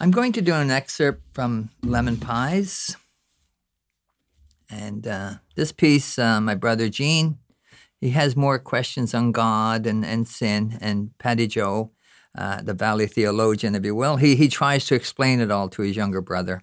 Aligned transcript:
I'm 0.00 0.12
going 0.12 0.32
to 0.34 0.42
do 0.42 0.54
an 0.54 0.70
excerpt 0.70 1.22
from 1.32 1.70
Lemon 1.82 2.18
Pies. 2.18 2.96
And 4.70 5.04
uh, 5.06 5.34
this 5.56 5.72
piece, 5.72 6.18
uh, 6.20 6.40
my 6.40 6.54
brother 6.54 6.88
Gene, 6.88 7.38
he 8.00 8.10
has 8.10 8.36
more 8.36 8.60
questions 8.60 9.12
on 9.12 9.32
God 9.32 9.86
and, 9.86 10.04
and 10.04 10.28
sin. 10.28 10.78
And 10.80 11.18
Patty 11.18 11.48
Joe, 11.48 11.90
uh, 12.36 12.62
the 12.62 12.74
Valley 12.74 13.08
theologian, 13.08 13.74
if 13.74 13.84
you 13.84 13.96
will, 13.96 14.16
he, 14.16 14.36
he 14.36 14.46
tries 14.46 14.86
to 14.86 14.94
explain 14.94 15.40
it 15.40 15.50
all 15.50 15.68
to 15.70 15.82
his 15.82 15.96
younger 15.96 16.20
brother, 16.20 16.62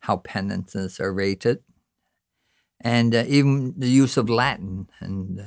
how 0.00 0.18
penances 0.18 1.00
are 1.00 1.12
rated, 1.12 1.62
and 2.80 3.14
uh, 3.14 3.24
even 3.28 3.72
the 3.78 3.88
use 3.88 4.18
of 4.18 4.28
Latin 4.28 4.90
and 5.00 5.40
uh, 5.40 5.44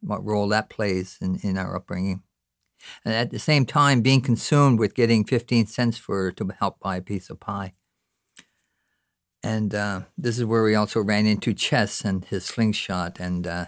what 0.00 0.24
role 0.24 0.48
that 0.48 0.70
plays 0.70 1.18
in, 1.20 1.38
in 1.42 1.58
our 1.58 1.76
upbringing. 1.76 2.22
And 3.04 3.14
at 3.14 3.30
the 3.30 3.38
same 3.38 3.66
time, 3.66 4.00
being 4.00 4.20
consumed 4.20 4.78
with 4.78 4.94
getting 4.94 5.24
15 5.24 5.66
cents 5.66 5.98
for 5.98 6.32
to 6.32 6.48
help 6.58 6.80
buy 6.80 6.96
a 6.96 7.02
piece 7.02 7.30
of 7.30 7.40
pie. 7.40 7.74
And 9.42 9.74
uh, 9.74 10.02
this 10.16 10.38
is 10.38 10.44
where 10.44 10.62
we 10.62 10.74
also 10.74 11.00
ran 11.00 11.26
into 11.26 11.52
Chess 11.52 12.02
and 12.02 12.24
his 12.24 12.44
slingshot, 12.44 13.18
and 13.18 13.46
uh, 13.46 13.66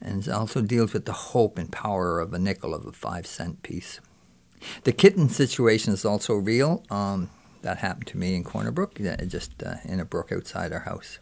and 0.00 0.28
also 0.28 0.60
deals 0.60 0.92
with 0.92 1.04
the 1.04 1.12
hope 1.12 1.56
and 1.56 1.70
power 1.70 2.18
of 2.18 2.34
a 2.34 2.38
nickel 2.38 2.74
of 2.74 2.84
a 2.84 2.92
five 2.92 3.26
cent 3.26 3.62
piece. 3.62 4.00
The 4.82 4.92
kitten 4.92 5.28
situation 5.28 5.92
is 5.92 6.04
also 6.04 6.34
real. 6.34 6.82
Um, 6.90 7.30
that 7.62 7.78
happened 7.78 8.06
to 8.08 8.18
me 8.18 8.34
in 8.34 8.44
Corner 8.44 8.70
Brook, 8.70 8.98
just 9.26 9.62
uh, 9.62 9.76
in 9.84 10.00
a 10.00 10.04
brook 10.04 10.32
outside 10.32 10.72
our 10.72 10.80
house. 10.80 11.18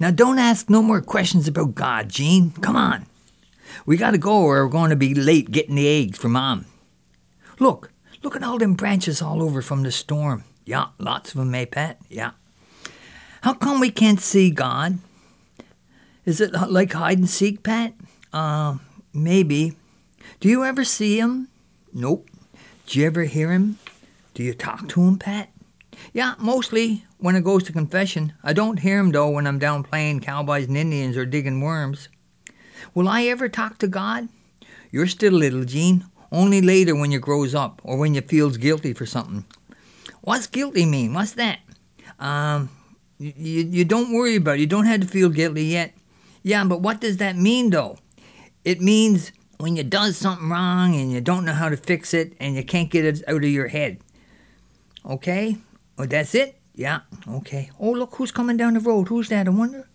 Now, 0.00 0.10
don't 0.10 0.38
ask 0.38 0.70
no 0.70 0.82
more 0.82 1.00
questions 1.00 1.48
about 1.48 1.74
God, 1.74 2.08
Gene. 2.08 2.52
Come 2.60 2.76
on. 2.76 3.06
We 3.86 3.96
got 3.96 4.12
to 4.12 4.18
go 4.18 4.42
or 4.42 4.64
we're 4.64 4.70
going 4.70 4.90
to 4.90 4.96
be 4.96 5.14
late 5.14 5.50
getting 5.50 5.74
the 5.74 5.88
eggs 5.88 6.18
for 6.18 6.28
Mom. 6.28 6.66
Look, 7.58 7.90
look 8.22 8.36
at 8.36 8.42
all 8.42 8.58
them 8.58 8.74
branches 8.74 9.20
all 9.20 9.42
over 9.42 9.62
from 9.62 9.82
the 9.82 9.92
storm. 9.92 10.44
Yeah, 10.64 10.88
lots 10.98 11.30
of 11.30 11.38
them, 11.38 11.54
eh, 11.54 11.64
Pat? 11.64 11.98
Yeah. 12.08 12.32
How 13.42 13.54
come 13.54 13.80
we 13.80 13.90
can't 13.90 14.20
see 14.20 14.50
God? 14.50 14.98
Is 16.24 16.40
it 16.40 16.52
like 16.52 16.92
hide 16.92 17.18
and 17.18 17.28
seek, 17.28 17.62
Pat? 17.62 17.94
Uh, 18.32 18.76
maybe. 19.12 19.72
Do 20.40 20.48
you 20.48 20.64
ever 20.64 20.84
see 20.84 21.18
him? 21.18 21.48
Nope. 21.92 22.28
Do 22.86 22.98
you 22.98 23.06
ever 23.06 23.24
hear 23.24 23.50
him? 23.50 23.78
Do 24.34 24.42
you 24.42 24.54
talk 24.54 24.88
to 24.90 25.02
him, 25.02 25.18
Pat? 25.18 25.50
Yeah, 26.12 26.34
mostly 26.38 27.04
when 27.18 27.34
it 27.34 27.44
goes 27.44 27.64
to 27.64 27.72
confession. 27.72 28.32
I 28.42 28.52
don't 28.52 28.78
hear 28.80 28.98
him, 28.98 29.10
though, 29.10 29.30
when 29.30 29.46
I'm 29.46 29.58
down 29.58 29.82
playing 29.82 30.20
cowboys 30.20 30.68
and 30.68 30.76
Indians 30.76 31.16
or 31.16 31.26
digging 31.26 31.60
worms. 31.60 32.08
Will 32.94 33.08
I 33.08 33.24
ever 33.24 33.48
talk 33.48 33.78
to 33.78 33.88
God? 33.88 34.28
You're 34.90 35.06
still 35.06 35.32
little, 35.32 35.64
Gene. 35.64 36.06
Only 36.30 36.60
later 36.60 36.94
when 36.94 37.10
you 37.10 37.18
grows 37.18 37.54
up 37.54 37.80
or 37.84 37.96
when 37.96 38.14
you 38.14 38.20
feels 38.20 38.56
guilty 38.56 38.92
for 38.92 39.06
something. 39.06 39.44
What's 40.22 40.46
guilty 40.46 40.84
mean? 40.84 41.14
What's 41.14 41.32
that? 41.32 41.60
Um, 42.18 42.70
you, 43.18 43.32
you 43.64 43.84
don't 43.84 44.12
worry 44.12 44.36
about 44.36 44.56
it. 44.56 44.60
You 44.60 44.66
don't 44.66 44.86
have 44.86 45.00
to 45.00 45.06
feel 45.06 45.30
guilty 45.30 45.64
yet. 45.64 45.94
Yeah, 46.42 46.64
but 46.64 46.80
what 46.80 47.00
does 47.00 47.16
that 47.18 47.36
mean, 47.36 47.70
though? 47.70 47.98
It 48.64 48.80
means 48.80 49.32
when 49.58 49.76
you 49.76 49.82
does 49.82 50.16
something 50.16 50.48
wrong 50.48 50.94
and 50.94 51.10
you 51.10 51.20
don't 51.20 51.44
know 51.44 51.52
how 51.52 51.68
to 51.68 51.76
fix 51.76 52.14
it 52.14 52.34
and 52.40 52.54
you 52.54 52.64
can't 52.64 52.90
get 52.90 53.04
it 53.04 53.22
out 53.26 53.42
of 53.42 53.50
your 53.50 53.68
head. 53.68 53.98
Okay? 55.04 55.56
Oh, 55.98 56.06
that's 56.06 56.34
it? 56.34 56.60
Yeah, 56.74 57.00
okay. 57.28 57.70
Oh, 57.80 57.90
look 57.90 58.14
who's 58.14 58.30
coming 58.30 58.56
down 58.56 58.74
the 58.74 58.80
road. 58.80 59.08
Who's 59.08 59.28
that, 59.30 59.48
I 59.48 59.50
wonder? 59.50 59.88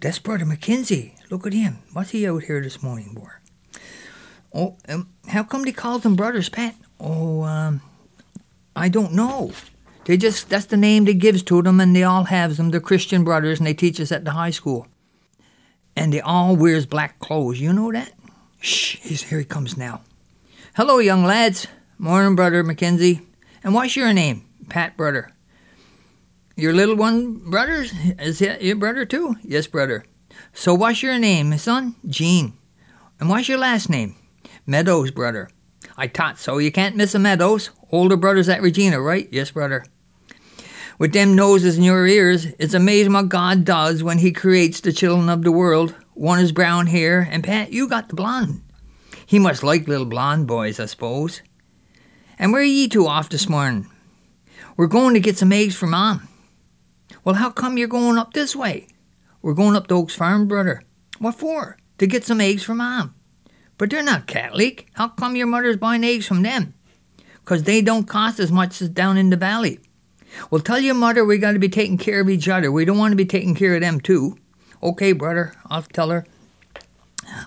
That's 0.00 0.18
Brother 0.18 0.46
McKenzie. 0.46 1.12
Look 1.30 1.46
at 1.46 1.52
him. 1.52 1.78
What's 1.92 2.10
he 2.10 2.26
out 2.26 2.44
here 2.44 2.62
this 2.62 2.82
morning 2.82 3.14
for? 3.14 3.40
Oh, 4.54 4.78
um, 4.88 5.10
how 5.28 5.42
come 5.42 5.62
they 5.62 5.72
call 5.72 5.98
them 5.98 6.16
brothers, 6.16 6.48
Pat? 6.48 6.74
Oh, 6.98 7.42
um, 7.42 7.82
I 8.74 8.88
don't 8.88 9.12
know. 9.12 9.52
They 10.06 10.16
just, 10.16 10.48
that's 10.48 10.66
the 10.66 10.78
name 10.78 11.04
they 11.04 11.14
gives 11.14 11.42
to 11.44 11.62
them, 11.62 11.80
and 11.80 11.94
they 11.94 12.02
all 12.02 12.24
have 12.24 12.56
them. 12.56 12.70
They're 12.70 12.80
Christian 12.80 13.24
brothers, 13.24 13.60
and 13.60 13.66
they 13.66 13.74
teach 13.74 14.00
us 14.00 14.10
at 14.10 14.24
the 14.24 14.32
high 14.32 14.50
school. 14.50 14.86
And 15.94 16.12
they 16.12 16.20
all 16.20 16.56
wears 16.56 16.86
black 16.86 17.18
clothes. 17.18 17.60
You 17.60 17.72
know 17.72 17.92
that? 17.92 18.12
Shh, 18.60 18.96
here 18.96 19.38
he 19.38 19.44
comes 19.44 19.76
now. 19.76 20.00
Hello, 20.74 20.98
young 20.98 21.24
lads. 21.24 21.66
Morning, 21.98 22.36
Brother 22.36 22.62
Mackenzie. 22.62 23.20
And 23.62 23.74
what's 23.74 23.96
your 23.96 24.12
name? 24.14 24.46
Pat, 24.70 24.96
brother. 24.96 25.30
Your 26.60 26.74
little 26.74 26.94
one, 26.94 27.38
brother 27.48 27.86
Is 28.18 28.42
your 28.42 28.76
brother 28.76 29.06
too? 29.06 29.36
Yes, 29.42 29.66
brother. 29.66 30.04
So 30.52 30.74
what's 30.74 31.02
your 31.02 31.18
name, 31.18 31.56
son? 31.56 31.94
Gene. 32.06 32.52
And 33.18 33.30
what's 33.30 33.48
your 33.48 33.56
last 33.56 33.88
name? 33.88 34.14
Meadows, 34.66 35.10
brother. 35.10 35.48
I 35.96 36.06
taught 36.06 36.38
so. 36.38 36.58
You 36.58 36.70
can't 36.70 36.96
miss 36.96 37.14
a 37.14 37.18
Meadows. 37.18 37.70
Older 37.90 38.16
brother's 38.16 38.50
at 38.50 38.60
Regina, 38.60 39.00
right? 39.00 39.26
Yes, 39.32 39.52
brother. 39.52 39.86
With 40.98 41.14
them 41.14 41.34
noses 41.34 41.78
in 41.78 41.82
your 41.82 42.06
ears, 42.06 42.44
it's 42.58 42.74
amazing 42.74 43.14
what 43.14 43.30
God 43.30 43.64
does 43.64 44.02
when 44.02 44.18
He 44.18 44.30
creates 44.30 44.80
the 44.80 44.92
children 44.92 45.30
of 45.30 45.42
the 45.44 45.52
world. 45.52 45.94
One 46.12 46.40
is 46.40 46.52
brown 46.52 46.88
hair, 46.88 47.26
and 47.30 47.42
Pat, 47.42 47.72
you 47.72 47.88
got 47.88 48.10
the 48.10 48.16
blonde. 48.16 48.60
He 49.24 49.38
must 49.38 49.62
like 49.62 49.88
little 49.88 50.04
blonde 50.04 50.46
boys, 50.46 50.78
I 50.78 50.84
suppose. 50.84 51.40
And 52.38 52.52
where 52.52 52.60
are 52.60 52.64
ye 52.64 52.86
two 52.86 53.06
off 53.06 53.30
this 53.30 53.48
morning? 53.48 53.86
We're 54.76 54.88
going 54.88 55.14
to 55.14 55.20
get 55.20 55.38
some 55.38 55.52
eggs 55.52 55.74
for 55.74 55.86
Mom. 55.86 56.28
Well, 57.24 57.36
how 57.36 57.50
come 57.50 57.78
you're 57.78 57.88
going 57.88 58.18
up 58.18 58.32
this 58.32 58.54
way? 58.54 58.88
We're 59.42 59.54
going 59.54 59.76
up 59.76 59.88
to 59.88 59.94
Oaks 59.94 60.14
Farm, 60.14 60.46
brother. 60.46 60.82
What 61.18 61.34
for? 61.34 61.76
To 61.98 62.06
get 62.06 62.24
some 62.24 62.40
eggs 62.40 62.62
for 62.62 62.74
Mom. 62.74 63.14
But 63.78 63.90
they're 63.90 64.02
not 64.02 64.26
Catholic. 64.26 64.88
How 64.94 65.08
come 65.08 65.36
your 65.36 65.46
mother's 65.46 65.76
buying 65.76 66.04
eggs 66.04 66.26
from 66.26 66.42
them? 66.42 66.74
'Cause 67.44 67.62
they 67.64 67.80
don't 67.80 68.04
cost 68.04 68.38
as 68.38 68.52
much 68.52 68.80
as 68.80 68.88
down 68.88 69.16
in 69.16 69.30
the 69.30 69.36
valley. 69.36 69.80
Well, 70.50 70.60
tell 70.60 70.78
your 70.78 70.94
mother 70.94 71.24
we 71.24 71.38
got 71.38 71.52
to 71.52 71.58
be 71.58 71.68
taking 71.68 71.98
care 71.98 72.20
of 72.20 72.30
each 72.30 72.48
other. 72.48 72.70
We 72.70 72.84
don't 72.84 72.98
want 72.98 73.12
to 73.12 73.16
be 73.16 73.24
taking 73.24 73.54
care 73.54 73.74
of 73.74 73.80
them, 73.80 74.00
too. 74.00 74.36
Okay, 74.82 75.12
brother, 75.12 75.54
I'll 75.68 75.82
tell 75.82 76.10
her. 76.10 76.24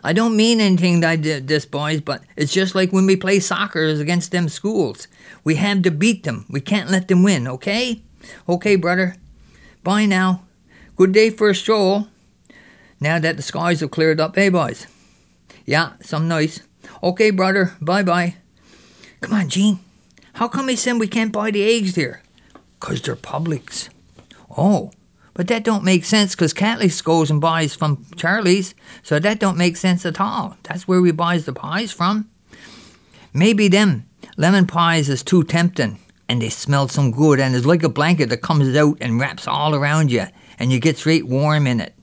I 0.03 0.13
don't 0.13 0.35
mean 0.35 0.59
anything 0.59 0.99
that 1.01 1.23
this, 1.47 1.65
boys, 1.65 2.01
but 2.01 2.23
it's 2.35 2.51
just 2.51 2.75
like 2.75 2.91
when 2.91 3.05
we 3.05 3.15
play 3.15 3.39
soccer 3.39 3.85
against 3.85 4.31
them 4.31 4.49
schools. 4.49 5.07
We 5.43 5.55
have 5.55 5.81
to 5.83 5.91
beat 5.91 6.23
them. 6.23 6.45
We 6.49 6.61
can't 6.61 6.89
let 6.89 7.07
them 7.07 7.23
win, 7.23 7.47
okay? 7.47 8.01
Okay, 8.47 8.75
brother. 8.75 9.15
Bye 9.83 10.05
now. 10.05 10.43
Good 10.95 11.11
day 11.11 11.29
for 11.29 11.49
a 11.49 11.55
stroll. 11.55 12.07
Now 12.99 13.19
that 13.19 13.35
the 13.35 13.43
skies 13.43 13.81
have 13.81 13.91
cleared 13.91 14.19
up, 14.19 14.35
hey, 14.35 14.49
boys? 14.49 14.87
Yeah, 15.65 15.93
some 16.01 16.27
nice. 16.27 16.61
Okay, 17.01 17.31
brother. 17.31 17.73
Bye 17.81 18.03
bye. 18.03 18.35
Come 19.21 19.33
on, 19.33 19.49
Gene. 19.49 19.79
How 20.33 20.47
come 20.47 20.67
they 20.67 20.75
said 20.75 20.99
we 20.99 21.07
can't 21.07 21.31
buy 21.31 21.51
the 21.51 21.63
eggs 21.63 21.95
here? 21.95 22.21
'Cause 22.79 23.01
they're 23.01 23.15
publics. 23.15 23.89
Oh, 24.57 24.91
but 25.33 25.47
that 25.47 25.63
don't 25.63 25.83
make 25.83 26.05
sense 26.05 26.35
'cause 26.35 26.53
Catley's 26.53 27.01
goes 27.01 27.29
and 27.29 27.41
buys 27.41 27.75
from 27.75 28.05
Charlie's, 28.15 28.73
so 29.03 29.19
that 29.19 29.39
don't 29.39 29.57
make 29.57 29.77
sense 29.77 30.05
at 30.05 30.19
all. 30.19 30.57
That's 30.63 30.87
where 30.87 31.01
we 31.01 31.11
buys 31.11 31.45
the 31.45 31.53
pies 31.53 31.91
from. 31.91 32.29
Maybe 33.33 33.67
them 33.67 34.05
lemon 34.37 34.65
pies 34.67 35.09
is 35.09 35.23
too 35.23 35.43
tempting, 35.43 35.97
and 36.29 36.41
they 36.41 36.49
smell 36.49 36.87
some 36.87 37.11
good, 37.11 37.39
and 37.39 37.55
it's 37.55 37.65
like 37.65 37.83
a 37.83 37.89
blanket 37.89 38.29
that 38.29 38.41
comes 38.41 38.75
out 38.75 38.97
and 39.01 39.19
wraps 39.19 39.47
all 39.47 39.75
around 39.75 40.11
you, 40.11 40.25
and 40.59 40.71
you 40.71 40.79
get 40.79 40.97
straight 40.97 41.27
warm 41.27 41.67
in 41.67 41.79
it. 41.79 41.93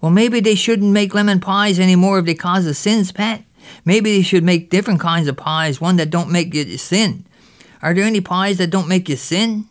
Well, 0.00 0.10
maybe 0.10 0.40
they 0.40 0.54
shouldn't 0.54 0.92
make 0.92 1.14
lemon 1.14 1.40
pies 1.40 1.78
anymore 1.78 2.18
if 2.18 2.26
they 2.26 2.34
cause 2.34 2.66
a 2.66 2.74
sins, 2.74 3.12
Pat. 3.12 3.44
Maybe 3.84 4.16
they 4.16 4.22
should 4.22 4.44
make 4.44 4.70
different 4.70 5.00
kinds 5.00 5.28
of 5.28 5.36
pies, 5.36 5.80
one 5.80 5.96
that 5.96 6.10
don't 6.10 6.32
make 6.32 6.54
you 6.54 6.78
sin. 6.78 7.26
Are 7.82 7.94
there 7.94 8.04
any 8.04 8.20
pies 8.20 8.58
that 8.58 8.70
don't 8.70 8.88
make 8.88 9.08
you 9.08 9.16
sin? 9.16 9.66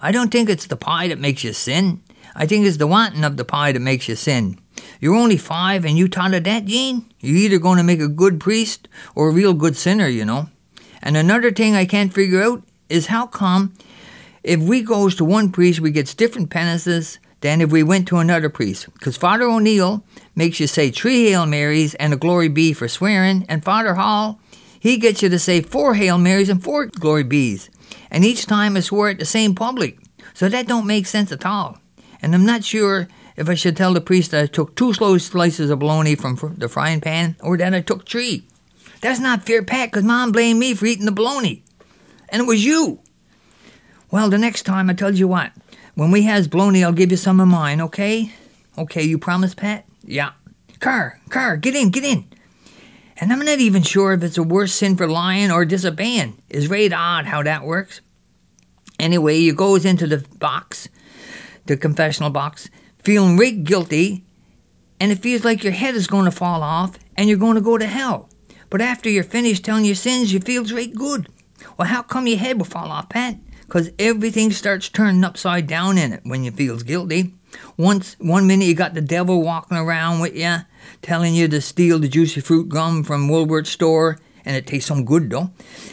I 0.00 0.12
don't 0.12 0.30
think 0.30 0.48
it's 0.48 0.66
the 0.66 0.76
pie 0.76 1.08
that 1.08 1.18
makes 1.18 1.44
you 1.44 1.52
sin. 1.52 2.02
I 2.34 2.46
think 2.46 2.66
it's 2.66 2.76
the 2.76 2.86
wanting 2.86 3.24
of 3.24 3.36
the 3.36 3.44
pie 3.44 3.72
that 3.72 3.80
makes 3.80 4.08
you 4.08 4.16
sin. 4.16 4.58
You're 5.00 5.14
only 5.14 5.38
five 5.38 5.84
and 5.84 5.96
you 5.96 6.08
taught 6.08 6.32
her 6.32 6.40
that, 6.40 6.66
Gene? 6.66 7.06
You're 7.20 7.36
either 7.36 7.58
going 7.58 7.78
to 7.78 7.84
make 7.84 8.00
a 8.00 8.08
good 8.08 8.40
priest 8.40 8.88
or 9.14 9.28
a 9.28 9.32
real 9.32 9.54
good 9.54 9.76
sinner, 9.76 10.08
you 10.08 10.24
know. 10.24 10.48
And 11.02 11.16
another 11.16 11.50
thing 11.50 11.74
I 11.74 11.86
can't 11.86 12.12
figure 12.12 12.42
out 12.42 12.62
is 12.88 13.06
how 13.06 13.26
come 13.26 13.74
if 14.42 14.60
we 14.60 14.82
goes 14.82 15.14
to 15.16 15.24
one 15.24 15.50
priest 15.50 15.80
we 15.80 15.90
gets 15.90 16.14
different 16.14 16.50
penances 16.50 17.18
than 17.40 17.60
if 17.60 17.70
we 17.70 17.82
went 17.82 18.08
to 18.08 18.18
another 18.18 18.48
priest. 18.48 18.92
Because 18.94 19.16
Father 19.16 19.44
O'Neill 19.44 20.04
makes 20.34 20.60
you 20.60 20.66
say 20.66 20.90
three 20.90 21.30
Hail 21.30 21.46
Marys 21.46 21.94
and 21.96 22.12
a 22.12 22.16
Glory 22.16 22.48
Be 22.48 22.72
for 22.72 22.88
swearing, 22.88 23.44
and 23.48 23.64
Father 23.64 23.94
Hall, 23.94 24.40
he 24.78 24.96
gets 24.96 25.22
you 25.22 25.28
to 25.28 25.38
say 25.38 25.60
four 25.60 25.94
Hail 25.94 26.18
Marys 26.18 26.48
and 26.48 26.62
four 26.62 26.86
Glory 26.86 27.24
Bees. 27.24 27.70
And 28.10 28.24
each 28.24 28.46
time 28.46 28.76
I 28.76 28.80
swear 28.80 29.10
at 29.10 29.18
the 29.18 29.24
same 29.24 29.54
public. 29.54 29.98
So 30.34 30.48
that 30.48 30.68
don't 30.68 30.86
make 30.86 31.06
sense 31.06 31.32
at 31.32 31.46
all. 31.46 31.78
And 32.22 32.34
I'm 32.34 32.46
not 32.46 32.64
sure 32.64 33.08
if 33.36 33.48
I 33.48 33.54
should 33.54 33.76
tell 33.76 33.92
the 33.92 34.00
priest 34.00 34.30
that 34.30 34.42
I 34.42 34.46
took 34.46 34.74
two 34.74 34.92
slow 34.94 35.18
slices 35.18 35.70
of 35.70 35.78
bologna 35.78 36.14
from 36.14 36.36
fr- 36.36 36.48
the 36.48 36.68
frying 36.68 37.00
pan 37.00 37.36
or 37.40 37.56
that 37.56 37.74
I 37.74 37.80
took 37.80 38.08
three. 38.08 38.46
That's 39.00 39.20
not 39.20 39.44
fair, 39.44 39.62
Pat, 39.62 39.90
because 39.90 40.04
Mom 40.04 40.32
blamed 40.32 40.58
me 40.58 40.74
for 40.74 40.86
eating 40.86 41.06
the 41.06 41.12
bologna. 41.12 41.62
And 42.28 42.42
it 42.42 42.46
was 42.46 42.64
you. 42.64 43.00
Well, 44.10 44.30
the 44.30 44.38
next 44.38 44.62
time 44.62 44.88
I 44.88 44.94
tell 44.94 45.14
you 45.14 45.28
what, 45.28 45.52
when 45.94 46.10
we 46.10 46.22
has 46.22 46.48
bologna, 46.48 46.84
I'll 46.84 46.92
give 46.92 47.10
you 47.10 47.16
some 47.16 47.40
of 47.40 47.48
mine, 47.48 47.80
okay? 47.80 48.32
Okay, 48.78 49.02
you 49.02 49.18
promise, 49.18 49.54
Pat? 49.54 49.84
Yeah. 50.04 50.32
Car, 50.80 51.20
car, 51.30 51.56
get 51.56 51.74
in, 51.74 51.90
get 51.90 52.04
in. 52.04 52.26
And 53.18 53.32
I'm 53.32 53.38
not 53.40 53.60
even 53.60 53.82
sure 53.82 54.12
if 54.12 54.22
it's 54.22 54.36
a 54.36 54.42
worse 54.42 54.74
sin 54.74 54.96
for 54.96 55.08
lying 55.08 55.50
or 55.50 55.64
disobeying. 55.64 56.40
It's 56.50 56.66
very 56.66 56.92
odd 56.92 57.24
how 57.26 57.42
that 57.42 57.64
works. 57.64 58.02
Anyway, 58.98 59.38
you 59.38 59.54
goes 59.54 59.84
into 59.84 60.06
the 60.06 60.18
box, 60.38 60.88
the 61.66 61.76
confessional 61.76 62.30
box, 62.30 62.68
feeling 62.98 63.38
right 63.38 63.64
guilty, 63.64 64.24
and 65.00 65.12
it 65.12 65.18
feels 65.18 65.44
like 65.44 65.64
your 65.64 65.72
head 65.72 65.94
is 65.94 66.06
going 66.06 66.24
to 66.24 66.30
fall 66.30 66.62
off 66.62 66.98
and 67.16 67.28
you're 67.28 67.38
going 67.38 67.54
to 67.54 67.60
go 67.60 67.78
to 67.78 67.86
hell. 67.86 68.28
But 68.68 68.80
after 68.80 69.08
you're 69.08 69.24
finished 69.24 69.64
telling 69.64 69.84
your 69.84 69.94
sins, 69.94 70.32
you 70.32 70.40
feels 70.40 70.72
right 70.72 70.94
good. 70.94 71.28
Well, 71.76 71.88
how 71.88 72.02
come 72.02 72.26
your 72.26 72.38
head 72.38 72.58
will 72.58 72.64
fall 72.64 72.90
off, 72.90 73.08
Pat? 73.08 73.36
Because 73.62 73.90
everything 73.98 74.52
starts 74.52 74.88
turning 74.88 75.24
upside 75.24 75.66
down 75.66 75.98
in 75.98 76.12
it 76.12 76.20
when 76.24 76.44
you 76.44 76.50
feels 76.50 76.82
guilty. 76.82 77.34
Once, 77.76 78.16
one 78.18 78.46
minute 78.46 78.66
you 78.66 78.74
got 78.74 78.94
the 78.94 79.00
devil 79.00 79.42
walking 79.42 79.76
around 79.76 80.20
with 80.20 80.36
you, 80.36 80.56
telling 81.02 81.34
you 81.34 81.48
to 81.48 81.60
steal 81.60 81.98
the 81.98 82.08
juicy 82.08 82.40
fruit 82.40 82.68
gum 82.68 83.02
from 83.02 83.28
Woolworth 83.28 83.66
store, 83.66 84.18
and 84.44 84.56
it 84.56 84.66
tastes 84.66 84.88
some 84.88 85.04
good 85.04 85.30
though. 85.30 85.50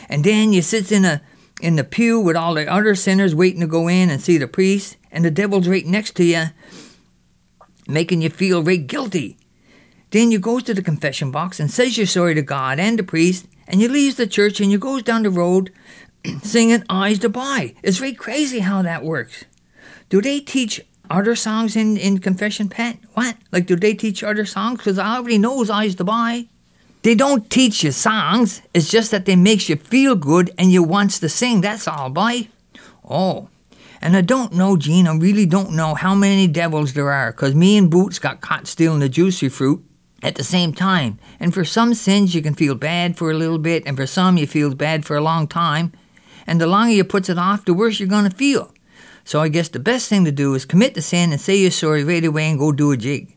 And 0.10 0.24
then 0.24 0.54
you 0.54 0.62
sits 0.62 0.92
in 0.92 1.06
a 1.06 1.22
in 1.62 1.76
the 1.78 1.84
pew 1.84 2.20
with 2.20 2.36
all 2.36 2.56
the 2.56 2.68
other 2.68 2.96
sinners 2.96 3.34
waiting 3.34 3.62
to 3.62 3.68
go 3.68 3.88
in 3.88 4.10
and 4.10 4.22
see 4.22 4.38
the 4.38 4.48
priest, 4.48 4.98
and 5.12 5.24
the 5.24 5.32
devil's 5.32 5.68
right 5.68 5.86
next 5.86 6.16
to 6.18 6.24
you, 6.24 6.46
making 7.88 8.22
you 8.22 8.30
feel 8.30 8.64
right 8.64 8.86
guilty. 8.86 9.38
Then 10.12 10.30
you 10.30 10.40
goes 10.40 10.64
to 10.64 10.74
the 10.74 10.84
confession 10.84 11.32
box 11.32 11.60
and 11.60 11.72
says 11.72 11.98
you're 11.98 12.06
sorry 12.06 12.36
to 12.36 12.42
God 12.42 12.80
and 12.80 13.00
the 13.00 13.04
priest, 13.04 13.48
and 13.68 13.82
you 13.82 13.88
leaves 13.88 14.16
the 14.16 14.28
church 14.28 14.60
and 14.60 14.72
you 14.72 14.78
goes 14.78 15.04
down 15.04 15.24
the 15.24 15.30
road 15.30 15.72
singing 16.44 16.84
I'se 16.90 17.20
the 17.20 17.30
B'y. 17.30 17.76
It's 17.84 17.98
very 17.98 18.14
crazy 18.14 18.60
how 18.60 18.82
that 18.82 19.04
works. 19.04 19.46
Do 20.10 20.22
they 20.22 20.40
teach 20.40 20.82
other 21.10 21.36
songs 21.36 21.76
in, 21.76 21.98
in 21.98 22.20
confession, 22.20 22.70
Pat? 22.70 22.98
What? 23.14 23.38
Like, 23.52 23.66
do 23.66 23.76
they 23.76 23.94
teach 23.94 24.24
other 24.24 24.46
songs? 24.46 24.78
Because 24.78 24.98
I 24.98 25.18
already 25.18 25.38
knows 25.38 25.70
I'se 25.70 25.96
the 25.96 26.06
B'y. 26.06 26.48
They 27.04 27.16
don't 27.16 27.50
teach 27.50 27.84
you 27.84 27.92
songs. 27.92 28.62
It's 28.74 28.90
just 28.90 29.12
that 29.12 29.26
they 29.26 29.36
makes 29.36 29.68
you 29.68 29.76
feel 29.76 30.16
good 30.16 30.52
and 30.58 30.72
you 30.72 30.84
wants 30.84 31.20
to 31.20 31.30
sing. 31.30 31.62
That's 31.62 31.88
all, 31.88 32.10
boy. 32.10 32.48
Oh, 33.08 33.50
and 34.02 34.16
I 34.16 34.22
don't 34.22 34.54
know, 34.54 34.78
Gene. 34.78 35.08
I 35.08 35.16
really 35.16 35.46
don't 35.46 35.72
know 35.72 35.96
how 35.96 36.16
many 36.16 36.48
devils 36.48 36.94
there 36.94 37.12
are. 37.12 37.32
Cause 37.34 37.56
me 37.56 37.78
and 37.78 37.90
Boots 37.90 38.20
got 38.20 38.42
caught 38.42 38.68
stealing 38.68 39.00
the 39.00 39.10
juicy 39.10 39.50
fruit 39.50 39.84
at 40.24 40.36
the 40.36 40.44
same 40.44 40.74
time. 40.74 41.20
And 41.40 41.54
for 41.54 41.66
some 41.66 41.94
sins 41.94 42.34
you 42.34 42.42
can 42.42 42.56
feel 42.56 42.76
bad 42.76 43.18
for 43.18 43.30
a 43.30 43.36
little 43.36 43.60
bit, 43.60 43.84
and 43.86 43.96
for 43.98 44.08
some 44.08 44.38
you 44.38 44.48
feel 44.48 44.74
bad 44.74 45.06
for 45.06 45.16
a 45.16 45.22
long 45.22 45.48
time. 45.48 45.92
And 46.48 46.60
the 46.60 46.68
longer 46.68 46.94
you 46.94 47.04
puts 47.04 47.30
it 47.30 47.38
off, 47.38 47.66
the 47.66 47.74
worse 47.74 48.00
you're 48.00 48.10
gonna 48.10 48.32
feel. 48.32 48.74
So 49.26 49.42
I 49.42 49.50
guess 49.50 49.70
the 49.70 49.80
best 49.80 50.10
thing 50.10 50.26
to 50.26 50.32
do 50.32 50.56
is 50.56 50.66
commit 50.66 50.96
the 50.96 51.02
sin 51.02 51.32
and 51.32 51.40
say 51.40 51.56
you're 51.56 51.72
sorry 51.72 52.04
right 52.04 52.26
away 52.26 52.50
and 52.50 52.60
go 52.60 52.72
do 52.72 52.92
a 52.92 52.98
jig. 52.98 53.36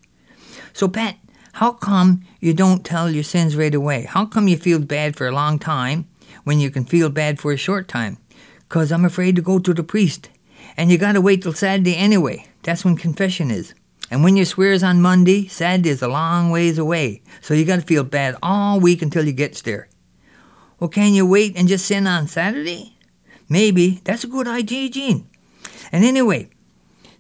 So 0.73 0.89
Pat, 0.89 1.17
how 1.55 1.73
come 1.73 2.23
you 2.41 2.53
don't 2.55 2.85
tell 2.85 3.11
your 3.11 3.25
sins 3.25 3.57
right 3.57 3.75
away? 3.75 4.03
How 4.03 4.27
come 4.27 4.49
you 4.49 4.57
feel 4.57 4.79
bad 4.79 5.17
for 5.17 5.27
a 5.27 5.33
long 5.33 5.59
time 5.59 6.07
when 6.45 6.61
you 6.61 6.71
can 6.71 6.85
feel 6.85 7.09
bad 7.09 7.39
for 7.41 7.53
a 7.53 7.57
short 7.57 7.89
time? 7.89 8.19
Cause 8.69 8.91
I'm 8.91 9.05
afraid 9.05 9.37
to 9.37 9.43
go 9.43 9.59
to 9.59 9.73
the 9.73 9.85
priest. 9.85 10.29
And 10.77 10.91
you 10.91 10.99
gotta 10.99 11.21
wait 11.21 11.43
till 11.43 11.53
Saturday 11.53 11.97
anyway. 11.97 12.47
That's 12.63 12.85
when 12.85 12.97
confession 12.97 13.51
is. 13.51 13.75
And 14.11 14.23
when 14.23 14.37
you 14.37 14.45
swears 14.45 14.83
on 14.83 15.03
Monday, 15.03 15.49
Saturday 15.49 15.91
is 15.91 16.03
a 16.03 16.09
long 16.09 16.51
ways 16.51 16.79
away. 16.79 17.23
So 17.41 17.55
you 17.55 17.65
gotta 17.65 17.83
feel 17.83 18.05
bad 18.05 18.37
all 18.43 18.79
week 18.79 19.03
until 19.03 19.27
you 19.27 19.33
gets 19.33 19.63
there. 19.63 19.89
Well, 20.79 20.89
can 20.89 21.15
you 21.15 21.27
wait 21.27 21.57
and 21.57 21.69
just 21.69 21.87
sin 21.87 22.07
on 22.07 22.29
Saturday? 22.29 22.97
Maybe. 23.49 24.01
That's 24.05 24.25
a 24.25 24.29
good 24.29 24.47
idea, 24.47 24.91
Gene. 24.91 25.29
And 25.91 26.05
anyway, 26.05 26.51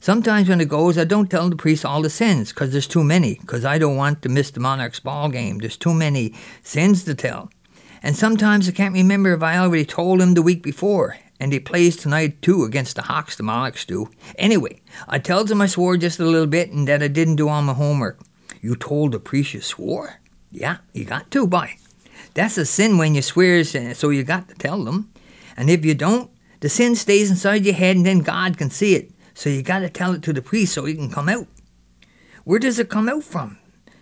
sometimes 0.00 0.48
when 0.48 0.60
it 0.60 0.68
goes, 0.68 0.98
I 0.98 1.04
don't 1.04 1.30
tell 1.30 1.48
the 1.48 1.56
priest 1.56 1.84
all 1.84 2.02
the 2.02 2.10
sins 2.10 2.50
because 2.50 2.72
there's 2.72 2.86
too 2.86 3.04
many, 3.04 3.34
because 3.40 3.64
I 3.64 3.78
don't 3.78 3.96
want 3.96 4.22
to 4.22 4.28
miss 4.28 4.50
the 4.50 4.60
Monarchs 4.60 5.00
ball 5.00 5.28
game. 5.28 5.58
There's 5.58 5.76
too 5.76 5.94
many 5.94 6.34
sins 6.62 7.04
to 7.04 7.14
tell. 7.14 7.50
And 8.02 8.14
sometimes 8.14 8.68
I 8.68 8.72
can't 8.72 8.94
remember 8.94 9.32
if 9.32 9.42
I 9.42 9.58
already 9.58 9.84
told 9.84 10.20
him 10.20 10.34
the 10.34 10.42
week 10.42 10.62
before, 10.62 11.16
and 11.38 11.52
he 11.52 11.60
plays 11.60 11.96
tonight 11.96 12.40
too 12.42 12.64
against 12.64 12.96
the 12.96 13.02
Hawks, 13.02 13.36
the 13.36 13.42
Monarchs 13.42 13.84
do. 13.84 14.10
Anyway, 14.38 14.80
I 15.08 15.18
tells 15.18 15.50
him 15.50 15.60
I 15.60 15.66
swore 15.66 15.96
just 15.96 16.18
a 16.18 16.24
little 16.24 16.46
bit 16.46 16.70
and 16.70 16.88
that 16.88 17.02
I 17.02 17.08
didn't 17.08 17.36
do 17.36 17.48
all 17.48 17.62
my 17.62 17.74
homework. 17.74 18.20
You 18.60 18.76
told 18.76 19.12
the 19.12 19.20
priest 19.20 19.54
you 19.54 19.60
swore? 19.60 20.20
Yeah, 20.50 20.78
you 20.92 21.04
got 21.04 21.30
to, 21.32 21.46
boy. 21.46 21.76
That's 22.34 22.58
a 22.58 22.66
sin 22.66 22.98
when 22.98 23.14
you 23.14 23.22
swears, 23.22 23.76
so 23.98 24.10
you 24.10 24.24
got 24.24 24.48
to 24.48 24.54
tell 24.54 24.84
them. 24.84 25.12
And 25.56 25.70
if 25.70 25.84
you 25.84 25.94
don't, 25.94 26.30
the 26.60 26.68
sin 26.68 26.94
stays 26.94 27.30
inside 27.30 27.64
your 27.64 27.74
head 27.74 27.96
and 27.96 28.06
then 28.06 28.20
God 28.20 28.58
can 28.58 28.70
see 28.70 28.94
it. 28.94 29.10
So 29.34 29.50
you 29.50 29.62
got 29.62 29.80
to 29.80 29.90
tell 29.90 30.14
it 30.14 30.22
to 30.22 30.32
the 30.32 30.42
priest 30.42 30.74
so 30.74 30.84
he 30.84 30.94
can 30.94 31.10
come 31.10 31.28
out. 31.28 31.46
Where 32.44 32.58
does 32.58 32.78
it 32.78 32.88
come 32.88 33.08
out 33.08 33.24
from? 33.24 33.58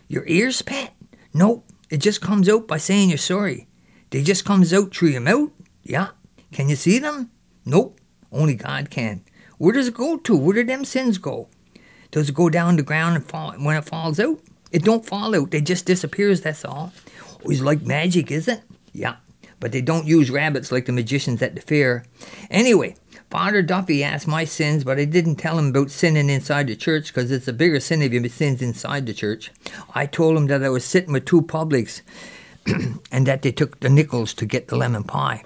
Your 0.09 0.27
ears, 0.27 0.63
Pat? 0.63 0.95
Nope. 1.33 1.67
It 1.91 1.99
just 1.99 2.21
comes 2.21 2.49
out 2.49 2.69
by 2.69 2.79
saying 2.79 3.09
you're 3.09 3.19
sorry. 3.19 3.67
They 4.11 4.23
just 4.23 4.45
comes 4.45 4.73
out 4.73 4.95
through 4.95 5.09
your 5.09 5.21
mouth? 5.21 5.51
Yeah. 5.83 6.11
Can 6.55 6.71
you 6.71 6.77
see 6.77 6.99
them? 6.99 7.31
Nope. 7.67 8.01
Only 8.33 8.55
God 8.55 8.89
can. 8.89 9.23
Where 9.59 9.75
does 9.75 9.89
it 9.89 9.95
go 9.95 10.17
to? 10.17 10.37
Where 10.37 10.55
do 10.55 10.65
them 10.65 10.87
sins 10.87 11.19
go? 11.19 11.49
Does 12.11 12.31
it 12.31 12.35
go 12.35 12.49
down 12.49 12.77
the 12.77 12.83
ground 12.83 13.17
and 13.17 13.27
fall 13.27 13.53
when 13.53 13.77
it 13.77 13.85
falls 13.85 14.19
out? 14.19 14.41
It 14.73 14.85
don't 14.85 15.05
fall 15.05 15.37
out. 15.37 15.53
It 15.53 15.67
just 15.67 15.85
disappears, 15.85 16.41
that's 16.41 16.65
all. 16.65 16.95
It's 17.45 17.61
like 17.61 17.83
magic, 17.83 18.31
is 18.31 18.49
it? 18.49 18.63
Yeah 18.95 19.17
but 19.65 19.73
they 19.73 19.81
don't 19.81 20.07
use 20.07 20.31
rabbits 20.31 20.71
like 20.71 20.85
the 20.85 20.93
magicians 20.93 21.41
at 21.41 21.55
the 21.55 21.61
fair. 21.63 22.05
Anyway, 22.51 22.95
Father 23.31 23.63
Duffy 23.63 24.05
asked 24.05 24.29
my 24.29 24.45
sins, 24.45 24.85
but 24.85 24.99
I 24.99 25.07
didn't 25.07 25.37
tell 25.37 25.59
him 25.59 25.69
about 25.69 25.91
sinning 25.91 26.29
inside 26.29 26.67
the 26.67 26.77
church 26.77 27.07
because 27.07 27.31
it's 27.31 27.49
a 27.49 27.53
bigger 27.55 27.81
sin 27.81 28.03
if 28.03 28.13
you 28.13 28.29
sins 28.29 28.61
inside 28.61 29.07
the 29.07 29.15
church. 29.15 29.51
I 29.95 30.05
told 30.05 30.37
him 30.37 30.49
that 30.49 30.63
I 30.63 30.69
was 30.69 30.85
sitting 30.85 31.15
with 31.15 31.25
two 31.25 31.41
publics 31.41 32.03
and 33.11 33.27
that 33.27 33.41
they 33.41 33.53
took 33.53 33.81
the 33.81 33.89
nickels 33.89 34.35
to 34.35 34.45
get 34.45 34.69
the 34.69 34.77
lemon 34.77 35.05
pie. 35.05 35.45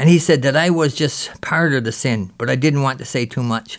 And 0.00 0.08
he 0.08 0.18
said 0.18 0.40
that 0.42 0.56
I 0.56 0.70
was 0.70 0.94
just 0.94 1.42
part 1.42 1.74
of 1.74 1.84
the 1.84 1.92
sin, 1.92 2.32
but 2.38 2.48
I 2.48 2.56
didn't 2.56 2.80
want 2.80 2.98
to 3.00 3.04
say 3.04 3.26
too 3.26 3.42
much. 3.42 3.78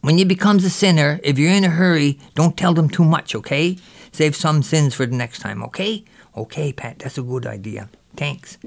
When 0.00 0.16
you 0.16 0.24
becomes 0.24 0.64
a 0.64 0.70
sinner, 0.70 1.18
if 1.24 1.40
you're 1.40 1.50
in 1.50 1.64
a 1.64 1.70
hurry, 1.70 2.20
don't 2.36 2.56
tell 2.56 2.72
them 2.72 2.88
too 2.88 3.04
much, 3.04 3.34
okay? 3.34 3.76
Save 4.12 4.36
some 4.36 4.62
sins 4.62 4.94
for 4.94 5.06
the 5.06 5.16
next 5.16 5.40
time, 5.40 5.64
okay? 5.64 6.04
Okay, 6.36 6.72
Pat, 6.72 7.00
that's 7.00 7.18
a 7.18 7.22
good 7.22 7.46
idea. 7.46 7.88
Thanks. 8.14 8.58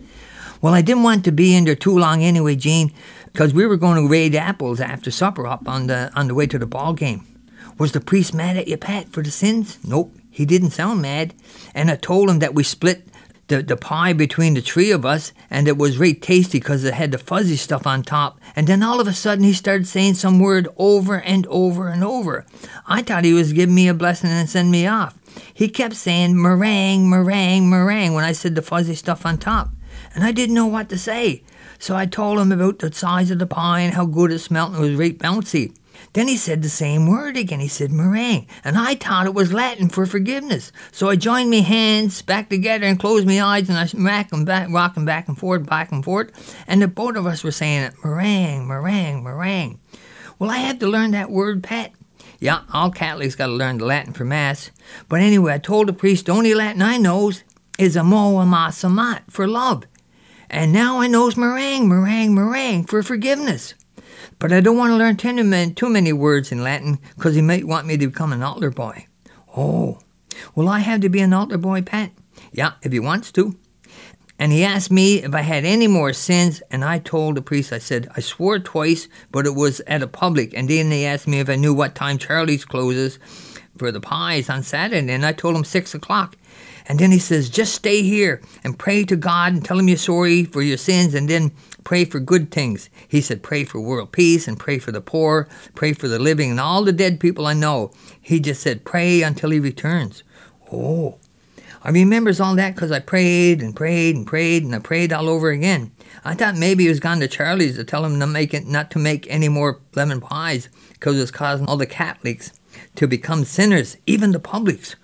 Well, 0.62 0.74
I 0.74 0.81
didn't 0.81 1.04
want 1.04 1.24
to 1.24 1.31
be 1.31 1.56
in 1.56 1.63
there 1.63 1.74
too 1.74 1.98
long 1.98 2.22
anyway, 2.22 2.57
Gene, 2.57 2.92
because 3.31 3.54
we 3.54 3.66
were 3.66 3.78
going 3.78 3.95
to 3.95 4.06
raid 4.06 4.36
apples 4.36 4.81
after 4.81 5.10
supper 5.10 5.48
up 5.48 5.69
on 5.69 5.88
the 5.88 6.12
on 6.18 6.28
the 6.28 6.36
way 6.36 6.48
to 6.48 6.60
the 6.60 6.68
ball 6.68 6.92
game. 6.92 7.25
Was 7.78 7.94
the 7.94 8.02
priest 8.02 8.34
mad 8.34 8.57
at 8.57 8.68
you, 8.68 8.75
Pat, 8.75 9.07
for 9.13 9.24
the 9.24 9.31
sins? 9.31 9.80
Nope, 9.86 10.13
he 10.30 10.45
didn't 10.45 10.72
sound 10.72 11.02
mad. 11.02 11.34
And 11.74 11.90
I 11.90 11.95
told 11.95 12.30
him 12.30 12.40
that 12.40 12.54
we 12.54 12.63
split 12.63 13.08
the, 13.50 13.62
the 13.62 13.78
pie 13.78 14.13
between 14.13 14.54
the 14.54 14.62
three 14.62 14.92
of 14.92 15.06
us, 15.06 15.34
and 15.50 15.68
it 15.68 15.78
was 15.78 15.98
really 15.98 16.13
tasty 16.13 16.60
because 16.60 16.84
it 16.84 16.94
had 16.94 17.12
the 17.12 17.18
fuzzy 17.18 17.57
stuff 17.57 17.85
on 17.85 18.02
top. 18.02 18.40
And 18.56 18.66
then 18.66 18.81
all 18.81 19.00
of 19.00 19.07
a 19.07 19.14
sudden, 19.14 19.44
he 19.44 19.54
started 19.54 19.88
saying 19.88 20.16
some 20.16 20.40
word 20.40 20.68
over 20.78 21.19
and 21.19 21.45
over 21.47 21.90
and 21.90 22.04
over. 22.04 22.45
I 22.88 23.02
thought 23.02 23.26
he 23.26 23.33
was 23.33 23.54
giving 23.54 23.76
me 23.76 23.88
a 23.88 23.94
blessing 23.94 24.30
and 24.30 24.50
send 24.50 24.71
me 24.71 24.88
off. 24.88 25.18
He 25.54 25.68
kept 25.68 25.95
saying 25.95 26.42
meringue, 26.42 27.09
meringue, 27.09 27.69
meringue 27.69 28.14
when 28.14 28.23
I 28.23 28.31
said 28.31 28.56
the 28.56 28.62
fuzzy 28.62 28.95
stuff 28.95 29.26
on 29.26 29.38
top 29.38 29.69
and 30.14 30.23
I 30.23 30.31
didn't 30.31 30.56
know 30.56 30.66
what 30.66 30.90
to 30.90 30.97
say. 30.97 31.44
So 31.78 31.95
I 31.95 32.06
told 32.06 32.40
him 32.40 32.52
about 32.52 32.80
the 32.80 32.92
size 32.92 33.31
of 33.31 33.40
the 33.40 33.47
pie 33.47 33.81
and 33.81 33.94
how 33.94 34.06
good 34.06 34.31
it 34.31 34.40
smelled 34.40 34.73
and 34.73 34.83
it 34.83 34.90
was 34.90 35.00
right 35.00 35.18
bouncy. 35.18 35.73
Then 36.13 36.28
he 36.28 36.37
said 36.37 36.61
the 36.61 36.69
same 36.69 37.07
word 37.07 37.37
again. 37.37 37.59
He 37.59 37.68
said 37.68 37.92
meringue, 37.92 38.47
and 38.63 38.78
I 38.78 38.95
thought 38.95 39.28
it 39.28 39.33
was 39.33 39.54
Latin 39.54 39.89
for 39.89 40.06
forgiveness. 40.06 40.71
So 40.92 41.09
I 41.09 41.16
joined 41.16 41.51
my 41.51 41.57
hands 41.57 42.21
back 42.21 42.49
together 42.49 42.85
and 42.85 42.99
closed 42.99 43.28
my 43.28 43.42
eyes, 43.42 43.69
and 43.69 43.78
I 43.78 43.87
rocking 43.94 44.45
back, 44.45 44.69
rocking 44.69 45.06
back 45.06 45.28
and 45.28 45.37
forth, 45.37 45.66
back 45.66 45.92
and 45.92 46.04
forth, 46.04 46.31
and 46.68 46.81
the 46.81 46.87
both 46.87 47.16
of 47.16 47.25
us 47.25 47.44
were 47.44 47.51
saying 47.51 47.83
it 47.83 47.94
meringue, 48.04 48.68
meringue, 48.68 49.23
meringue. 49.23 49.80
Well, 50.39 50.49
I 50.49 50.57
had 50.57 50.80
to 50.80 50.87
learn 50.87 51.11
that 51.11 51.30
word, 51.30 51.63
Pat. 51.63 51.92
Yeah, 52.39 52.61
all 52.73 52.92
Catholics 52.92 53.35
got 53.35 53.47
to 53.47 53.54
learn 53.54 53.80
the 53.80 53.85
Latin 53.85 54.13
for 54.13 54.23
Mass. 54.23 54.71
But 55.09 55.19
anyway, 55.19 55.54
I 55.54 55.57
told 55.57 55.87
the 55.87 55.94
priest 55.94 56.28
the 56.28 56.31
only 56.31 56.54
Latin 56.54 56.81
I 56.81 56.97
knows 56.97 57.44
is 57.78 57.97
amas 57.97 58.83
amat 58.83 59.23
for 59.30 59.47
love. 59.47 59.83
And 60.49 60.71
now 60.71 60.99
I 60.99 61.07
knows 61.07 61.37
meringue, 61.37 61.87
meringue, 61.87 62.33
meringue 62.33 62.85
for 62.85 63.04
forgiveness. 63.04 63.75
But 64.40 64.54
I 64.54 64.62
don't 64.62 64.78
want 64.78 64.92
to 64.92 64.96
learn 64.96 65.74
too 65.76 65.90
many 65.90 66.14
words 66.14 66.52
in 66.52 66.64
Latin 66.64 66.98
because 67.16 67.36
he 67.36 67.42
might 67.42 67.68
want 67.68 67.88
me 67.88 67.98
to 67.98 68.08
become 68.08 68.31
an 68.31 68.42
altar 68.42 68.72
boy. 68.72 69.06
Oh, 69.56 70.00
will 70.56 70.69
I 70.69 70.80
have 70.80 71.02
to 71.02 71.10
be 71.10 71.19
an 71.19 71.34
altar 71.34 71.58
boy, 71.58 71.81
Pat? 71.81 72.12
Yeah, 72.54 72.74
if 72.81 72.94
he 72.94 73.00
wants 73.00 73.34
to. 73.34 73.58
And 74.40 74.54
he 74.54 74.64
asked 74.64 74.90
me 74.90 75.22
if 75.22 75.36
I 75.36 75.42
had 75.42 75.66
any 75.66 75.88
more 75.88 76.14
sins, 76.14 76.64
and 76.72 76.86
I 76.86 77.00
told 77.00 77.36
the 77.36 77.42
priest, 77.42 77.74
I 77.74 77.80
said, 77.80 78.08
I 78.16 78.22
swore 78.22 78.60
twice, 78.60 79.10
but 79.31 79.46
it 79.46 79.54
was 79.54 79.81
at 79.81 80.02
a 80.02 80.08
public. 80.08 80.54
And 80.54 80.69
then 80.69 80.90
he 80.90 81.06
asked 81.06 81.28
me 81.28 81.42
if 81.42 81.50
I 81.50 81.58
knew 81.58 81.74
what 81.74 81.94
time 81.94 82.18
Charlie's 82.18 82.64
closes 82.64 83.19
for 83.78 83.92
the 83.92 84.00
pies 84.00 84.50
on 84.50 84.64
Saturday, 84.64 85.12
and 85.12 85.26
I 85.26 85.34
told 85.34 85.58
him 85.58 85.66
six 85.66 85.94
o'clock. 85.94 86.38
And 86.86 86.98
then 86.98 87.12
he 87.12 87.19
says, 87.19 87.50
just 87.50 87.76
stay 87.76 88.02
here 88.02 88.42
and 88.64 88.80
pray 88.80 89.04
to 89.04 89.16
God 89.16 89.54
and 89.54 89.64
tell 89.64 89.78
him 89.78 89.90
you're 89.90 89.98
sorry 89.98 90.46
for 90.46 90.62
your 90.62 90.78
sins 90.78 91.14
and 91.14 91.30
then 91.30 91.52
pray 91.90 92.06
for 92.06 92.19
good 92.19 92.52
things. 92.52 92.88
He 93.08 93.19
said, 93.19 93.42
pray 93.42 93.64
for 93.64 93.81
world 93.81 94.12
peace 94.12 94.48
and 94.48 94.60
pray 94.60 94.78
for 94.78 94.92
the 94.92 95.02
poor, 95.02 95.48
pray 95.74 95.94
for 95.94 96.08
the 96.08 96.19
living 96.19 96.52
and 96.52 96.60
all 96.60 96.84
the 96.84 96.92
dead 96.92 97.19
people 97.19 97.48
I 97.48 97.56
know. 97.56 97.90
He 98.22 98.40
just 98.40 98.62
said, 98.62 98.86
pray 98.86 99.24
until 99.24 99.50
he 99.50 99.60
returns. 99.60 100.22
Oh, 100.72 101.18
I 101.84 101.90
remembers 101.90 102.40
all 102.40 102.54
that 102.58 102.78
'cause 102.78 102.92
I 102.92 103.00
prayed 103.00 103.64
and 103.64 103.76
prayed 103.76 104.16
and 104.16 104.28
prayed 104.28 104.64
and 104.64 104.76
I 104.76 104.78
prayed 104.78 105.12
all 105.12 105.28
over 105.28 105.50
again. 105.50 105.90
I 106.24 106.36
thought 106.36 106.56
maybe 106.56 106.84
he 106.84 106.90
was 106.90 107.00
gone 107.00 107.22
to 107.22 107.28
Charlie's 107.28 107.78
to 107.78 107.84
tell 107.84 108.06
him 108.06 108.19
to 108.19 108.28
make 108.28 108.54
it, 108.54 108.68
not 108.68 108.92
to 108.92 109.00
make 109.00 109.26
any 109.28 109.50
more 109.50 109.80
lemon 109.96 110.22
pies 110.22 110.69
'cause 111.00 111.16
it 111.16 111.22
was 111.22 111.31
causing 111.31 111.66
all 111.66 111.78
the 111.78 111.88
Catholics 111.88 112.52
to 112.98 113.08
become 113.08 113.46
sinners, 113.46 113.98
even 114.06 114.31
the 114.31 114.40
publics. 114.40 114.96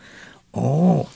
Oh. 0.54 1.10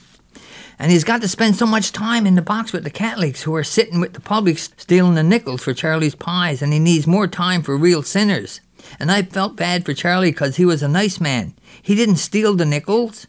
And 0.79 0.91
he's 0.91 1.03
got 1.03 1.21
to 1.21 1.27
spend 1.27 1.57
so 1.57 1.65
much 1.65 1.91
time 1.91 2.25
in 2.25 2.35
the 2.35 2.41
box 2.41 2.71
with 2.71 2.85
the 2.85 2.89
Catholics 2.89 3.41
who 3.41 3.53
are 3.53 3.65
sitting 3.65 3.99
with 3.99 4.13
the 4.13 4.21
publics 4.21 4.69
stealing 4.77 5.15
the 5.15 5.23
nickels 5.23 5.61
for 5.61 5.73
Charlie's 5.73 6.15
pies, 6.15 6.61
and 6.61 6.71
he 6.71 6.79
needs 6.79 7.05
more 7.05 7.27
time 7.27 7.61
for 7.61 7.75
real 7.75 8.01
sinners. 8.01 8.61
And 8.97 9.11
I 9.11 9.23
felt 9.23 9.57
bad 9.57 9.85
for 9.85 9.93
Charlie 9.93 10.31
'cause 10.31 10.55
he 10.55 10.63
was 10.63 10.81
a 10.81 10.87
nice 10.87 11.19
man. 11.19 11.53
He 11.81 11.95
didn't 11.95 12.15
steal 12.15 12.55
the 12.55 12.65
nickels. 12.65 13.27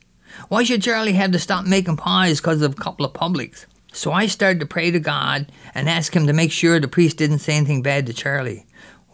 Why 0.48 0.62
should 0.62 0.82
Charlie 0.82 1.14
have 1.14 1.32
to 1.32 1.40
stop 1.40 1.66
making 1.66 1.96
pies 1.96 2.40
'cause 2.40 2.62
of 2.62 2.72
a 2.72 2.82
couple 2.82 3.04
of 3.04 3.14
publics? 3.14 3.66
So 3.92 4.12
I 4.12 4.28
started 4.28 4.60
to 4.60 4.66
pray 4.66 4.92
to 4.92 5.00
God 5.00 5.50
and 5.74 5.88
ask 5.88 6.14
him 6.14 6.28
to 6.28 6.32
make 6.32 6.52
sure 6.52 6.78
the 6.78 6.86
priest 6.86 7.16
didn't 7.16 7.40
say 7.40 7.54
anything 7.54 7.82
bad 7.82 8.06
to 8.06 8.12
Charlie. 8.12 8.64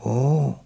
Oh. 0.05 0.61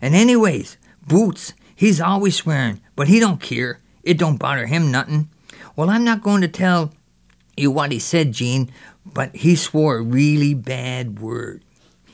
And 0.00 0.14
anyways, 0.14 0.76
Boots, 1.04 1.52
he's 1.74 2.00
always 2.00 2.36
swearing, 2.36 2.80
but 2.94 3.08
he 3.08 3.18
don't 3.18 3.40
care. 3.40 3.80
It 4.04 4.18
don't 4.18 4.38
bother 4.38 4.66
him 4.66 4.92
nothin'. 4.92 5.28
Well, 5.74 5.90
I'm 5.90 6.04
not 6.04 6.22
going 6.22 6.42
to 6.42 6.48
tell 6.48 6.92
you 7.58 7.70
what 7.70 7.92
he 7.92 7.98
said, 7.98 8.32
Gene, 8.32 8.70
but 9.04 9.34
he 9.34 9.56
swore 9.56 9.98
a 9.98 10.02
really 10.02 10.54
bad 10.54 11.20
word. 11.20 11.64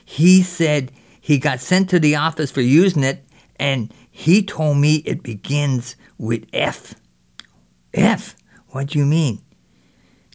He 0.04 0.42
said 0.42 0.92
he 1.20 1.38
got 1.38 1.60
sent 1.60 1.90
to 1.90 1.98
the 1.98 2.16
office 2.16 2.50
for 2.50 2.60
using 2.60 3.04
it, 3.04 3.24
and 3.56 3.92
he 4.10 4.42
told 4.42 4.78
me 4.78 4.96
it 5.06 5.22
begins 5.22 5.96
with 6.18 6.46
F. 6.52 6.94
F? 7.92 8.36
What 8.68 8.88
do 8.88 8.98
you 8.98 9.06
mean? 9.06 9.40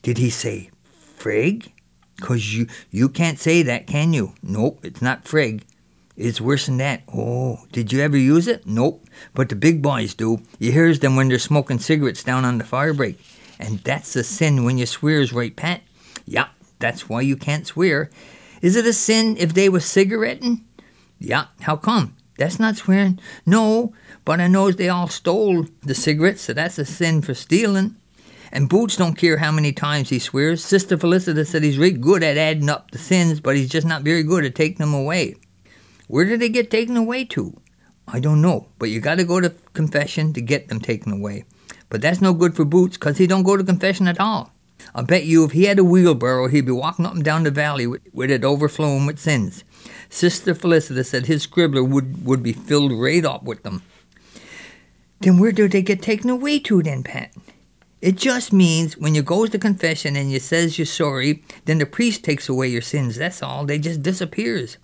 Did 0.01 0.17
he 0.17 0.29
say 0.29 0.69
frig? 1.17 1.71
'Cause 2.19 2.53
you, 2.53 2.67
you 2.91 3.07
can't 3.07 3.39
say 3.39 3.63
that, 3.63 3.87
can 3.87 4.11
you? 4.11 4.33
Nope, 4.43 4.81
it's 4.83 5.01
not 5.01 5.23
frig. 5.23 5.61
It's 6.17 6.41
worse 6.41 6.65
than 6.65 6.77
that. 6.77 7.03
Oh, 7.13 7.59
did 7.71 7.93
you 7.93 8.01
ever 8.01 8.17
use 8.17 8.47
it? 8.47 8.67
Nope. 8.67 9.05
But 9.33 9.47
the 9.47 9.55
big 9.55 9.81
boys 9.81 10.13
do. 10.13 10.41
You 10.59 10.73
hears 10.73 10.99
them 10.99 11.15
when 11.15 11.29
they're 11.29 11.39
smoking 11.39 11.79
cigarettes 11.79 12.23
down 12.23 12.43
on 12.43 12.57
the 12.57 12.65
fire 12.65 12.93
break. 12.93 13.17
And 13.59 13.79
that's 13.79 14.15
a 14.15 14.23
sin 14.23 14.63
when 14.63 14.77
you 14.77 14.85
swears, 14.85 15.33
right, 15.33 15.55
Pat? 15.55 15.81
Yeah, 16.25 16.47
that's 16.79 17.09
why 17.09 17.21
you 17.21 17.35
can't 17.35 17.67
swear. 17.67 18.09
Is 18.61 18.75
it 18.75 18.85
a 18.85 18.93
sin 18.93 19.35
if 19.37 19.53
they 19.53 19.69
was 19.69 19.85
cigaretting? 19.85 20.65
Yeah, 21.19 21.47
how 21.61 21.75
come? 21.75 22.15
That's 22.37 22.59
not 22.59 22.77
swearing. 22.77 23.19
No, 23.45 23.93
but 24.23 24.39
I 24.39 24.47
knows 24.47 24.77
they 24.77 24.87
all 24.87 25.09
stole 25.09 25.65
the 25.83 25.93
cigarettes, 25.93 26.43
so 26.43 26.53
that's 26.53 26.79
a 26.79 26.85
sin 26.85 27.21
for 27.21 27.33
stealing. 27.33 27.97
And 28.51 28.69
Boots 28.69 28.95
don't 28.95 29.17
care 29.17 29.37
how 29.37 29.51
many 29.51 29.73
times 29.73 30.09
he 30.09 30.19
swears. 30.19 30.63
Sister 30.63 30.97
Felicita 30.97 31.45
said 31.45 31.63
he's 31.63 31.77
really 31.77 31.97
good 31.97 32.23
at 32.23 32.37
adding 32.37 32.69
up 32.69 32.91
the 32.91 32.97
sins, 32.97 33.41
but 33.41 33.57
he's 33.57 33.69
just 33.69 33.85
not 33.85 34.03
very 34.03 34.23
good 34.23 34.45
at 34.45 34.55
taking 34.55 34.77
them 34.77 34.93
away. 34.93 35.35
Where 36.07 36.25
did 36.25 36.39
they 36.39 36.49
get 36.49 36.71
taken 36.71 36.97
away 36.97 37.25
to? 37.25 37.59
I 38.07 38.19
don't 38.19 38.41
know, 38.41 38.69
but 38.79 38.89
you 38.89 39.01
gotta 39.01 39.23
go 39.23 39.39
to 39.39 39.53
confession 39.73 40.33
to 40.33 40.41
get 40.41 40.69
them 40.69 40.79
taken 40.79 41.11
away. 41.11 41.43
But 41.89 42.01
that's 42.01 42.21
no 42.21 42.33
good 42.33 42.55
for 42.55 42.65
Boots, 42.65 42.97
'cause 42.97 43.17
he 43.17 43.27
don't 43.27 43.43
go 43.43 43.57
to 43.57 43.63
confession 43.63 44.07
at 44.07 44.19
all. 44.19 44.53
I 44.95 45.01
bet 45.01 45.25
you 45.25 45.43
if 45.43 45.51
he 45.51 45.65
had 45.65 45.79
a 45.79 45.83
wheelbarrow, 45.83 46.47
he'd 46.47 46.65
be 46.65 46.71
walking 46.71 47.05
up 47.05 47.13
and 47.13 47.23
down 47.23 47.43
the 47.43 47.51
valley 47.51 47.85
with, 47.85 48.01
with 48.13 48.31
it 48.31 48.43
overflowing 48.43 49.05
with 49.05 49.19
sins. 49.19 49.63
Sister 50.09 50.55
Felicita 50.55 51.05
said 51.05 51.25
his 51.25 51.45
scribbler 51.45 51.87
would, 51.87 52.25
would 52.25 52.41
be 52.41 52.53
filled 52.53 52.93
right 52.93 53.25
up 53.25 53.43
with 53.43 53.63
them. 53.63 53.81
Then 55.21 55.37
where 55.37 55.51
do 55.51 55.67
they 55.67 55.81
get 55.81 56.01
taken 56.01 56.29
away 56.29 56.59
to 56.59 56.81
then, 56.81 57.03
Pat? 57.03 57.33
It 58.01 58.15
just 58.15 58.53
means 58.53 58.97
when 58.97 59.13
you 59.13 59.21
goes 59.21 59.49
to 59.49 59.59
confession 59.59 60.15
and 60.15 60.31
you 60.31 60.39
says 60.39 60.79
you're 60.79 60.85
sorry, 60.85 61.43
then 61.65 61.79
the 61.79 61.85
priest 61.85 62.23
takes 62.23 62.47
away 62.47 62.69
your 62.69 62.81
sins. 62.81 63.17
That's 63.17 63.43
all. 63.43 63.65
They 63.65 63.77
just 63.77 64.01
disappears. 64.01 64.77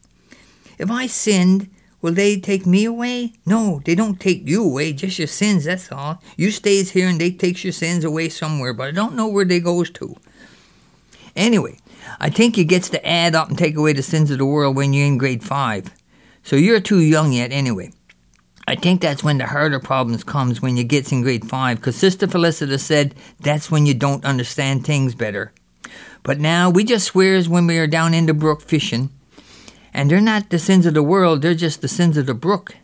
If 0.77 0.91
I 0.91 1.07
sinned, 1.07 1.69
will 2.05 2.13
they 2.13 2.39
take 2.39 2.67
me 2.67 2.85
away? 2.85 3.33
No, 3.47 3.81
they 3.83 3.95
don't 3.95 4.19
take 4.19 4.47
you 4.47 4.63
away, 4.63 4.93
just 4.93 5.17
your 5.17 5.27
sins, 5.27 5.63
that's 5.63 5.91
all. 5.91 6.21
You 6.37 6.51
stays 6.51 6.91
here 6.91 7.07
and 7.07 7.19
they 7.19 7.31
takes 7.31 7.63
your 7.63 7.73
sins 7.73 8.03
away 8.03 8.29
somewhere, 8.29 8.75
but 8.75 8.87
I 8.87 8.91
don't 8.91 9.15
know 9.15 9.27
where 9.27 9.43
they 9.43 9.59
goes 9.59 9.89
to. 9.89 10.15
Anyway, 11.35 11.79
I 12.19 12.29
think 12.29 12.59
you 12.59 12.63
gets 12.63 12.89
to 12.89 13.03
add 13.03 13.33
up 13.33 13.49
and 13.49 13.57
take 13.57 13.75
away 13.75 13.93
the 13.93 14.03
sins 14.03 14.29
of 14.29 14.37
the 14.37 14.45
world 14.45 14.75
when 14.75 14.93
you're 14.93 15.07
in 15.07 15.17
grade 15.17 15.43
five. 15.43 15.89
So 16.43 16.55
you're 16.55 16.79
too 16.79 16.99
young 16.99 17.31
yet 17.33 17.51
anyway. 17.51 17.91
I 18.67 18.75
think 18.75 19.01
that's 19.01 19.23
when 19.23 19.39
the 19.39 19.47
harder 19.47 19.79
problems 19.79 20.23
comes 20.23 20.61
when 20.61 20.77
you 20.77 20.83
gets 20.83 21.11
in 21.11 21.23
grade 21.23 21.49
five, 21.49 21.77
because 21.77 21.95
Sister 21.95 22.27
Felicita 22.27 22.79
said 22.79 23.15
that's 23.39 23.71
when 23.71 23.87
you 23.87 23.95
don't 23.95 24.25
understand 24.25 24.85
things 24.85 25.15
better. 25.15 25.53
But 26.21 26.39
now 26.39 26.69
we 26.69 26.83
just 26.83 27.07
swears 27.07 27.49
when 27.49 27.65
we 27.65 27.79
are 27.79 27.87
down 27.87 28.13
in 28.13 28.27
the 28.27 28.35
brook 28.35 28.61
fishing, 28.61 29.09
and 29.95 30.11
they're 30.11 30.19
not 30.19 30.49
the 30.49 30.59
sins 30.59 30.85
of 30.85 30.93
the 30.93 31.01
world, 31.01 31.41
they're 31.41 31.55
just 31.55 31.81
the 31.81 31.87
sins 31.87 32.17
of 32.17 32.25
the 32.25 32.33
brook. 32.33 32.75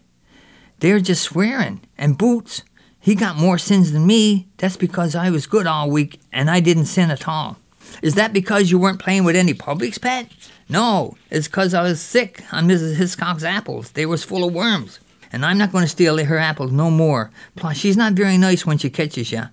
They're 0.80 1.02
just 1.02 1.24
swearing. 1.24 1.82
And 1.98 2.18
Boots, 2.18 2.64
he 3.02 3.16
got 3.16 3.36
more 3.36 3.58
sins 3.58 3.92
than 3.92 4.08
me. 4.08 4.48
That's 4.58 4.78
because 4.78 5.14
I 5.14 5.30
was 5.30 5.46
good 5.46 5.68
all 5.68 5.92
week 5.92 6.22
and 6.32 6.50
I 6.50 6.62
didn't 6.62 6.86
sin 6.86 7.12
at 7.12 7.28
all. 7.28 7.58
Is 8.02 8.16
that 8.16 8.32
because 8.32 8.72
you 8.72 8.80
weren't 8.80 9.02
playing 9.02 9.26
with 9.26 9.36
any 9.36 9.54
publics, 9.54 9.98
Pat? 9.98 10.28
No, 10.70 11.18
it's 11.30 11.50
because 11.50 11.74
I 11.74 11.84
was 11.84 12.02
sick 12.02 12.46
on 12.54 12.70
Mrs. 12.70 12.96
Hiscock's 12.96 13.44
apples. 13.44 13.92
They 13.92 14.06
was 14.06 14.24
full 14.24 14.48
of 14.48 14.54
worms. 14.54 15.02
And 15.34 15.46
I'm 15.46 15.58
not 15.58 15.74
going 15.74 15.84
to 15.84 15.90
steal 15.90 16.18
her 16.24 16.38
apples 16.38 16.72
no 16.72 16.90
more. 16.90 17.30
Plus, 17.58 17.76
she's 17.76 17.98
not 17.98 18.14
very 18.14 18.38
nice 18.38 18.66
when 18.66 18.78
she 18.78 18.90
catches 18.90 19.34
you. 19.34 19.44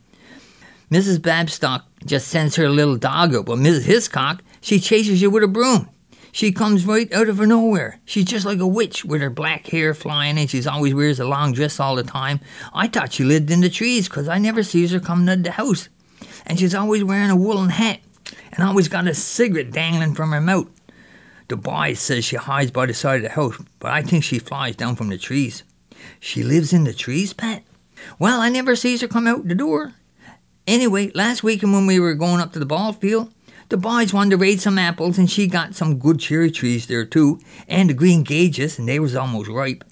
Mrs. 0.92 1.18
Babstock 1.18 1.82
just 2.06 2.28
sends 2.28 2.54
her 2.54 2.68
little 2.70 2.96
dog 2.96 3.34
up, 3.34 3.46
but 3.46 3.58
Mrs. 3.58 3.82
Hiscock, 3.82 4.44
she 4.60 4.78
chases 4.78 5.20
you 5.20 5.28
with 5.28 5.42
a 5.42 5.48
broom. 5.48 5.88
She 6.32 6.52
comes 6.52 6.84
right 6.84 7.12
out 7.12 7.28
of 7.28 7.38
her 7.38 7.46
nowhere. 7.46 8.00
She's 8.04 8.24
just 8.24 8.46
like 8.46 8.58
a 8.58 8.66
witch 8.66 9.04
with 9.04 9.20
her 9.20 9.30
black 9.30 9.66
hair 9.66 9.94
flying, 9.94 10.38
and 10.38 10.48
she's 10.48 10.66
always 10.66 10.94
wears 10.94 11.20
a 11.20 11.24
long 11.24 11.52
dress 11.52 11.80
all 11.80 11.96
the 11.96 12.02
time. 12.02 12.40
I 12.72 12.86
thought 12.86 13.12
she 13.12 13.24
lived 13.24 13.50
in 13.50 13.60
the 13.60 13.70
trees, 13.70 14.08
'cause 14.08 14.28
I 14.28 14.38
never 14.38 14.62
sees 14.62 14.92
her 14.92 15.00
coming 15.00 15.28
out 15.28 15.42
the 15.42 15.52
house. 15.52 15.88
And 16.46 16.58
she's 16.58 16.74
always 16.74 17.04
wearing 17.04 17.30
a 17.30 17.36
woolen 17.36 17.70
hat, 17.70 18.00
and 18.52 18.62
always 18.62 18.88
got 18.88 19.06
a 19.06 19.14
cigarette 19.14 19.72
dangling 19.72 20.14
from 20.14 20.32
her 20.32 20.40
mouth. 20.40 20.68
The 21.48 21.56
boy 21.56 21.94
says 21.94 22.24
she 22.24 22.36
hides 22.36 22.70
by 22.70 22.86
the 22.86 22.94
side 22.94 23.16
of 23.16 23.22
the 23.22 23.30
house, 23.30 23.56
but 23.78 23.90
I 23.90 24.02
think 24.02 24.22
she 24.22 24.38
flies 24.38 24.76
down 24.76 24.96
from 24.96 25.08
the 25.08 25.18
trees. 25.18 25.62
She 26.20 26.42
lives 26.42 26.72
in 26.72 26.84
the 26.84 26.92
trees, 26.92 27.32
Pat? 27.32 27.62
Well, 28.18 28.40
I 28.40 28.48
never 28.48 28.76
sees 28.76 29.00
her 29.00 29.08
come 29.08 29.26
out 29.26 29.48
the 29.48 29.54
door. 29.54 29.94
Anyway, 30.66 31.10
last 31.14 31.42
weekend 31.42 31.72
when 31.72 31.86
we 31.86 31.98
were 31.98 32.14
going 32.14 32.40
up 32.40 32.52
to 32.52 32.58
the 32.58 32.66
ball 32.66 32.92
field, 32.92 33.32
the 33.68 33.76
boys 33.76 34.14
wanted 34.14 34.30
to 34.30 34.36
raid 34.36 34.60
some 34.60 34.78
apples, 34.78 35.18
and 35.18 35.30
she 35.30 35.46
got 35.46 35.74
some 35.74 35.98
good 35.98 36.18
cherry 36.18 36.50
trees 36.50 36.86
there 36.86 37.04
too, 37.04 37.40
and 37.66 37.90
the 37.90 37.94
green 37.94 38.22
gages, 38.22 38.78
and 38.78 38.88
they 38.88 38.98
was 38.98 39.14
almost 39.14 39.48
ripe. 39.48 39.84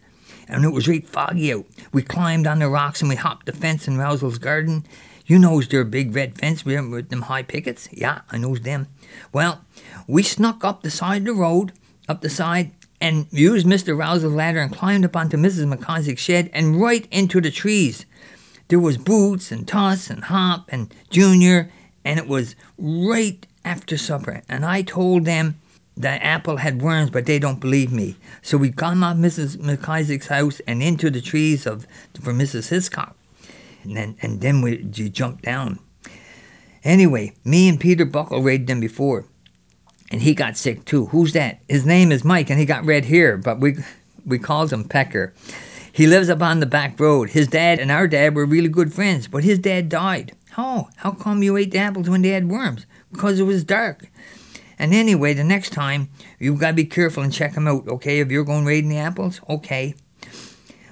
And 0.48 0.64
it 0.64 0.70
was 0.70 0.88
right 0.88 1.06
foggy 1.06 1.52
out. 1.52 1.66
We 1.92 2.02
climbed 2.02 2.46
on 2.46 2.60
the 2.60 2.68
rocks 2.68 3.00
and 3.00 3.08
we 3.08 3.16
hopped 3.16 3.46
the 3.46 3.52
fence 3.52 3.88
in 3.88 3.98
Rousel's 3.98 4.38
garden. 4.38 4.86
You 5.26 5.40
knows 5.40 5.66
their 5.66 5.84
big 5.84 6.14
red 6.14 6.38
fence 6.38 6.64
with 6.64 7.08
them 7.08 7.22
high 7.22 7.42
pickets? 7.42 7.88
Yeah, 7.90 8.20
I 8.30 8.38
knows 8.38 8.60
them. 8.60 8.86
Well, 9.32 9.64
we 10.06 10.22
snuck 10.22 10.62
up 10.62 10.82
the 10.82 10.90
side 10.90 11.22
of 11.22 11.26
the 11.26 11.34
road, 11.34 11.72
up 12.08 12.20
the 12.20 12.30
side, 12.30 12.70
and 13.00 13.26
used 13.32 13.66
Mr. 13.66 13.98
Rousel's 13.98 14.32
ladder 14.32 14.60
and 14.60 14.72
climbed 14.72 15.04
up 15.04 15.16
onto 15.16 15.36
Mrs. 15.36 15.72
McCosik's 15.72 16.20
shed 16.20 16.48
and 16.52 16.80
right 16.80 17.08
into 17.10 17.40
the 17.40 17.50
trees. 17.50 18.06
There 18.68 18.78
was 18.78 18.98
Boots 18.98 19.50
and 19.50 19.66
Tuss 19.66 20.10
and 20.10 20.24
Hop 20.24 20.66
and 20.68 20.94
Junior, 21.10 21.72
and 22.04 22.20
it 22.20 22.28
was 22.28 22.54
right 22.78 23.44
after 23.66 23.98
supper. 23.98 24.42
And 24.48 24.64
I 24.64 24.80
told 24.80 25.26
them 25.26 25.60
the 25.96 26.08
apple 26.24 26.58
had 26.58 26.80
worms, 26.80 27.10
but 27.10 27.26
they 27.26 27.38
don't 27.38 27.60
believe 27.60 27.92
me. 27.92 28.16
So 28.42 28.56
we 28.56 28.70
come 28.70 29.02
out 29.02 29.16
Mrs. 29.16 29.56
McIsaac's 29.56 30.28
house 30.28 30.60
and 30.66 30.82
into 30.82 31.10
the 31.10 31.20
trees 31.20 31.66
of 31.66 31.86
for 32.20 32.32
Mrs. 32.32 32.68
Hiscock, 32.68 33.16
and 33.82 33.96
then 33.96 34.16
and 34.22 34.40
then 34.40 34.62
we 34.62 34.86
you 34.94 35.08
jump 35.08 35.42
down. 35.42 35.80
Anyway, 36.84 37.34
me 37.44 37.68
and 37.68 37.80
Peter 37.80 38.04
Buckle 38.04 38.42
raided 38.42 38.68
them 38.68 38.78
before, 38.78 39.24
and 40.10 40.22
he 40.22 40.34
got 40.34 40.56
sick 40.56 40.84
too. 40.84 41.06
Who's 41.06 41.32
that? 41.32 41.60
His 41.68 41.84
name 41.84 42.12
is 42.12 42.24
Mike, 42.24 42.50
and 42.50 42.60
he 42.60 42.66
got 42.66 42.84
red 42.84 43.06
hair, 43.06 43.36
but 43.36 43.58
we 43.58 43.76
we 44.24 44.38
called 44.38 44.72
him 44.72 44.84
Pecker. 44.84 45.32
He 45.90 46.06
lives 46.06 46.28
up 46.28 46.42
on 46.42 46.60
the 46.60 46.66
back 46.66 47.00
road. 47.00 47.30
His 47.30 47.48
dad 47.48 47.78
and 47.78 47.90
our 47.90 48.06
dad 48.06 48.34
were 48.34 48.44
really 48.44 48.68
good 48.68 48.92
friends, 48.92 49.28
but 49.28 49.44
his 49.44 49.58
dad 49.58 49.88
died. 49.88 50.32
How? 50.50 50.90
How 50.96 51.12
come 51.12 51.42
you 51.42 51.56
ate 51.56 51.70
the 51.70 51.78
apples 51.78 52.10
when 52.10 52.20
they 52.20 52.30
had 52.30 52.50
worms? 52.50 52.84
Because 53.16 53.40
it 53.40 53.44
was 53.44 53.64
dark. 53.64 54.10
And 54.78 54.92
anyway, 54.92 55.32
the 55.32 55.42
next 55.42 55.70
time, 55.70 56.10
you've 56.38 56.60
got 56.60 56.68
to 56.68 56.74
be 56.74 56.84
careful 56.84 57.22
and 57.22 57.32
check 57.32 57.54
them 57.54 57.66
out, 57.66 57.88
okay? 57.88 58.20
If 58.20 58.30
you're 58.30 58.44
going 58.44 58.66
raiding 58.66 58.90
the 58.90 58.98
apples, 58.98 59.40
okay. 59.48 59.94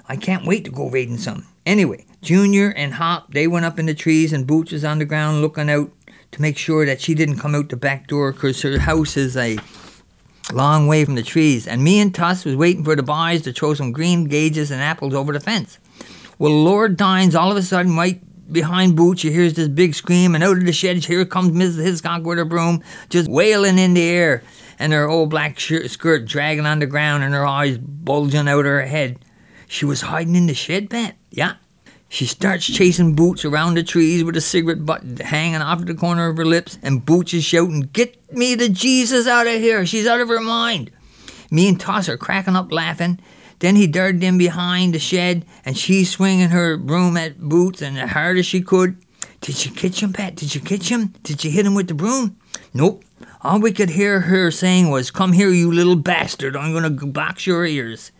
I 0.09 0.15
can't 0.15 0.45
wait 0.45 0.65
to 0.65 0.71
go 0.71 0.89
raiding 0.89 1.19
some. 1.19 1.45
Anyway, 1.65 2.05
Junior 2.21 2.69
and 2.69 2.95
Hop, 2.95 3.31
they 3.33 3.47
went 3.47 3.65
up 3.65 3.77
in 3.77 3.85
the 3.85 3.93
trees, 3.93 4.33
and 4.33 4.47
Boots 4.47 4.71
was 4.71 4.83
on 4.83 4.97
the 4.97 5.05
ground 5.05 5.41
looking 5.41 5.69
out 5.69 5.91
to 6.31 6.41
make 6.41 6.57
sure 6.57 6.85
that 6.85 6.99
she 6.99 7.13
didn't 7.13 7.37
come 7.37 7.53
out 7.53 7.69
the 7.69 7.77
back 7.77 8.07
door 8.07 8.33
because 8.33 8.61
her 8.63 8.79
house 8.79 9.15
is 9.15 9.37
a 9.37 9.57
long 10.51 10.87
way 10.87 11.05
from 11.05 11.15
the 11.15 11.23
trees. 11.23 11.67
And 11.67 11.83
me 11.83 11.99
and 11.99 12.13
Tuss 12.13 12.43
was 12.43 12.55
waiting 12.55 12.83
for 12.83 12.95
the 12.95 13.03
boys 13.03 13.43
to 13.43 13.53
throw 13.53 13.75
some 13.75 13.91
green 13.91 14.25
gages 14.25 14.71
and 14.71 14.81
apples 14.81 15.13
over 15.13 15.31
the 15.31 15.39
fence. 15.39 15.77
Well, 16.37 16.51
Lord 16.51 16.97
Dines 16.97 17.35
all 17.35 17.51
of 17.51 17.57
a 17.57 17.63
sudden 17.63 17.95
right 17.95 18.21
behind 18.51 18.95
Boots, 18.95 19.23
you 19.23 19.31
hears 19.31 19.53
this 19.53 19.67
big 19.67 19.95
scream, 19.95 20.35
and 20.35 20.43
out 20.43 20.57
of 20.57 20.65
the 20.65 20.71
shed, 20.71 21.03
here 21.03 21.25
comes 21.25 21.51
Mrs. 21.51 21.83
Hiscock 21.83 22.23
with 22.23 22.37
her 22.37 22.45
broom, 22.45 22.83
just 23.09 23.29
wailing 23.29 23.77
in 23.77 23.93
the 23.93 24.03
air, 24.03 24.43
and 24.79 24.93
her 24.93 25.07
old 25.07 25.29
black 25.29 25.59
skirt 25.59 26.25
dragging 26.25 26.65
on 26.65 26.79
the 26.79 26.85
ground, 26.85 27.23
and 27.23 27.33
her 27.33 27.45
eyes 27.45 27.77
bulging 27.77 28.47
out 28.47 28.59
of 28.59 28.65
her 28.65 28.85
head. 28.85 29.19
She 29.67 29.85
was 29.85 30.01
hiding 30.01 30.35
in 30.35 30.47
the 30.47 30.53
shed, 30.53 30.89
Pat. 30.89 31.15
Yeah. 31.31 31.55
She 32.07 32.27
starts 32.27 32.65
chasing 32.65 33.15
Boots 33.15 33.43
around 33.43 33.73
the 33.73 33.83
trees 33.83 34.23
with 34.23 34.37
a 34.37 34.41
cigarette 34.41 34.85
butt 34.85 35.03
hanging 35.19 35.61
off 35.61 35.83
the 35.85 35.95
corner 35.95 36.29
of 36.29 36.37
her 36.37 36.45
lips, 36.45 36.77
and 36.81 37.05
Boots 37.05 37.33
is 37.33 37.43
shouting, 37.43 37.89
Get 37.93 38.31
me 38.31 38.55
the 38.55 38.69
Jesus 38.69 39.27
out 39.27 39.47
of 39.47 39.59
here! 39.59 39.85
She's 39.85 40.07
out 40.07 40.21
of 40.21 40.29
her 40.29 40.39
mind! 40.39 40.91
Me 41.51 41.67
and 41.67 41.79
Toss 41.79 42.07
are 42.07 42.17
cracking 42.17 42.55
up 42.55 42.71
laughing, 42.71 43.19
then 43.65 43.75
he 43.75 43.87
darted 43.87 44.23
in 44.23 44.37
behind 44.37 44.93
the 44.93 44.99
shed, 44.99 45.43
and 45.65 45.75
she 45.75 46.05
swinging 46.05 46.49
her 46.49 46.77
broom 46.77 47.17
at 47.17 47.39
Boots 47.39 47.81
and 47.81 47.97
as 47.97 48.11
hard 48.11 48.37
as 48.37 48.45
she 48.45 48.61
could. 48.61 48.95
Did 49.41 49.65
you 49.65 49.71
catch 49.71 50.03
him, 50.03 50.13
Pat? 50.13 50.35
Did 50.35 50.53
you 50.53 50.61
catch 50.61 50.89
him? 50.89 51.15
Did 51.23 51.43
you 51.43 51.49
hit 51.49 51.65
him 51.65 51.73
with 51.73 51.87
the 51.87 51.95
broom? 51.95 52.37
Nope. 52.75 53.03
All 53.41 53.59
we 53.59 53.71
could 53.71 53.89
hear 53.89 54.19
her 54.19 54.51
saying 54.51 54.91
was, 54.91 55.09
Come 55.09 55.33
here, 55.33 55.49
you 55.49 55.71
little 55.71 55.95
bastard, 55.95 56.55
I'm 56.55 56.73
going 56.73 56.95
to 56.95 57.07
box 57.07 57.47
your 57.47 57.65
ears. 57.65 58.11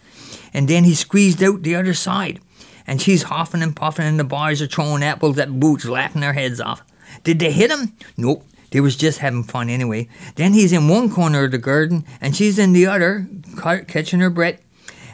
And 0.51 0.67
then 0.67 0.83
he 0.83 0.95
squeezed 0.95 1.43
out 1.43 1.61
the 1.61 1.75
other 1.75 1.93
side, 1.93 2.39
and 2.87 2.99
she's 2.99 3.21
huffing 3.21 3.61
and 3.61 3.75
puffing, 3.75 4.05
and 4.05 4.19
the 4.19 4.23
boys 4.23 4.63
are 4.63 4.67
throwing 4.67 5.03
apples 5.03 5.37
at 5.37 5.59
Boots, 5.59 5.85
laughing 5.85 6.21
their 6.21 6.33
heads 6.33 6.59
off. 6.59 6.83
Did 7.23 7.37
they 7.37 7.51
hit 7.51 7.69
him? 7.69 7.93
Nope. 8.17 8.43
They 8.71 8.81
was 8.81 8.95
just 8.95 9.19
having 9.19 9.43
fun 9.43 9.69
anyway. 9.69 10.09
Then 10.37 10.53
he's 10.53 10.73
in 10.73 10.89
one 10.89 11.11
corner 11.11 11.43
of 11.43 11.51
the 11.51 11.59
garden, 11.59 12.03
and 12.19 12.35
she's 12.35 12.57
in 12.57 12.73
the 12.73 12.87
other, 12.87 13.27
catching 13.87 14.21
her 14.21 14.31
breath 14.31 14.64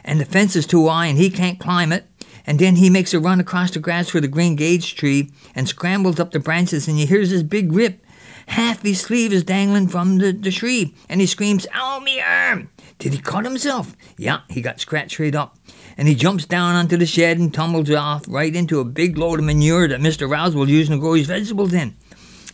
and 0.04 0.20
the 0.20 0.24
fence 0.24 0.56
is 0.56 0.66
too 0.66 0.88
high 0.88 1.06
and 1.06 1.18
he 1.18 1.30
can't 1.30 1.58
climb 1.58 1.92
it. 1.92 2.06
And 2.46 2.58
then 2.58 2.76
he 2.76 2.90
makes 2.90 3.14
a 3.14 3.20
run 3.20 3.40
across 3.40 3.70
the 3.70 3.78
grass 3.78 4.08
for 4.08 4.20
the 4.20 4.28
green 4.28 4.56
gage 4.56 4.96
tree 4.96 5.30
and 5.54 5.68
scrambles 5.68 6.18
up 6.18 6.32
the 6.32 6.40
branches 6.40 6.88
and 6.88 6.98
he 6.98 7.06
hears 7.06 7.30
this 7.30 7.42
big 7.42 7.72
rip. 7.72 8.04
Half 8.46 8.82
his 8.82 9.00
sleeve 9.00 9.32
is 9.32 9.44
dangling 9.44 9.88
from 9.88 10.18
the, 10.18 10.32
the 10.32 10.50
tree 10.50 10.94
and 11.08 11.20
he 11.20 11.26
screams, 11.26 11.66
Ow, 11.74 12.00
me 12.00 12.20
arm! 12.20 12.70
Did 12.98 13.12
he 13.12 13.18
cut 13.20 13.44
himself? 13.44 13.96
Yeah, 14.16 14.40
he 14.48 14.60
got 14.60 14.80
scratched 14.80 15.18
right 15.18 15.34
up. 15.34 15.56
And 15.96 16.08
he 16.08 16.14
jumps 16.14 16.46
down 16.46 16.74
onto 16.74 16.96
the 16.96 17.06
shed 17.06 17.38
and 17.38 17.52
tumbles 17.52 17.90
off 17.90 18.24
right 18.28 18.54
into 18.54 18.80
a 18.80 18.84
big 18.84 19.18
load 19.18 19.38
of 19.38 19.44
manure 19.44 19.88
that 19.88 20.00
Mr. 20.00 20.28
Rouse 20.28 20.54
was 20.54 20.70
using 20.70 20.96
to 20.96 21.00
grow 21.00 21.14
his 21.14 21.26
vegetables 21.26 21.72
in. 21.72 21.96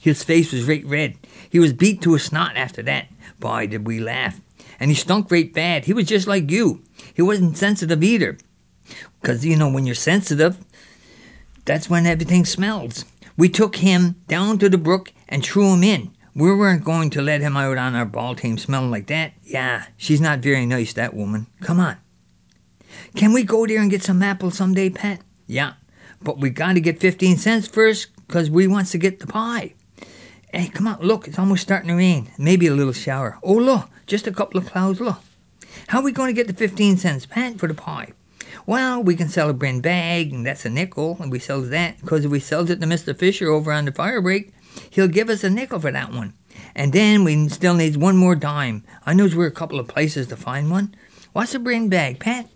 His 0.00 0.23
face 0.23 0.52
was 0.52 0.64
right 0.64 0.85
red. 0.85 1.17
He 1.50 1.59
was 1.59 1.73
beat 1.73 2.02
to 2.02 2.14
a 2.14 2.19
snot 2.19 2.57
after 2.57 2.83
that. 2.83 3.09
Boy, 3.40 3.67
did 3.67 3.87
we 3.87 4.00
laugh. 4.00 4.40
And 4.80 4.90
he 4.90 4.94
stunk 4.94 5.30
right 5.30 5.52
bad. 5.52 5.85
He 5.85 5.92
was 5.92 6.06
just 6.06 6.26
like 6.26 6.50
you. 6.50 6.82
He 7.14 7.23
wasn't 7.23 7.56
sensitive 7.56 8.02
either. 8.02 8.38
Because, 9.20 9.44
you 9.44 9.56
know, 9.56 9.70
when 9.70 9.87
you're 9.87 9.94
sensitive, 9.94 10.58
that's 11.64 11.90
when 11.90 12.06
everything 12.06 12.44
smells. 12.44 13.04
We 13.37 13.49
took 13.49 13.76
him 13.76 14.16
down 14.26 14.58
to 14.58 14.68
the 14.68 14.78
brook 14.78 15.12
and 15.28 15.44
threw 15.44 15.75
him 15.75 15.85
in. 15.85 16.12
We 16.35 16.54
weren't 16.54 16.85
going 16.85 17.11
to 17.11 17.23
let 17.23 17.40
him 17.40 17.56
out 17.56 17.78
on 17.78 17.94
our 17.94 18.04
ball 18.04 18.35
team 18.35 18.58
smelling 18.58 18.90
like 18.90 19.08
that. 19.08 19.32
Yeah, 19.42 19.87
she's 19.97 20.20
not 20.20 20.38
very 20.38 20.66
nice, 20.66 20.92
that 20.92 21.14
woman. 21.14 21.49
Come 21.61 21.80
on. 21.80 21.97
Can 23.16 23.32
we 23.32 23.42
go 23.42 23.66
there 23.66 23.80
and 23.80 23.90
get 23.90 24.02
some 24.02 24.23
apples 24.23 24.56
someday, 24.56 24.90
Pat? 24.90 25.20
Yeah, 25.47 25.75
but 26.23 26.38
we 26.38 26.50
got 26.50 26.75
to 26.75 26.80
get 26.80 27.00
15 27.00 27.37
cents 27.37 27.66
first 27.66 28.08
because 28.26 28.50
we 28.50 28.66
wants 28.66 28.92
to 28.92 28.99
get 28.99 29.20
the 29.20 29.26
pie. 29.26 29.75
Hey, 30.52 30.68
come 30.68 30.87
on, 30.87 31.00
look, 31.00 31.26
it's 31.26 31.38
almost 31.38 31.62
starting 31.62 31.88
to 31.88 31.97
rain. 31.97 32.30
Maybe 32.38 32.66
a 32.66 32.75
little 32.75 32.92
shower. 32.92 33.38
Oh, 33.42 33.54
look, 33.54 33.88
just 34.09 34.27
a 34.27 34.33
couple 34.33 34.59
of 34.59 34.67
clouds, 34.67 35.00
look. 35.00 35.21
How 35.88 36.00
are 36.00 36.05
we 36.05 36.12
going 36.12 36.29
to 36.29 36.33
get 36.33 36.49
the 36.49 36.55
15 36.55 36.97
cents, 36.97 37.27
Pat, 37.27 37.59
for 37.59 37.69
the 37.69 37.75
pie? 37.75 38.12
Well, 38.67 39.03
we 39.03 39.15
can 39.15 39.29
sell 39.29 39.50
a 39.50 39.55
brin 39.55 39.81
bag, 39.81 40.33
and 40.33 40.45
that's 40.45 40.65
a 40.65 40.71
nickel, 40.71 41.19
and 41.21 41.31
we 41.31 41.38
sell 41.38 41.61
that 41.61 42.00
because 42.00 42.25
if 42.25 42.31
we 42.31 42.41
sells 42.41 42.71
it 42.71 42.81
to 42.81 42.87
Mr. 42.87 43.17
Fisher 43.17 43.49
over 43.49 43.71
on 43.71 43.85
the 43.85 43.93
fire 43.93 44.21
break, 44.21 44.53
he'll 44.91 45.09
give 45.09 45.29
us 45.29 45.45
a 45.45 45.50
nickel 45.50 45.79
for 45.79 45.93
that 45.93 46.12
one. 46.12 46.35
And 46.75 46.93
then 46.93 47.23
we 47.23 47.49
still 47.49 47.75
need 47.75 47.97
one 47.97 48.17
more 48.17 48.35
dime. 48.35 48.85
I 49.07 49.15
knows 49.15 49.35
where 49.35 49.47
a 49.47 49.53
couple 49.53 49.79
of 49.79 49.88
places 49.88 50.27
to 50.29 50.37
find 50.37 50.71
one. 50.71 50.95
What's 51.33 51.55
a 51.55 51.59
brin 51.59 51.88
bag, 51.88 52.19
Pat? 52.19 52.49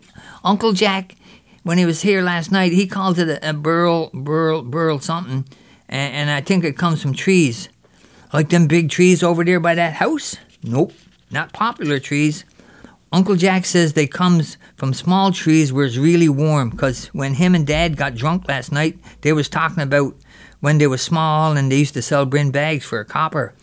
Uncle 0.43 0.73
Jack, 0.73 1.15
when 1.63 1.77
he 1.77 1.85
was 1.85 2.01
here 2.01 2.21
last 2.21 2.51
night, 2.51 2.73
he 2.73 2.87
calls 2.87 3.19
it 3.19 3.29
a, 3.29 3.49
a 3.49 3.53
burl, 3.53 4.09
burl, 4.13 4.61
burl 4.63 4.99
something, 4.99 5.47
and, 5.87 6.13
and 6.13 6.29
I 6.29 6.41
think 6.41 6.63
it 6.63 6.77
comes 6.77 7.01
from 7.01 7.13
trees. 7.13 7.69
Like 8.33 8.49
them 8.49 8.67
big 8.67 8.89
trees 8.89 9.21
over 9.21 9.43
there 9.43 9.59
by 9.59 9.75
that 9.75 9.93
house? 9.93 10.37
Nope, 10.63 10.93
not 11.33 11.51
popular 11.51 11.99
trees. 11.99 12.45
Uncle 13.11 13.35
Jack 13.35 13.65
says 13.65 13.93
they 13.93 14.07
comes 14.07 14.57
from 14.75 14.93
small 14.93 15.31
trees 15.31 15.73
where 15.73 15.85
it's 15.85 15.97
really 15.97 16.29
warm 16.29 16.69
because 16.69 17.07
when 17.07 17.33
him 17.35 17.53
and 17.53 17.67
Dad 17.67 17.97
got 17.97 18.15
drunk 18.15 18.47
last 18.47 18.71
night, 18.71 18.97
they 19.21 19.33
was 19.33 19.49
talking 19.49 19.83
about 19.83 20.15
when 20.61 20.77
they 20.77 20.87
was 20.87 21.01
small 21.01 21.57
and 21.57 21.71
they 21.71 21.77
used 21.77 21.93
to 21.93 22.01
sell 22.01 22.25
brin 22.25 22.51
bags 22.51 22.85
for 22.85 22.99
a 22.99 23.05
copper. 23.05 23.53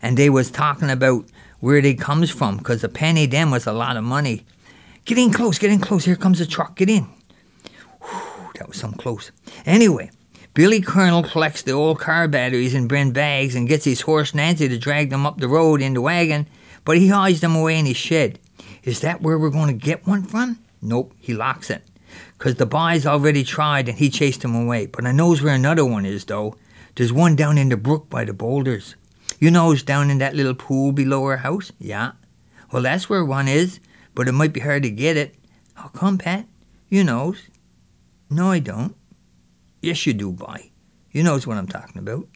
And 0.00 0.16
they 0.16 0.30
was 0.30 0.50
talking 0.50 0.90
about 0.90 1.26
where 1.60 1.82
they 1.82 1.94
comes 1.94 2.30
from 2.30 2.58
because 2.58 2.84
a 2.84 2.88
penny 2.88 3.26
then 3.26 3.50
was 3.50 3.66
a 3.66 3.72
lot 3.72 3.96
of 3.96 4.04
money. 4.04 4.46
Get 5.04 5.18
in 5.18 5.32
close, 5.32 5.58
get 5.58 5.72
in 5.72 5.80
close. 5.80 6.04
Here 6.04 6.16
comes 6.16 6.38
the 6.38 6.46
truck. 6.46 6.76
Get 6.76 6.88
in. 6.88 7.08
Whew, 8.00 8.50
that 8.54 8.68
was 8.68 8.76
some 8.76 8.92
close. 8.92 9.32
Anyway, 9.66 10.10
Billy 10.54 10.80
Colonel 10.80 11.22
collects 11.22 11.62
the 11.62 11.72
old 11.72 11.98
car 11.98 12.28
batteries 12.28 12.74
in 12.74 12.88
brin 12.88 13.12
bags 13.12 13.54
and 13.54 13.68
gets 13.68 13.84
his 13.84 14.00
horse 14.00 14.34
Nancy 14.34 14.68
to 14.68 14.78
drag 14.78 15.10
them 15.10 15.26
up 15.26 15.38
the 15.38 15.48
road 15.48 15.80
in 15.80 15.94
the 15.94 16.00
wagon, 16.00 16.46
but 16.88 16.96
he 16.96 17.08
hides 17.08 17.42
them 17.42 17.54
away 17.54 17.78
in 17.78 17.84
his 17.84 17.98
shed. 17.98 18.38
Is 18.82 19.00
that 19.00 19.20
where 19.20 19.38
we're 19.38 19.50
going 19.50 19.66
to 19.66 19.74
get 19.74 20.06
one 20.06 20.22
from? 20.22 20.58
Nope, 20.80 21.12
he 21.18 21.34
locks 21.34 21.68
it. 21.68 21.82
Because 22.32 22.54
the 22.54 22.64
boys 22.64 23.04
already 23.04 23.44
tried 23.44 23.90
and 23.90 23.98
he 23.98 24.08
chased 24.08 24.40
them 24.40 24.54
away. 24.54 24.86
But 24.86 25.04
I 25.04 25.12
knows 25.12 25.42
where 25.42 25.54
another 25.54 25.84
one 25.84 26.06
is, 26.06 26.24
though. 26.24 26.56
There's 26.94 27.12
one 27.12 27.36
down 27.36 27.58
in 27.58 27.68
the 27.68 27.76
brook 27.76 28.08
by 28.08 28.24
the 28.24 28.32
boulders. 28.32 28.94
You 29.38 29.50
knows 29.50 29.82
down 29.82 30.08
in 30.08 30.16
that 30.20 30.34
little 30.34 30.54
pool 30.54 30.92
below 30.92 31.24
our 31.24 31.36
house? 31.36 31.72
Yeah. 31.78 32.12
Well, 32.72 32.84
that's 32.84 33.10
where 33.10 33.22
one 33.22 33.48
is, 33.48 33.80
but 34.14 34.26
it 34.26 34.32
might 34.32 34.54
be 34.54 34.60
hard 34.60 34.84
to 34.84 34.90
get 34.90 35.18
it. 35.18 35.34
How 35.74 35.88
come, 35.88 36.16
Pat? 36.16 36.46
You 36.88 37.04
knows. 37.04 37.50
No, 38.30 38.52
I 38.52 38.60
don't. 38.60 38.96
Yes, 39.82 40.06
you 40.06 40.14
do, 40.14 40.32
boy. 40.32 40.70
You 41.12 41.22
knows 41.22 41.46
what 41.46 41.58
I'm 41.58 41.68
talking 41.68 41.98
about. 41.98 42.26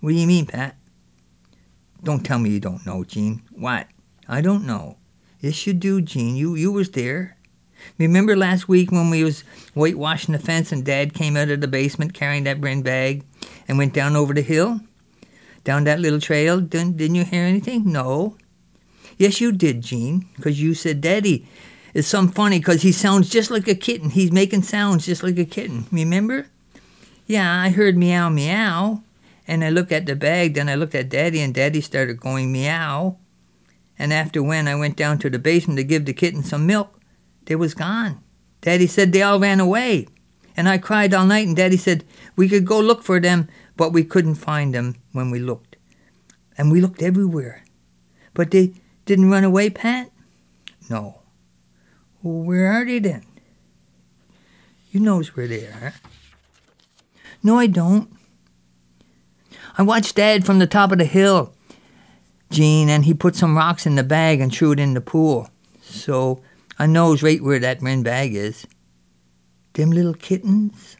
What 0.00 0.10
do 0.10 0.16
you 0.16 0.26
mean, 0.26 0.46
Pat? 0.46 0.74
Don't 2.06 2.24
tell 2.24 2.38
me 2.38 2.50
you 2.50 2.60
don't 2.60 2.86
know, 2.86 3.02
Gene. 3.02 3.42
What? 3.50 3.88
I 4.28 4.40
don't 4.40 4.64
know. 4.64 4.96
Yes, 5.40 5.66
you 5.66 5.74
do, 5.74 6.00
Gene. 6.00 6.36
You 6.36 6.54
you 6.54 6.70
was 6.70 6.90
there. 6.90 7.36
Remember 7.98 8.36
last 8.36 8.68
week 8.68 8.92
when 8.92 9.10
we 9.10 9.24
was 9.24 9.40
whitewashing 9.74 10.30
the 10.30 10.38
fence 10.38 10.70
and 10.70 10.84
Dad 10.84 11.14
came 11.14 11.36
out 11.36 11.50
of 11.50 11.60
the 11.60 11.66
basement 11.66 12.14
carrying 12.14 12.44
that 12.44 12.60
brin 12.60 12.82
bag 12.82 13.24
and 13.66 13.76
went 13.76 13.92
down 13.92 14.14
over 14.14 14.32
the 14.32 14.42
hill? 14.42 14.80
Down 15.64 15.82
that 15.84 15.98
little 15.98 16.20
trail? 16.20 16.60
Didn't, 16.60 16.96
didn't 16.96 17.16
you 17.16 17.24
hear 17.24 17.42
anything? 17.42 17.90
No. 17.90 18.36
Yes, 19.18 19.40
you 19.40 19.50
did, 19.50 19.82
Gene, 19.82 20.28
because 20.36 20.62
you 20.62 20.74
said 20.74 21.00
Daddy 21.00 21.48
it's 21.92 22.06
some 22.06 22.30
funny 22.30 22.58
because 22.58 22.82
he 22.82 22.92
sounds 22.92 23.30
just 23.30 23.50
like 23.50 23.66
a 23.66 23.74
kitten. 23.74 24.10
He's 24.10 24.30
making 24.30 24.62
sounds 24.62 25.06
just 25.06 25.22
like 25.22 25.38
a 25.38 25.46
kitten. 25.46 25.86
Remember? 25.90 26.46
Yeah, 27.26 27.60
I 27.60 27.70
heard 27.70 27.96
meow 27.96 28.28
meow. 28.28 29.02
And 29.46 29.64
I 29.64 29.70
looked 29.70 29.92
at 29.92 30.06
the 30.06 30.16
bag, 30.16 30.54
then 30.54 30.68
I 30.68 30.74
looked 30.74 30.94
at 30.94 31.08
Daddy, 31.08 31.40
and 31.40 31.54
Daddy 31.54 31.80
started 31.80 32.20
going 32.20 32.52
meow. 32.52 33.18
And 33.98 34.12
after 34.12 34.42
when 34.42 34.68
I 34.68 34.74
went 34.74 34.96
down 34.96 35.18
to 35.20 35.30
the 35.30 35.38
basement 35.38 35.78
to 35.78 35.84
give 35.84 36.04
the 36.04 36.12
kitten 36.12 36.42
some 36.42 36.66
milk, 36.66 37.00
they 37.46 37.56
was 37.56 37.74
gone. 37.74 38.22
Daddy 38.60 38.86
said 38.86 39.12
they 39.12 39.22
all 39.22 39.38
ran 39.38 39.60
away. 39.60 40.08
And 40.56 40.68
I 40.68 40.78
cried 40.78 41.14
all 41.14 41.26
night, 41.26 41.46
and 41.46 41.56
Daddy 41.56 41.76
said 41.76 42.04
we 42.34 42.48
could 42.48 42.66
go 42.66 42.80
look 42.80 43.02
for 43.02 43.20
them, 43.20 43.48
but 43.76 43.92
we 43.92 44.04
couldn't 44.04 44.36
find 44.36 44.74
them 44.74 44.96
when 45.12 45.30
we 45.30 45.38
looked. 45.38 45.76
And 46.58 46.72
we 46.72 46.80
looked 46.80 47.02
everywhere. 47.02 47.62
But 48.34 48.50
they 48.50 48.72
didn't 49.04 49.30
run 49.30 49.44
away, 49.44 49.70
Pat? 49.70 50.10
No. 50.90 51.20
Well, 52.22 52.42
where 52.42 52.72
are 52.72 52.84
they 52.84 52.98
then? 52.98 53.24
You 54.90 55.00
knows 55.00 55.36
where 55.36 55.46
they 55.46 55.66
are. 55.66 55.94
No, 57.42 57.58
I 57.58 57.66
don't. 57.66 58.10
I 59.78 59.82
watched 59.82 60.16
Dad 60.16 60.46
from 60.46 60.58
the 60.58 60.66
top 60.66 60.92
of 60.92 60.98
the 60.98 61.04
hill 61.04 61.52
Gene, 62.50 62.88
and 62.88 63.04
he 63.04 63.14
put 63.14 63.34
some 63.34 63.56
rocks 63.56 63.86
in 63.86 63.96
the 63.96 64.04
bag 64.04 64.40
and 64.40 64.54
threw 64.54 64.72
it 64.72 64.80
in 64.80 64.94
the 64.94 65.00
pool. 65.00 65.50
So 65.82 66.40
I 66.78 66.86
knows 66.86 67.22
right 67.22 67.42
where 67.42 67.58
that 67.58 67.80
brin 67.80 68.02
bag 68.02 68.34
is. 68.34 68.66
Them 69.72 69.90
little 69.90 70.14
kittens, 70.14 70.96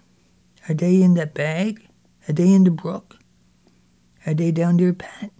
are 0.69 0.75
they 0.75 1.03
in 1.03 1.15
that 1.15 1.35
bag? 1.35 1.87
Are 2.29 2.33
they 2.33 2.53
in 2.53 2.65
the 2.65 2.71
brook? 2.71 3.17
Are 4.27 4.35
they 4.35 4.51
down 4.51 4.77
there, 4.77 4.93
Pat? 4.93 5.31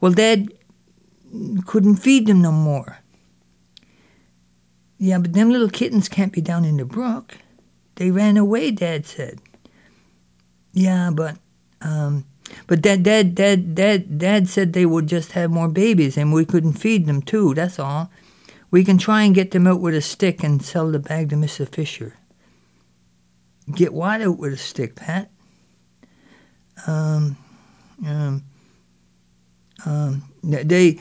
Well, 0.00 0.12
Dad 0.12 0.48
couldn't 1.66 1.96
feed 1.96 2.26
them 2.26 2.40
no 2.42 2.52
more. 2.52 2.98
Yeah, 4.98 5.18
but 5.18 5.34
them 5.34 5.50
little 5.50 5.68
kittens 5.68 6.08
can't 6.08 6.32
be 6.32 6.40
down 6.40 6.64
in 6.64 6.78
the 6.78 6.84
brook. 6.84 7.36
They 7.96 8.10
ran 8.10 8.36
away, 8.36 8.70
Dad 8.70 9.04
said. 9.04 9.40
Yeah, 10.72 11.10
but 11.12 11.36
um, 11.84 12.24
but 12.66 12.82
dad, 12.82 13.02
dad, 13.02 13.34
dad, 13.34 13.74
dad, 13.74 14.18
dad 14.18 14.48
said 14.48 14.72
they 14.72 14.86
would 14.86 15.06
just 15.06 15.32
have 15.32 15.50
more 15.50 15.68
babies 15.68 16.16
and 16.16 16.32
we 16.32 16.44
couldn't 16.44 16.74
feed 16.74 17.06
them 17.06 17.22
too, 17.22 17.54
that's 17.54 17.78
all. 17.78 18.10
We 18.70 18.84
can 18.84 18.98
try 18.98 19.22
and 19.22 19.34
get 19.34 19.50
them 19.50 19.66
out 19.66 19.80
with 19.80 19.94
a 19.94 20.00
stick 20.00 20.42
and 20.42 20.62
sell 20.62 20.90
the 20.90 20.98
bag 20.98 21.30
to 21.30 21.36
Mr. 21.36 21.68
Fisher. 21.68 22.16
Get 23.74 23.92
what 23.92 24.22
out 24.22 24.38
with 24.38 24.54
a 24.54 24.56
stick, 24.56 24.96
Pat? 24.96 25.30
Um, 26.86 27.36
um, 28.06 28.42
um, 29.84 30.22
they, 30.42 30.98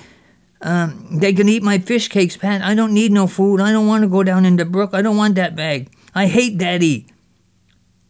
um, 0.62 1.17
they 1.20 1.34
can 1.34 1.50
eat 1.50 1.63
my 1.63 1.80
fish 1.80 2.08
cakes, 2.08 2.38
Pat. 2.38 2.62
I 2.62 2.76
don't 2.76 2.94
need 2.94 3.12
no 3.12 3.26
food. 3.26 3.62
I 3.62 3.72
don't 3.72 3.88
want 3.88 4.04
to 4.04 4.10
go 4.10 4.24
down 4.24 4.46
in 4.46 4.58
the 4.58 4.65
brook. 4.65 4.91
I 4.94 5.02
don't 5.02 5.17
want 5.17 5.36
that 5.36 5.56
bag. 5.56 5.89
I 6.13 6.28
hate 6.28 6.58
Daddy. 6.58 7.08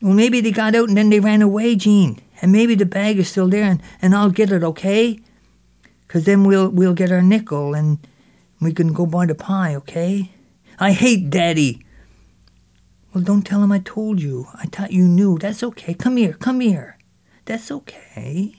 Well, 0.01 0.13
maybe 0.13 0.41
they 0.41 0.51
got 0.51 0.75
out 0.75 0.89
and 0.89 0.97
then 0.97 1.09
they 1.09 1.19
ran 1.19 1.41
away, 1.41 1.75
Gene. 1.75 2.19
And 2.41 2.51
maybe 2.51 2.75
the 2.75 2.85
bag 2.85 3.19
is 3.19 3.29
still 3.29 3.47
there, 3.47 3.65
and, 3.65 3.81
and 4.01 4.15
I'll 4.15 4.31
get 4.31 4.51
it, 4.51 4.63
okay? 4.63 5.19
Cause 6.07 6.25
then 6.25 6.43
we'll 6.43 6.67
we'll 6.67 6.93
get 6.93 7.09
our 7.09 7.21
nickel 7.21 7.73
and 7.73 7.97
we 8.59 8.73
can 8.73 8.91
go 8.91 9.05
buy 9.05 9.25
the 9.25 9.33
pie, 9.33 9.75
okay? 9.75 10.29
I 10.77 10.91
hate 10.91 11.29
Daddy. 11.29 11.85
Well, 13.13 13.23
don't 13.23 13.43
tell 13.43 13.63
him 13.63 13.71
I 13.71 13.79
told 13.79 14.21
you. 14.21 14.47
I 14.55 14.65
thought 14.65 14.91
you 14.91 15.07
knew. 15.07 15.37
That's 15.37 15.63
okay. 15.63 15.93
Come 15.93 16.17
here, 16.17 16.33
come 16.33 16.59
here. 16.59 16.97
That's 17.45 17.71
okay. 17.71 18.55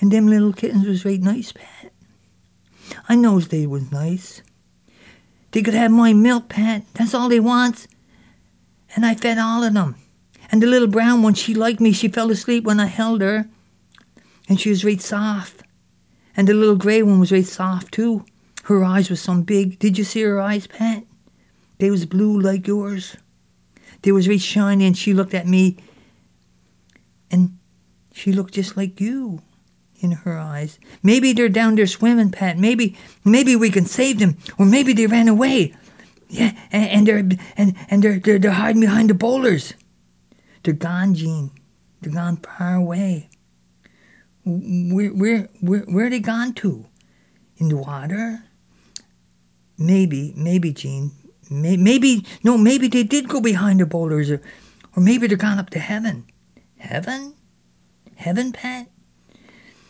And 0.00 0.10
them 0.10 0.26
little 0.26 0.52
kittens 0.52 0.86
was 0.86 1.04
right 1.04 1.20
nice, 1.20 1.52
Pat. 1.52 1.92
I 3.08 3.14
knows 3.14 3.48
they 3.48 3.66
was 3.66 3.92
nice. 3.92 4.42
They 5.52 5.62
could 5.62 5.74
have 5.74 5.92
my 5.92 6.12
milk, 6.12 6.48
Pat. 6.48 6.82
That's 6.94 7.14
all 7.14 7.28
they 7.28 7.40
wants. 7.40 7.86
And 8.94 9.06
I 9.06 9.14
fed 9.14 9.38
all 9.38 9.62
of 9.62 9.74
them. 9.74 9.94
And 10.50 10.62
the 10.62 10.66
little 10.66 10.88
brown 10.88 11.22
one, 11.22 11.34
she 11.34 11.54
liked 11.54 11.80
me. 11.80 11.92
She 11.92 12.08
fell 12.08 12.30
asleep 12.30 12.64
when 12.64 12.80
I 12.80 12.86
held 12.86 13.20
her. 13.20 13.48
And 14.48 14.60
she 14.60 14.70
was 14.70 14.84
right 14.84 15.00
soft. 15.00 15.62
And 16.36 16.46
the 16.46 16.54
little 16.54 16.76
grey 16.76 17.02
one 17.02 17.20
was 17.20 17.32
right 17.32 17.44
soft, 17.44 17.92
too. 17.92 18.24
Her 18.64 18.84
eyes 18.84 19.10
was 19.10 19.20
some 19.20 19.42
big. 19.42 19.78
Did 19.78 19.98
you 19.98 20.04
see 20.04 20.22
her 20.22 20.40
eyes, 20.40 20.66
Pat? 20.66 21.04
They 21.78 21.90
was 21.90 22.06
blue 22.06 22.40
like 22.40 22.66
yours. 22.66 23.16
They 24.02 24.12
was 24.12 24.28
right 24.28 24.40
shiny, 24.40 24.86
and 24.86 24.96
she 24.96 25.12
looked 25.14 25.34
at 25.34 25.46
me. 25.46 25.76
And 27.30 27.58
she 28.12 28.32
looked 28.32 28.54
just 28.54 28.76
like 28.76 29.00
you 29.00 29.42
in 30.00 30.12
her 30.12 30.38
eyes. 30.38 30.78
Maybe 31.02 31.32
they're 31.32 31.48
down 31.48 31.74
there 31.74 31.86
swimming, 31.86 32.30
Pat. 32.30 32.58
Maybe, 32.58 32.96
maybe 33.24 33.56
we 33.56 33.70
can 33.70 33.86
save 33.86 34.18
them, 34.18 34.36
or 34.58 34.66
maybe 34.66 34.92
they 34.92 35.06
ran 35.06 35.28
away. 35.28 35.74
Yeah, 36.28 36.52
and, 36.72 36.90
and 36.90 37.06
they're 37.06 37.38
and 37.56 37.76
and 37.88 38.02
they're, 38.02 38.18
they're 38.18 38.38
they're 38.38 38.50
hiding 38.50 38.80
behind 38.80 39.10
the 39.10 39.14
boulders. 39.14 39.74
They're 40.66 40.74
gone, 40.74 41.14
Gene. 41.14 41.52
They're 42.00 42.12
gone 42.12 42.38
far 42.38 42.74
away. 42.74 43.30
Where 44.44 45.10
where 45.10 45.48
where 45.60 45.80
where 45.82 46.06
are 46.06 46.10
they 46.10 46.18
gone 46.18 46.54
to? 46.54 46.86
In 47.58 47.68
the 47.68 47.76
water? 47.76 48.42
Maybe, 49.78 50.34
maybe, 50.36 50.72
Gene. 50.72 51.12
Maybe, 51.48 51.80
maybe 51.80 52.26
no, 52.42 52.58
maybe 52.58 52.88
they 52.88 53.04
did 53.04 53.28
go 53.28 53.40
behind 53.40 53.78
the 53.78 53.86
boulders, 53.86 54.28
or, 54.28 54.42
or 54.96 55.02
maybe 55.04 55.28
they're 55.28 55.36
gone 55.36 55.60
up 55.60 55.70
to 55.70 55.78
heaven. 55.78 56.24
Heaven? 56.78 57.34
Heaven, 58.16 58.50
Pat? 58.50 58.88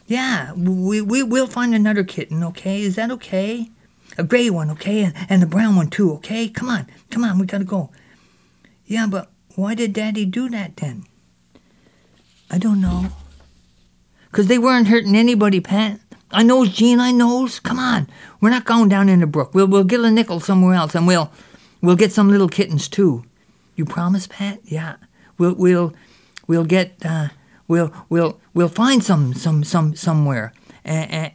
Yeah, 0.07 0.53
we, 0.53 1.01
we, 1.01 1.23
we'll 1.23 1.47
find 1.47 1.75
another 1.75 2.05
kitten, 2.05 2.45
okay? 2.45 2.83
Is 2.83 2.97
that 2.97 3.11
okay? 3.13 3.71
A 4.19 4.25
gray 4.25 4.51
one, 4.51 4.71
okay? 4.73 5.05
And, 5.05 5.15
and 5.31 5.43
a 5.43 5.47
brown 5.47 5.75
one, 5.75 5.89
too, 5.89 6.13
okay? 6.17 6.51
Come 6.51 6.69
on, 6.69 6.87
come 7.11 7.25
on, 7.25 7.39
we 7.39 7.47
gotta 7.47 7.65
go. 7.65 7.91
Yeah, 8.85 9.07
but 9.07 9.33
why 9.57 9.75
did 9.75 9.93
Daddy 9.93 10.25
do 10.25 10.49
that 10.51 10.77
then? 10.77 11.05
I 12.51 12.59
don't 12.59 12.81
know. 12.81 13.07
Because 14.31 14.47
they 14.47 14.59
weren't 14.59 14.89
hurting 14.89 15.17
anybody, 15.17 15.61
Pat. 15.61 15.99
I 16.31 16.43
knows, 16.43 16.71
Gene, 16.71 17.01
I 17.01 17.11
knows. 17.11 17.59
Come 17.59 17.79
on, 17.79 18.09
we're 18.41 18.51
not 18.51 18.65
going 18.65 18.89
down 18.89 19.09
in 19.09 19.21
the 19.21 19.27
brook. 19.27 19.55
We'll, 19.55 19.67
we'll 19.67 19.85
get 19.85 20.01
a 20.01 20.11
nickel 20.11 20.41
somewhere 20.41 20.75
else, 20.75 20.95
and 20.95 21.07
we'll, 21.07 21.33
we'll 21.81 21.97
get 21.97 22.13
some 22.13 22.31
little 22.31 22.49
kittens, 22.49 22.89
too. 22.89 23.25
You 23.75 23.85
promise, 23.85 24.27
Pat? 24.27 24.61
Yeah. 24.65 24.97
We'll, 25.39 25.55
we'll, 25.55 25.95
we'll 26.47 26.65
get, 26.65 26.95
uh, 27.05 27.29
we'll 27.69 27.93
we'll 28.09 28.41
we'll 28.55 28.69
find 28.69 29.03
some 29.03 29.35
some 29.35 29.65
some 29.65 29.95
somewhere 29.95 30.53
and, 30.85 31.11
and, 31.11 31.33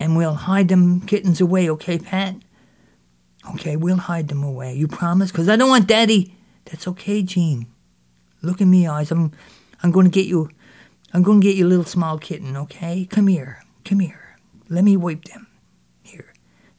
and 0.00 0.16
we'll 0.16 0.34
hide 0.34 0.68
them 0.68 1.00
kittens 1.00 1.40
away 1.40 1.68
okay 1.70 1.98
pat 1.98 2.36
okay 3.54 3.76
we'll 3.76 3.96
hide 3.96 4.28
them 4.28 4.42
away 4.42 4.74
you 4.74 4.86
promise 4.86 5.30
because 5.30 5.48
i 5.48 5.56
don't 5.56 5.68
want 5.68 5.86
daddy 5.86 6.34
that's 6.66 6.86
okay 6.86 7.22
Gene 7.22 7.66
look 8.42 8.60
in 8.60 8.70
me 8.70 8.86
eyes 8.86 9.10
i'm 9.10 9.32
i'm 9.82 9.92
to 10.04 10.10
get 10.10 10.26
you 10.26 10.50
i'm 11.12 11.22
to 11.40 11.46
get 11.46 11.56
you 11.56 11.66
a 11.66 11.68
little 11.68 11.84
small 11.84 12.18
kitten 12.18 12.56
okay 12.56 13.06
come 13.10 13.26
here 13.26 13.62
come 13.84 14.00
here 14.00 14.36
let 14.68 14.84
me 14.84 14.96
wipe 14.96 15.24
them 15.24 15.46
here 16.02 16.32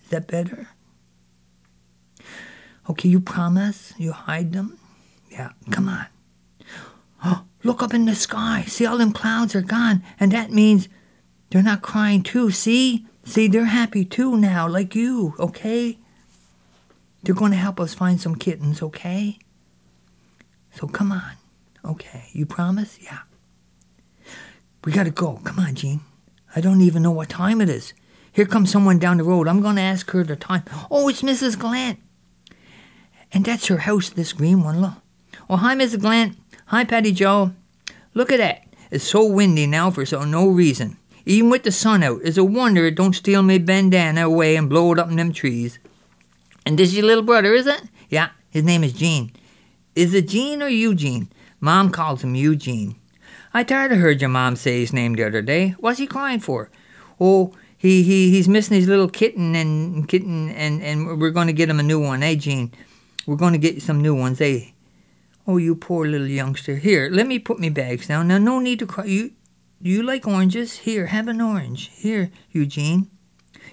is 0.03 0.09
that 0.09 0.27
better 0.27 0.69
okay 2.89 3.09
you 3.09 3.19
promise 3.19 3.93
you 3.97 4.11
hide 4.11 4.53
them 4.53 4.77
yeah 5.29 5.49
come 5.71 5.89
on 5.89 6.05
oh 7.23 7.43
Look 7.67 7.83
up 7.83 7.93
in 7.93 8.05
the 8.05 8.15
sky. 8.15 8.63
See, 8.65 8.85
all 8.85 8.97
them 8.97 9.11
clouds 9.11 9.53
are 9.53 9.61
gone. 9.61 10.01
And 10.21 10.31
that 10.31 10.51
means 10.51 10.87
they're 11.49 11.63
not 11.63 11.81
crying 11.81 12.23
too. 12.23 12.49
See? 12.49 13.05
See, 13.25 13.49
they're 13.49 13.65
happy 13.65 14.05
too 14.05 14.37
now, 14.37 14.69
like 14.69 14.95
you, 14.95 15.35
okay? 15.37 15.97
They're 17.21 17.35
going 17.35 17.51
to 17.51 17.57
help 17.57 17.81
us 17.81 17.93
find 17.93 18.21
some 18.21 18.35
kittens, 18.35 18.81
okay? 18.81 19.39
So 20.77 20.87
come 20.87 21.11
on. 21.11 21.33
Okay, 21.83 22.25
you 22.33 22.45
promise? 22.45 22.99
Yeah. 23.01 23.19
We 24.85 24.91
gotta 24.91 25.09
go. 25.09 25.39
Come 25.43 25.57
on, 25.57 25.73
Gene. 25.73 26.01
I 26.55 26.61
don't 26.61 26.81
even 26.81 27.01
know 27.01 27.11
what 27.11 27.29
time 27.29 27.61
it 27.61 27.69
is. 27.69 27.93
Here 28.31 28.45
comes 28.45 28.71
someone 28.71 28.99
down 28.99 29.17
the 29.17 29.23
road. 29.23 29.47
I'm 29.47 29.61
gonna 29.61 29.81
ask 29.81 30.11
her 30.11 30.23
the 30.23 30.35
time. 30.35 30.63
Oh, 30.91 31.09
it's 31.09 31.23
Mrs. 31.23 31.57
Glant. 31.57 31.97
And 33.33 33.43
that's 33.43 33.67
her 33.67 33.77
house, 33.77 34.09
this 34.09 34.33
green 34.33 34.61
one, 34.63 34.79
look. 34.79 34.93
Oh, 35.49 35.55
hi, 35.55 35.73
Mrs. 35.73 36.01
Glant. 36.01 36.37
Hi, 36.67 36.83
Patty 36.83 37.11
Joe. 37.11 37.53
Look 38.13 38.31
at 38.31 38.37
that. 38.37 38.63
It's 38.91 39.03
so 39.03 39.25
windy 39.25 39.65
now 39.65 39.89
for 39.89 40.05
so 40.05 40.25
no 40.25 40.47
reason. 40.47 40.97
Even 41.25 41.49
with 41.49 41.63
the 41.63 41.71
sun 41.71 42.03
out, 42.03 42.21
it's 42.23 42.37
a 42.37 42.43
wonder 42.43 42.85
it 42.85 42.95
don't 42.95 43.15
steal 43.15 43.41
me 43.41 43.57
bandana 43.57 44.27
away 44.27 44.55
and 44.55 44.69
blow 44.69 44.93
it 44.93 44.99
up 44.99 45.09
in 45.09 45.15
them 45.15 45.33
trees. 45.33 45.79
And 46.67 46.77
this 46.77 46.93
your 46.93 47.05
little 47.05 47.23
brother, 47.23 47.53
is 47.55 47.65
it? 47.65 47.81
Yeah, 48.09 48.29
his 48.51 48.63
name 48.63 48.83
is 48.83 48.93
Gene. 48.93 49.31
Is 49.97 50.13
it 50.13 50.27
Gene 50.27 50.61
or 50.61 50.67
Eugene? 50.67 51.27
Mom 51.59 51.89
calls 51.89 52.23
him 52.23 52.35
Eugene. 52.35 52.97
I 53.51 53.63
tired 53.63 53.91
of 53.91 53.97
heard 53.97 54.21
your 54.21 54.29
mom 54.29 54.55
say 54.55 54.79
his 54.79 54.93
name 54.93 55.15
the 55.15 55.23
other 55.23 55.41
day. 55.41 55.69
What's 55.79 55.97
he 55.97 56.05
crying 56.05 56.39
for? 56.39 56.69
Oh, 57.19 57.55
he, 57.79 58.03
he 58.03 58.29
he's 58.29 58.47
missing 58.47 58.77
his 58.77 58.87
little 58.87 59.09
kitten 59.09 59.55
and 59.55 60.07
kitten 60.07 60.51
and, 60.51 60.83
and 60.83 61.19
we're 61.19 61.31
going 61.31 61.47
to 61.47 61.53
get 61.53 61.67
him 61.67 61.79
a 61.79 61.83
new 61.83 61.99
one, 61.99 62.21
eh, 62.21 62.35
Gene? 62.35 62.71
We're 63.25 63.37
going 63.37 63.53
to 63.53 63.57
get 63.57 63.73
you 63.73 63.79
some 63.79 63.99
new 63.99 64.13
ones, 64.13 64.39
eh? 64.39 64.65
Oh, 65.47 65.57
you 65.57 65.73
poor 65.75 66.05
little 66.05 66.27
youngster. 66.27 66.75
Here, 66.75 67.09
let 67.11 67.25
me 67.25 67.39
put 67.39 67.57
me 67.57 67.69
bags 67.69 68.05
down. 68.05 68.27
Now, 68.27 68.37
no 68.37 68.59
need 68.59 68.77
to 68.77 68.85
cry. 68.85 69.05
You, 69.05 69.31
do 69.81 69.89
you 69.89 70.03
like 70.03 70.27
oranges? 70.27 70.77
Here, 70.77 71.07
have 71.07 71.27
an 71.27 71.41
orange. 71.41 71.89
Here, 71.95 72.29
Eugene. 72.51 73.09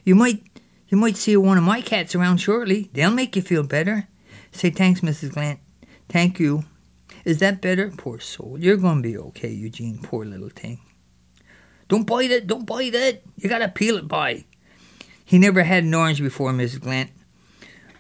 You 0.05 0.15
might, 0.15 0.43
you 0.89 0.97
might 0.97 1.19
see 1.19 1.37
one 1.37 1.59
of 1.59 1.65
my 1.65 1.83
cats 1.83 2.15
around 2.15 2.39
shortly. 2.39 2.89
They'll 2.95 3.11
make 3.11 3.37
you 3.37 3.43
feel 3.43 3.63
better. 3.63 4.09
Say 4.53 4.71
thanks, 4.71 5.03
Mrs. 5.03 5.35
Glant. 5.35 5.61
Thank 6.09 6.39
you. 6.39 6.65
Is 7.25 7.39
that 7.39 7.61
better? 7.61 7.91
Poor 7.97 8.21
soul. 8.21 8.57
You're 8.59 8.77
going 8.77 9.03
to 9.03 9.09
be 9.09 9.17
okay, 9.17 9.51
Eugene. 9.51 9.99
Poor 10.03 10.25
little 10.25 10.51
thing. 10.51 10.81
Don't 11.89 12.07
bite 12.07 12.31
it. 12.31 12.47
Don't 12.47 12.67
bite 12.67 12.95
it. 12.95 13.25
You 13.37 13.49
got 13.49 13.59
to 13.59 13.69
peel 13.69 13.97
it 13.97 14.09
by. 14.09 14.45
He 15.25 15.39
never 15.39 15.63
had 15.63 15.85
an 15.85 15.95
orange 15.95 16.21
before, 16.21 16.53
Mrs. 16.53 16.81
Glant. 16.81 17.11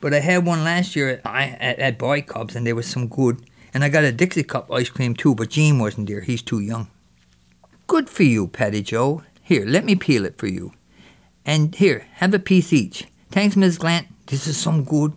But 0.00 0.12
I 0.12 0.20
had 0.20 0.44
one 0.44 0.64
last 0.64 0.94
year 0.94 1.22
at, 1.24 1.26
at, 1.60 1.78
at 1.78 1.98
Boy 1.98 2.20
Cubs, 2.22 2.54
and 2.54 2.66
there 2.66 2.74
was 2.74 2.86
some 2.86 3.08
good. 3.08 3.42
And 3.72 3.82
I 3.82 3.88
got 3.88 4.04
a 4.04 4.12
Dixie 4.12 4.44
Cup 4.44 4.70
ice 4.70 4.90
cream 4.90 5.14
too, 5.14 5.34
but 5.34 5.50
Gene 5.50 5.78
wasn't 5.78 6.08
there. 6.08 6.20
He's 6.20 6.42
too 6.42 6.60
young. 6.60 6.88
Good 7.86 8.10
for 8.10 8.22
you, 8.22 8.46
Patty 8.48 8.82
Joe. 8.82 9.22
Here, 9.42 9.64
let 9.64 9.84
me 9.84 9.94
peel 9.94 10.24
it 10.24 10.36
for 10.36 10.46
you. 10.46 10.72
And 11.44 11.74
here, 11.74 12.06
have 12.14 12.34
a 12.34 12.38
piece 12.38 12.72
each. 12.72 13.06
Thanks, 13.30 13.56
Miss 13.56 13.78
Glant. 13.78 14.06
This 14.26 14.46
is 14.46 14.56
some 14.56 14.84
good. 14.84 15.12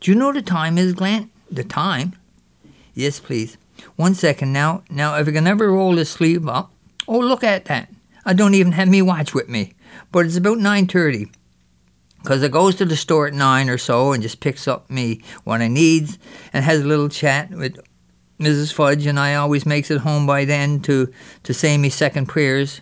Do 0.00 0.10
you 0.10 0.18
know 0.18 0.32
the 0.32 0.42
time, 0.42 0.74
Miss 0.74 0.92
Glant? 0.92 1.30
The 1.50 1.64
time? 1.64 2.14
Yes, 2.94 3.20
please. 3.20 3.56
One 3.96 4.14
second 4.14 4.52
now. 4.52 4.82
Now, 4.90 5.16
if 5.16 5.28
I 5.28 5.32
can 5.32 5.46
ever 5.46 5.72
roll 5.72 5.94
this 5.94 6.10
sleeve 6.10 6.46
up. 6.48 6.72
Oh, 7.08 7.18
look 7.18 7.42
at 7.42 7.66
that. 7.66 7.90
I 8.24 8.32
don't 8.32 8.54
even 8.54 8.72
have 8.72 8.88
me 8.88 9.02
watch 9.02 9.34
with 9.34 9.48
me. 9.48 9.74
But 10.12 10.26
it's 10.26 10.36
about 10.36 10.58
9.30 10.58 11.30
because 12.22 12.42
it 12.42 12.52
goes 12.52 12.76
to 12.76 12.84
the 12.84 12.96
store 12.96 13.26
at 13.26 13.34
nine 13.34 13.68
or 13.68 13.78
so 13.78 14.12
and 14.12 14.22
just 14.22 14.40
picks 14.40 14.68
up 14.68 14.88
me 14.88 15.22
what 15.44 15.60
I 15.60 15.68
needs 15.68 16.18
and 16.52 16.64
has 16.64 16.80
a 16.80 16.86
little 16.86 17.08
chat 17.08 17.50
with 17.50 17.80
Mrs. 18.38 18.72
Fudge, 18.72 19.06
and 19.06 19.18
I 19.18 19.34
always 19.34 19.66
makes 19.66 19.90
it 19.90 20.00
home 20.00 20.26
by 20.26 20.44
then 20.44 20.80
to, 20.80 21.12
to 21.44 21.54
say 21.54 21.76
me 21.78 21.88
second 21.88 22.26
prayers. 22.26 22.80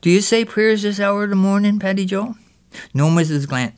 Do 0.00 0.10
you 0.10 0.20
say 0.20 0.44
prayers 0.44 0.82
this 0.82 1.00
hour 1.00 1.24
of 1.24 1.30
the 1.30 1.36
morning, 1.36 1.78
Patty 1.78 2.06
Joe? 2.06 2.36
No, 2.94 3.08
Mrs. 3.08 3.48
Glant. 3.48 3.74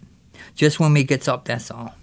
Just 0.54 0.80
when 0.80 0.92
me 0.92 1.04
gets 1.04 1.28
up, 1.28 1.44
that's 1.44 1.70
all. 1.70 1.94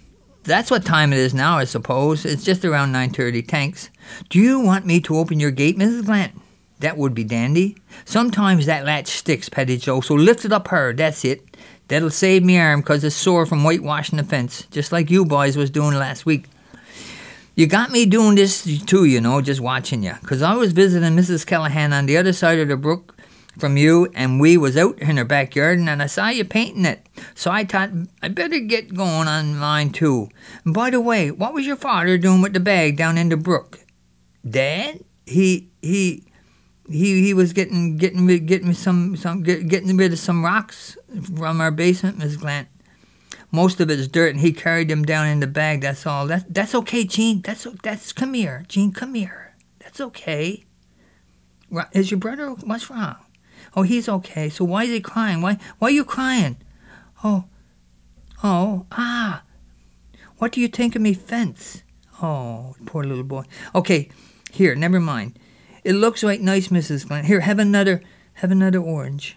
That's 0.44 0.70
what 0.70 0.84
time 0.84 1.12
it 1.12 1.18
is 1.18 1.34
now, 1.34 1.58
I 1.58 1.64
suppose. 1.64 2.24
It's 2.24 2.44
just 2.44 2.64
around 2.64 2.92
9.30, 2.92 3.46
thanks. 3.46 3.90
Do 4.30 4.38
you 4.38 4.58
want 4.60 4.86
me 4.86 5.00
to 5.02 5.16
open 5.16 5.38
your 5.38 5.50
gate, 5.50 5.78
Mrs. 5.78 6.06
Glant? 6.06 6.32
That 6.80 6.96
would 6.96 7.14
be 7.14 7.24
dandy. 7.24 7.76
Sometimes 8.06 8.64
that 8.66 8.86
latch 8.86 9.08
sticks, 9.08 9.50
Patty 9.50 9.76
Joe, 9.76 10.00
so 10.00 10.14
lift 10.14 10.46
it 10.46 10.52
up 10.52 10.68
her, 10.68 10.94
that's 10.94 11.24
it. 11.26 11.42
That'll 11.88 12.08
save 12.08 12.42
me 12.42 12.58
arm 12.58 12.82
'cause 12.82 13.04
it's 13.04 13.14
sore 13.14 13.44
from 13.44 13.64
whitewashing 13.64 14.16
the 14.16 14.24
fence, 14.24 14.64
just 14.70 14.92
like 14.92 15.10
you 15.10 15.26
boys 15.26 15.56
was 15.56 15.68
doing 15.70 15.94
last 15.94 16.24
week. 16.24 16.46
You 17.54 17.66
got 17.66 17.90
me 17.90 18.06
doing 18.06 18.36
this 18.36 18.62
too, 18.86 19.04
you 19.04 19.20
know, 19.20 19.42
just 19.42 19.60
watching 19.60 20.02
you. 20.02 20.14
'Cause 20.24 20.40
I 20.40 20.54
was 20.54 20.72
visiting 20.72 21.16
Mrs. 21.16 21.44
Callahan 21.44 21.92
on 21.92 22.06
the 22.06 22.16
other 22.16 22.32
side 22.32 22.58
of 22.58 22.68
the 22.68 22.76
brook 22.76 23.14
from 23.58 23.76
you, 23.76 24.08
and 24.14 24.40
we 24.40 24.56
was 24.56 24.76
out 24.76 24.98
in 25.00 25.16
her 25.16 25.24
backyard, 25.24 25.78
and 25.78 26.02
I 26.02 26.06
saw 26.06 26.28
you 26.28 26.44
painting 26.44 26.84
it. 26.84 27.06
So 27.34 27.50
I 27.50 27.64
thought 27.64 27.90
I 28.22 28.28
better 28.28 28.60
get 28.60 28.94
going 28.94 29.28
on 29.28 29.56
mine 29.56 29.90
too. 29.90 30.28
And 30.64 30.72
by 30.72 30.90
the 30.90 31.00
way, 31.00 31.30
what 31.30 31.52
was 31.52 31.66
your 31.66 31.76
father 31.76 32.16
doing 32.18 32.42
with 32.42 32.52
the 32.52 32.60
bag 32.60 32.96
down 32.96 33.18
in 33.18 33.28
the 33.28 33.36
brook? 33.36 33.80
Dad? 34.48 35.04
He 35.26 35.70
he 35.82 36.24
he 36.88 37.22
he 37.22 37.34
was 37.34 37.52
getting 37.52 37.96
getting 37.96 38.26
getting 38.46 38.68
me 38.68 38.74
some 38.74 39.16
some 39.16 39.42
get, 39.42 39.68
getting 39.68 39.96
rid 39.96 40.12
of 40.12 40.18
some 40.18 40.44
rocks 40.44 40.96
from 41.36 41.60
our 41.60 41.70
basement, 41.70 42.18
Miss 42.18 42.36
Glant. 42.36 42.68
Most 43.52 43.80
of 43.80 43.90
it's 43.90 44.06
dirt, 44.06 44.30
and 44.30 44.40
he 44.40 44.52
carried 44.52 44.88
them 44.88 45.04
down 45.04 45.26
in 45.26 45.40
the 45.40 45.46
bag. 45.46 45.80
That's 45.80 46.06
all. 46.06 46.26
That's 46.26 46.44
that's 46.48 46.74
okay, 46.74 47.04
Gene. 47.04 47.42
That's 47.42 47.66
that's 47.82 48.12
come 48.12 48.34
here, 48.34 48.64
Gene. 48.68 48.92
Come 48.92 49.14
here. 49.14 49.54
That's 49.80 50.00
okay. 50.00 50.64
Is 51.92 52.10
your 52.10 52.18
brother? 52.18 52.50
What's 52.50 52.90
wrong? 52.90 53.16
Oh, 53.76 53.82
he's 53.82 54.08
okay. 54.08 54.48
So 54.48 54.64
why 54.64 54.84
is 54.84 54.90
he 54.90 55.00
crying? 55.00 55.42
Why 55.42 55.58
why 55.78 55.88
are 55.88 55.92
you 55.92 56.04
crying? 56.04 56.56
Oh, 57.22 57.44
oh, 58.42 58.86
ah. 58.92 59.42
What 60.38 60.52
do 60.52 60.60
you 60.60 60.68
think 60.68 60.96
of 60.96 61.02
me 61.02 61.12
fence? 61.12 61.82
Oh, 62.22 62.74
poor 62.86 63.04
little 63.04 63.24
boy. 63.24 63.44
Okay, 63.74 64.08
here, 64.50 64.74
never 64.74 65.00
mind. 65.00 65.38
It 65.84 65.92
looks 65.92 66.24
right 66.24 66.40
nice, 66.40 66.68
Mrs. 66.68 67.06
Glenn. 67.06 67.24
Here, 67.24 67.40
have 67.40 67.58
another, 67.58 68.02
have 68.34 68.50
another 68.50 68.78
orange. 68.78 69.36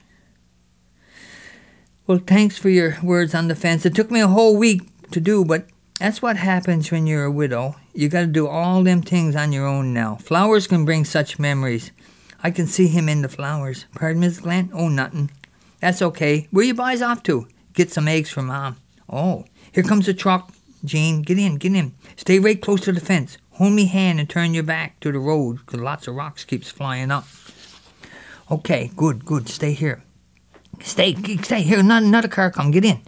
Well, 2.05 2.19
thanks 2.25 2.57
for 2.57 2.69
your 2.69 2.97
words 3.01 3.33
on 3.33 3.47
the 3.47 3.55
fence. 3.55 3.85
It 3.85 3.95
took 3.95 4.11
me 4.11 4.19
a 4.19 4.27
whole 4.27 4.57
week 4.57 4.81
to 5.11 5.21
do, 5.21 5.45
but 5.45 5.67
that's 5.99 6.21
what 6.21 6.35
happens 6.35 6.91
when 6.91 7.07
you're 7.07 7.23
a 7.23 7.31
widow. 7.31 7.75
You 7.93 8.09
got 8.09 8.21
to 8.21 8.27
do 8.27 8.47
all 8.47 8.83
them 8.83 9.01
things 9.01 9.35
on 9.35 9.53
your 9.53 9.65
own 9.65 9.93
now. 9.93 10.15
Flowers 10.15 10.67
can 10.67 10.83
bring 10.83 11.05
such 11.05 11.39
memories. 11.39 11.91
I 12.43 12.51
can 12.51 12.67
see 12.67 12.87
him 12.87 13.07
in 13.07 13.21
the 13.21 13.29
flowers. 13.29 13.85
Pardon, 13.95 14.19
Miss 14.19 14.41
Glenn? 14.41 14.69
Oh, 14.73 14.89
nothing. 14.89 15.31
That's 15.79 16.01
okay. 16.01 16.47
Where 16.51 16.65
you 16.65 16.73
boys 16.73 17.01
off 17.01 17.23
to? 17.23 17.47
Get 17.73 17.89
some 17.89 18.07
eggs 18.07 18.29
for 18.29 18.41
Mom. 18.41 18.75
Oh, 19.09 19.45
here 19.71 19.83
comes 19.83 20.05
the 20.05 20.13
truck. 20.13 20.53
Jane, 20.83 21.21
get 21.21 21.39
in, 21.39 21.55
get 21.55 21.73
in. 21.73 21.93
Stay 22.17 22.39
right 22.39 22.61
close 22.61 22.81
to 22.81 22.91
the 22.91 22.99
fence. 22.99 23.37
Hold 23.51 23.73
me 23.73 23.85
hand 23.85 24.19
and 24.19 24.29
turn 24.29 24.53
your 24.53 24.63
back 24.63 24.99
to 24.99 25.11
the 25.11 25.19
road, 25.19 25.65
'cause 25.65 25.79
lots 25.79 26.07
of 26.07 26.15
rocks 26.15 26.43
keeps 26.43 26.69
flying 26.69 27.11
up. 27.11 27.25
Okay, 28.51 28.91
good, 28.95 29.25
good. 29.25 29.47
Stay 29.47 29.71
here. 29.71 30.03
Stay, 30.81 31.15
stay 31.41 31.61
here. 31.61 31.81
Not 31.81 32.03
another 32.03 32.27
car 32.27 32.51
come. 32.51 32.71
Get 32.71 32.83
in. 32.83 32.99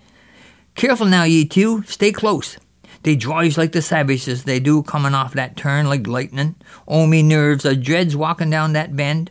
Careful 0.76 1.08
now, 1.08 1.24
ye 1.24 1.46
two. 1.46 1.84
Stay 1.84 2.12
close. 2.12 2.58
They 3.06 3.16
drives 3.16 3.56
like 3.56 3.72
the 3.72 3.84
savages 3.84 4.46
they 4.46 4.60
do 4.60 4.82
coming 4.82 5.14
off 5.14 5.36
that 5.36 5.56
turn 5.56 5.86
like 5.86 6.08
lightning. 6.08 6.56
Oh, 6.88 7.06
me 7.06 7.22
nerves. 7.22 7.64
I 7.64 7.76
dreads 7.76 8.16
walking 8.16 8.50
down 8.50 8.74
that 8.74 8.96
bend. 8.96 9.30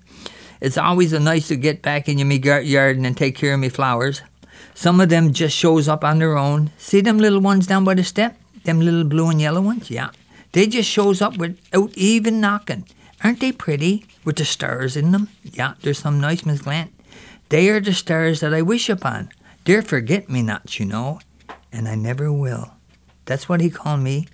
It's 0.60 0.78
always 0.78 1.12
a 1.12 1.18
nice 1.18 1.48
to 1.48 1.56
get 1.56 1.82
back 1.82 2.08
in 2.08 2.28
me 2.28 2.38
garden 2.38 3.04
and 3.04 3.16
take 3.16 3.34
care 3.34 3.52
of 3.52 3.58
me 3.58 3.68
flowers. 3.68 4.22
Some 4.74 5.00
of 5.00 5.08
them 5.08 5.32
just 5.32 5.56
shows 5.56 5.88
up 5.88 6.04
on 6.04 6.20
their 6.20 6.38
own. 6.38 6.70
See 6.78 7.00
them 7.00 7.18
little 7.18 7.40
ones 7.40 7.66
down 7.66 7.82
by 7.82 7.94
the 7.94 8.04
step? 8.04 8.36
Them 8.62 8.78
little 8.78 9.02
blue 9.02 9.30
and 9.30 9.40
yellow 9.40 9.60
ones? 9.60 9.90
Yeah. 9.90 10.10
They 10.52 10.68
just 10.68 10.88
shows 10.88 11.20
up 11.20 11.36
without 11.36 11.90
even 11.96 12.40
knocking. 12.40 12.86
Aren't 13.24 13.40
they 13.40 13.50
pretty? 13.50 14.06
With 14.24 14.36
the 14.36 14.44
stars 14.44 14.96
in 14.96 15.10
them? 15.10 15.30
Yeah, 15.42 15.74
there's 15.82 15.98
some 15.98 16.20
nice, 16.20 16.46
Miss 16.46 16.62
Glant. 16.62 16.92
They 17.48 17.70
are 17.70 17.80
the 17.80 17.92
stars 17.92 18.38
that 18.38 18.54
I 18.54 18.62
wish 18.62 18.88
upon. 18.88 19.30
They're 19.64 19.82
forget-me-nots, 19.82 20.78
you 20.78 20.86
know, 20.86 21.18
and 21.72 21.88
I 21.88 21.96
never 21.96 22.32
will. 22.32 22.73
That's 23.24 23.48
what 23.48 23.60
he 23.60 23.70
called 23.70 24.00
me. 24.00 24.26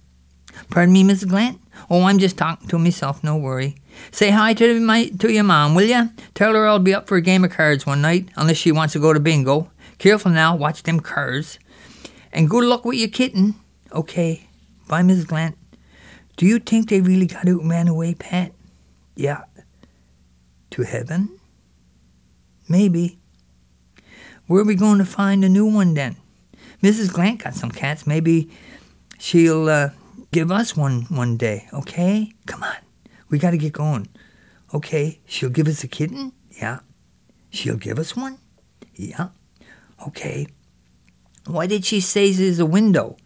Pardon 0.71 0.93
me, 0.93 1.05
Miss 1.05 1.25
Glant? 1.25 1.61
Oh, 1.89 2.03
I'm 2.03 2.19
just 2.19 2.37
talking 2.37 2.69
to 2.69 2.79
myself, 2.79 3.23
no 3.23 3.37
worry. 3.37 3.77
Say 4.11 4.31
hi 4.31 4.55
to 4.55 4.81
my 4.81 5.07
to 5.21 5.33
your 5.33 5.45
mom, 5.45 5.75
will 5.75 5.85
ya? 5.85 6.07
Tell 6.35 6.55
her 6.55 6.67
I'll 6.67 6.79
be 6.79 6.95
up 6.95 7.09
for 7.09 7.17
a 7.17 7.23
game 7.23 7.45
of 7.45 7.51
cards 7.53 7.87
one 7.87 8.03
night, 8.03 8.29
unless 8.37 8.57
she 8.57 8.73
wants 8.73 8.93
to 8.95 9.01
go 9.01 9.13
to 9.13 9.21
bingo. 9.21 9.71
Careful 9.99 10.31
now, 10.31 10.57
watch 10.57 10.83
them 10.83 11.01
cards. 11.01 11.59
And 12.33 12.49
good 12.49 12.65
luck 12.65 12.85
with 12.85 12.99
your 12.99 13.09
kitten. 13.09 13.55
Okay. 13.93 14.49
Bye, 14.89 15.03
Miss 15.03 15.25
Glant. 15.25 15.57
Do 16.37 16.47
you 16.47 16.59
think 16.59 16.89
they 16.89 17.01
really 17.01 17.27
got 17.27 17.49
out 17.49 17.65
ran 17.65 17.89
away, 17.89 18.15
Pat? 18.15 18.53
Yeah. 19.15 19.45
To 20.71 20.83
heaven? 20.83 21.39
Maybe. 22.69 23.19
Where 24.47 24.63
are 24.63 24.65
we 24.65 24.75
going 24.75 24.99
to 24.99 25.05
find 25.05 25.45
a 25.45 25.49
new 25.49 25.67
one 25.67 25.95
then? 25.95 26.17
Mrs. 26.83 27.13
Glant 27.13 27.45
got 27.45 27.55
some 27.55 27.71
cats. 27.71 28.07
Maybe 28.07 28.51
she'll 29.21 29.69
uh, 29.69 29.91
give 30.33 30.51
us 30.51 30.77
one 30.77 31.03
one 31.03 31.37
day, 31.37 31.69
okay? 31.73 32.33
Come 32.47 32.63
on. 32.65 32.77
We 33.29 33.39
got 33.39 33.51
to 33.53 33.59
get 33.59 33.73
going. 33.73 34.09
Okay, 34.75 35.21
she'll 35.27 35.51
give 35.51 35.69
us 35.69 35.85
a 35.85 35.89
kitten? 35.89 36.33
Yeah. 36.51 36.81
She'll 37.51 37.77
give 37.77 37.99
us 37.99 38.17
one? 38.17 38.39
Yeah. 38.95 39.29
Okay. 40.07 40.47
Why 41.47 41.67
did 41.67 41.85
she 41.85 42.01
say 42.01 42.33
there's 42.33 42.59
a 42.59 42.67
window? 42.67 43.17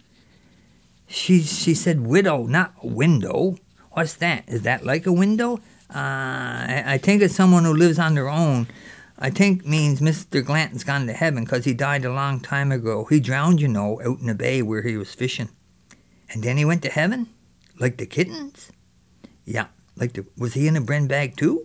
She 1.07 1.43
she 1.43 1.75
said 1.75 2.07
widow, 2.07 2.47
not 2.47 2.73
window. 2.83 3.57
What's 3.93 4.15
that? 4.15 4.45
Is 4.49 4.63
that 4.63 4.85
like 4.85 5.07
a 5.07 5.13
window? 5.13 5.59
Uh, 5.95 6.65
I, 6.67 6.83
I 6.87 6.99
think 6.99 7.23
it's 7.23 7.35
someone 7.35 7.65
who 7.65 7.75
lives 7.75 7.99
on 7.99 8.15
their 8.15 8.29
own. 8.29 8.67
I 9.19 9.31
think 9.31 9.65
means 9.65 10.01
Mr. 10.01 10.45
Glanton's 10.45 10.83
gone 10.83 11.07
to 11.07 11.13
heaven 11.13 11.45
because 11.45 11.65
he 11.65 11.75
died 11.75 12.05
a 12.05 12.13
long 12.13 12.41
time 12.41 12.73
ago. 12.73 13.05
He 13.05 13.21
drowned, 13.21 13.61
you 13.61 13.69
know, 13.69 14.01
out 14.03 14.19
in 14.19 14.27
the 14.27 14.35
bay 14.35 14.61
where 14.63 14.83
he 14.83 14.97
was 14.97 15.15
fishing. 15.15 15.51
And 16.31 16.43
then 16.43 16.57
he 16.57 16.65
went 16.65 16.83
to 16.83 16.91
heaven? 16.91 17.29
Like 17.79 17.97
the 17.97 18.07
kittens? 18.07 18.71
Yeah, 19.45 19.67
like 19.97 20.13
the. 20.15 20.27
Was 20.39 20.55
he 20.55 20.67
in 20.67 20.77
a 20.77 20.81
brin 20.81 21.07
bag 21.07 21.37
too? 21.37 21.65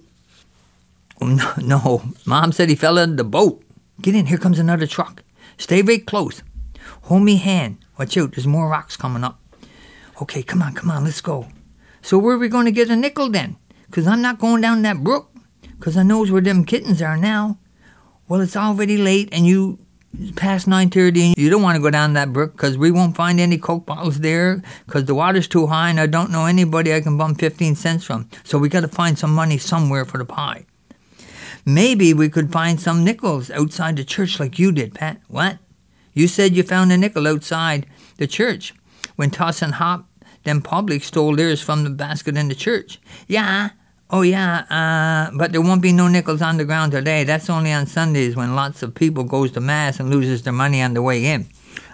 Oh, 1.22 1.28
no, 1.28 1.54
no. 1.62 2.02
Mom 2.26 2.52
said 2.52 2.69
he 2.69 2.76
fell 2.76 2.98
of 2.98 3.17
the 3.17 3.24
boat. 3.24 3.63
Get 4.02 4.15
in, 4.15 4.28
here 4.28 4.38
comes 4.38 4.60
another 4.60 4.88
truck. 4.88 5.24
Stay 5.58 5.82
very 5.82 6.00
close. 6.00 6.41
Hold 7.04 7.24
me 7.24 7.36
hand. 7.38 7.78
Watch 7.98 8.17
out, 8.17 8.34
there's 8.34 8.48
more 8.48 8.69
rocks 8.69 8.95
coming 8.95 9.24
up. 9.24 9.39
Okay, 10.22 10.41
come 10.43 10.62
on, 10.62 10.74
come 10.74 10.89
on, 10.91 11.04
let's 11.04 11.22
go. 11.22 11.48
So 12.02 12.17
where 12.17 12.36
are 12.36 12.39
we 12.39 12.48
going 12.48 12.65
to 12.65 12.72
get 12.72 12.89
a 12.89 12.95
nickel 12.95 13.30
then? 13.30 13.58
'Cause 13.91 14.06
I'm 14.08 14.22
not 14.22 14.39
going 14.39 14.62
down 14.62 14.84
that 14.84 15.04
brook. 15.04 15.32
'Cause 15.80 15.98
I 15.98 16.04
knows 16.04 16.30
where 16.32 16.41
them 16.41 16.63
kittens 16.63 17.02
are 17.02 17.17
now. 17.17 17.58
Well, 18.28 18.39
it's 18.41 18.56
already 18.56 18.98
late 18.98 19.30
and 19.32 19.48
you 19.48 19.80
past 20.36 20.67
9.30 20.67 21.28
and 21.28 21.38
you 21.38 21.50
don't 21.50 21.62
want 21.62 21.76
to 21.76 21.82
go 21.82 21.89
down 21.89 22.13
that 22.13 22.34
brook 22.34 22.58
'cause 22.58 22.78
we 22.78 22.91
won't 22.91 23.15
find 23.15 23.39
any 23.39 23.58
Coke 23.58 23.86
bottles 23.86 24.19
there 24.19 24.62
'cause 24.88 25.06
the 25.06 25.15
water's 25.15 25.48
too 25.48 25.67
high 25.67 25.89
and 25.89 26.00
I 26.00 26.08
don't 26.08 26.32
know 26.32 26.45
anybody 26.45 26.93
I 26.93 27.02
can 27.02 27.17
bum 27.17 27.36
15 27.36 27.76
cents 27.76 28.04
from. 28.04 28.28
So 28.43 28.58
we 28.58 28.69
got 28.69 28.82
to 28.82 28.88
find 28.88 29.17
some 29.17 29.34
money 29.34 29.58
somewhere 29.58 30.06
for 30.06 30.17
the 30.17 30.26
pie. 30.26 30.65
Maybe 31.65 32.13
we 32.13 32.30
could 32.30 32.52
find 32.52 32.80
some 32.80 33.04
nickels 33.04 33.52
outside 33.52 33.95
the 33.98 34.04
church 34.04 34.39
like 34.39 34.58
you 34.58 34.72
did, 34.72 34.93
Pat. 34.93 35.22
What? 35.28 35.58
You 36.13 36.28
said 36.28 36.56
you 36.56 36.63
found 36.63 36.91
a 36.91 36.98
nickel 36.98 37.28
outside 37.28 37.86
the 38.17 38.28
church 38.28 38.74
when 39.15 39.30
Toss 39.30 39.62
and 39.62 39.76
Hop, 39.76 40.06
them 40.43 40.62
public, 40.62 41.04
stole 41.04 41.36
theirs 41.36 41.62
from 41.62 41.84
the 41.84 41.89
basket 41.89 42.36
in 42.38 42.48
the 42.48 42.56
church. 42.56 43.00
Yeah. 43.28 43.69
Oh, 44.12 44.24
yeah. 44.24 44.65
Uh, 44.69 45.38
but 45.38 45.52
there 45.52 45.62
won't 45.62 45.84
be 45.84 45.91
no 45.91 46.08
nickels 46.08 46.41
on 46.41 46.58
the 46.58 46.65
ground 46.65 46.93
today. 46.93 47.24
That's 47.24 47.50
only 47.50 47.72
on 47.72 47.86
Sundays 47.86 48.36
when 48.36 48.56
lots 48.56 48.82
of 48.82 48.95
people 48.95 49.24
goes 49.24 49.52
to 49.52 49.62
Mass 49.62 50.00
and 50.00 50.10
loses 50.10 50.41
their 50.41 50.54
money 50.54 50.82
on 50.82 50.95
the 50.95 51.02
way 51.02 51.26
in. 51.26 51.48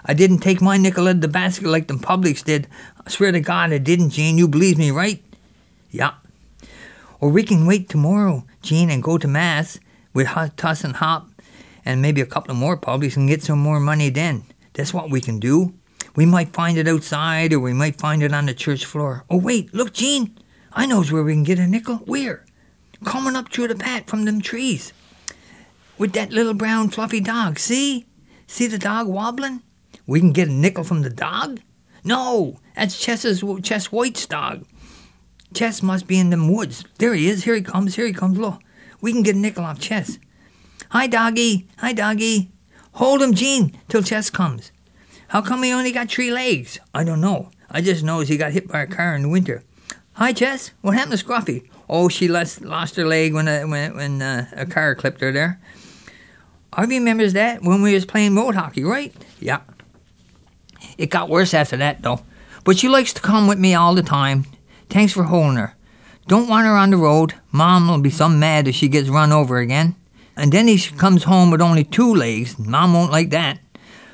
I 0.06 0.14
didn't 0.14 0.40
take 0.40 0.62
my 0.62 0.78
nickel 0.78 1.08
out 1.08 1.16
of 1.16 1.22
the 1.22 1.28
basket 1.28 1.68
like 1.68 1.88
the 1.88 1.98
publics 1.98 2.42
did. 2.42 2.68
I 3.06 3.10
swear 3.10 3.34
to 3.34 3.42
God 3.42 3.74
I 3.74 3.80
didn't, 3.80 4.12
Gene. 4.12 4.38
You 4.38 4.48
believe 4.48 4.78
me, 4.78 4.92
right? 4.92 5.22
Yeah. 5.92 6.14
Or 7.20 7.30
we 7.30 7.44
can 7.44 7.66
wait 7.66 7.90
tomorrow, 7.90 8.46
Gene, 8.62 8.90
and 8.90 9.04
go 9.04 9.18
to 9.18 9.28
Mass 9.28 9.80
with 10.14 10.28
hot 10.28 10.56
Tuss 10.56 10.84
and 10.84 10.96
Hop 10.98 11.28
and 11.84 12.02
maybe 12.02 12.22
a 12.22 12.26
couple 12.26 12.52
of 12.52 12.58
more 12.58 12.78
publics 12.78 13.18
and 13.18 13.28
get 13.28 13.44
some 13.44 13.60
more 13.60 13.80
money 13.80 14.10
then. 14.10 14.46
That's 14.74 14.94
what 14.94 15.10
we 15.10 15.20
can 15.22 15.40
do. 15.40 15.74
We 16.16 16.26
might 16.26 16.54
find 16.54 16.78
it 16.78 16.88
outside 16.88 17.52
or 17.52 17.60
we 17.60 17.74
might 17.74 18.00
find 18.00 18.24
it 18.24 18.34
on 18.34 18.46
the 18.46 18.54
church 18.54 18.86
floor. 18.86 19.26
Oh, 19.30 19.38
wait, 19.38 19.74
look, 19.74 19.92
Gene. 19.92 20.38
I 20.76 20.86
knows 20.86 21.10
where 21.10 21.24
we 21.24 21.34
can 21.34 21.44
get 21.44 21.58
a 21.58 21.66
nickel. 21.66 21.96
Where? 22.00 22.46
Coming 23.06 23.36
up 23.36 23.52
through 23.52 23.70
the 23.70 23.76
pat 23.76 24.08
from 24.08 24.26
them 24.26 24.42
trees. 24.42 24.92
With 25.98 26.12
that 26.14 26.32
little 26.32 26.54
brown 26.54 26.90
fluffy 26.90 27.22
dog. 27.22 27.58
See? 27.58 28.06
See 28.46 28.68
the 28.68 28.78
dog 28.78 29.08
wobbling? 29.08 29.64
We 30.06 30.20
can 30.20 30.34
get 30.34 30.50
a 30.50 30.52
nickel 30.52 30.84
from 30.84 31.02
the 31.02 31.10
dog? 31.10 31.62
No, 32.04 32.60
that's 32.76 33.00
Chess's, 33.00 33.44
Chess 33.64 33.92
White's 33.92 34.26
dog. 34.26 34.66
Chess 35.54 35.82
must 35.82 36.08
be 36.08 36.20
in 36.20 36.30
them 36.30 36.54
woods. 36.54 36.84
There 36.98 37.14
he 37.14 37.30
is. 37.30 37.46
Here 37.46 37.56
he 37.56 37.62
comes. 37.62 37.96
Here 37.96 38.06
he 38.06 38.14
comes. 38.14 38.38
Look. 38.38 38.62
We 39.00 39.14
can 39.14 39.24
get 39.24 39.36
a 39.36 39.40
nickel 39.40 39.64
off 39.64 39.80
Chess. 39.80 40.20
Hi, 40.90 41.08
doggy. 41.08 41.68
Hi, 41.78 41.94
doggy. 41.94 42.52
Hold 42.94 43.22
him, 43.22 43.34
Gene, 43.34 43.78
till 43.88 44.04
Chess 44.04 44.30
comes. 44.30 44.72
How 45.30 45.42
come 45.42 45.64
he 45.64 45.72
only 45.72 45.92
got 45.92 46.10
three 46.10 46.32
legs? 46.32 46.80
I 46.94 47.04
don't 47.04 47.22
know. 47.22 47.50
I 47.70 47.82
just 47.82 48.04
knows 48.04 48.28
he 48.28 48.38
got 48.38 48.52
hit 48.52 48.68
by 48.68 48.82
a 48.82 48.88
car 48.88 49.16
in 49.16 49.24
the 49.24 49.30
winter. 49.30 49.64
Hi, 50.18 50.32
Chess. 50.32 50.72
What 50.80 50.96
happened 50.96 51.20
to 51.20 51.26
Scruffy? 51.26 51.68
Oh, 51.90 52.08
she 52.08 52.30
lost, 52.30 52.62
lost 52.62 52.96
her 52.96 53.06
leg 53.06 53.34
when, 53.34 53.50
a, 53.50 53.66
when, 53.66 53.98
when 53.98 54.22
uh, 54.22 54.46
a 54.54 54.66
car 54.66 54.96
clipped 54.96 55.20
her 55.20 55.34
there. 55.34 55.60
I 56.72 56.86
remembers 56.86 57.34
that 57.34 57.64
when 57.64 57.82
we 57.82 57.94
was 57.94 58.06
playing 58.06 58.34
road 58.34 58.56
hockey, 58.56 58.86
right? 58.86 59.14
Yeah. 59.42 59.60
It 60.98 61.10
got 61.10 61.28
worse 61.28 61.54
after 61.54 61.76
that, 61.76 62.02
though. 62.02 62.22
But 62.64 62.78
she 62.78 62.88
likes 62.88 63.12
to 63.12 63.22
come 63.22 63.46
with 63.46 63.60
me 63.60 63.76
all 63.76 63.94
the 63.94 64.04
time. 64.04 64.46
Thanks 64.90 65.12
for 65.12 65.24
holding 65.24 65.58
her. 65.58 65.76
Don't 66.28 66.48
want 66.48 66.66
her 66.66 66.78
on 66.78 66.92
the 66.92 66.98
road. 66.98 67.34
Mom 67.52 67.90
will 67.90 68.00
be 68.00 68.10
some 68.10 68.40
mad 68.40 68.70
if 68.70 68.76
she 68.76 68.88
gets 68.88 69.10
run 69.10 69.34
over 69.34 69.58
again. 69.58 69.98
And 70.38 70.50
then 70.50 70.70
he 70.70 70.78
comes 70.78 71.26
home 71.26 71.52
with 71.52 71.60
only 71.60 71.84
two 71.84 72.16
legs. 72.16 72.58
Mom 72.58 72.94
won't 72.94 73.12
like 73.12 73.32
that. 73.32 73.60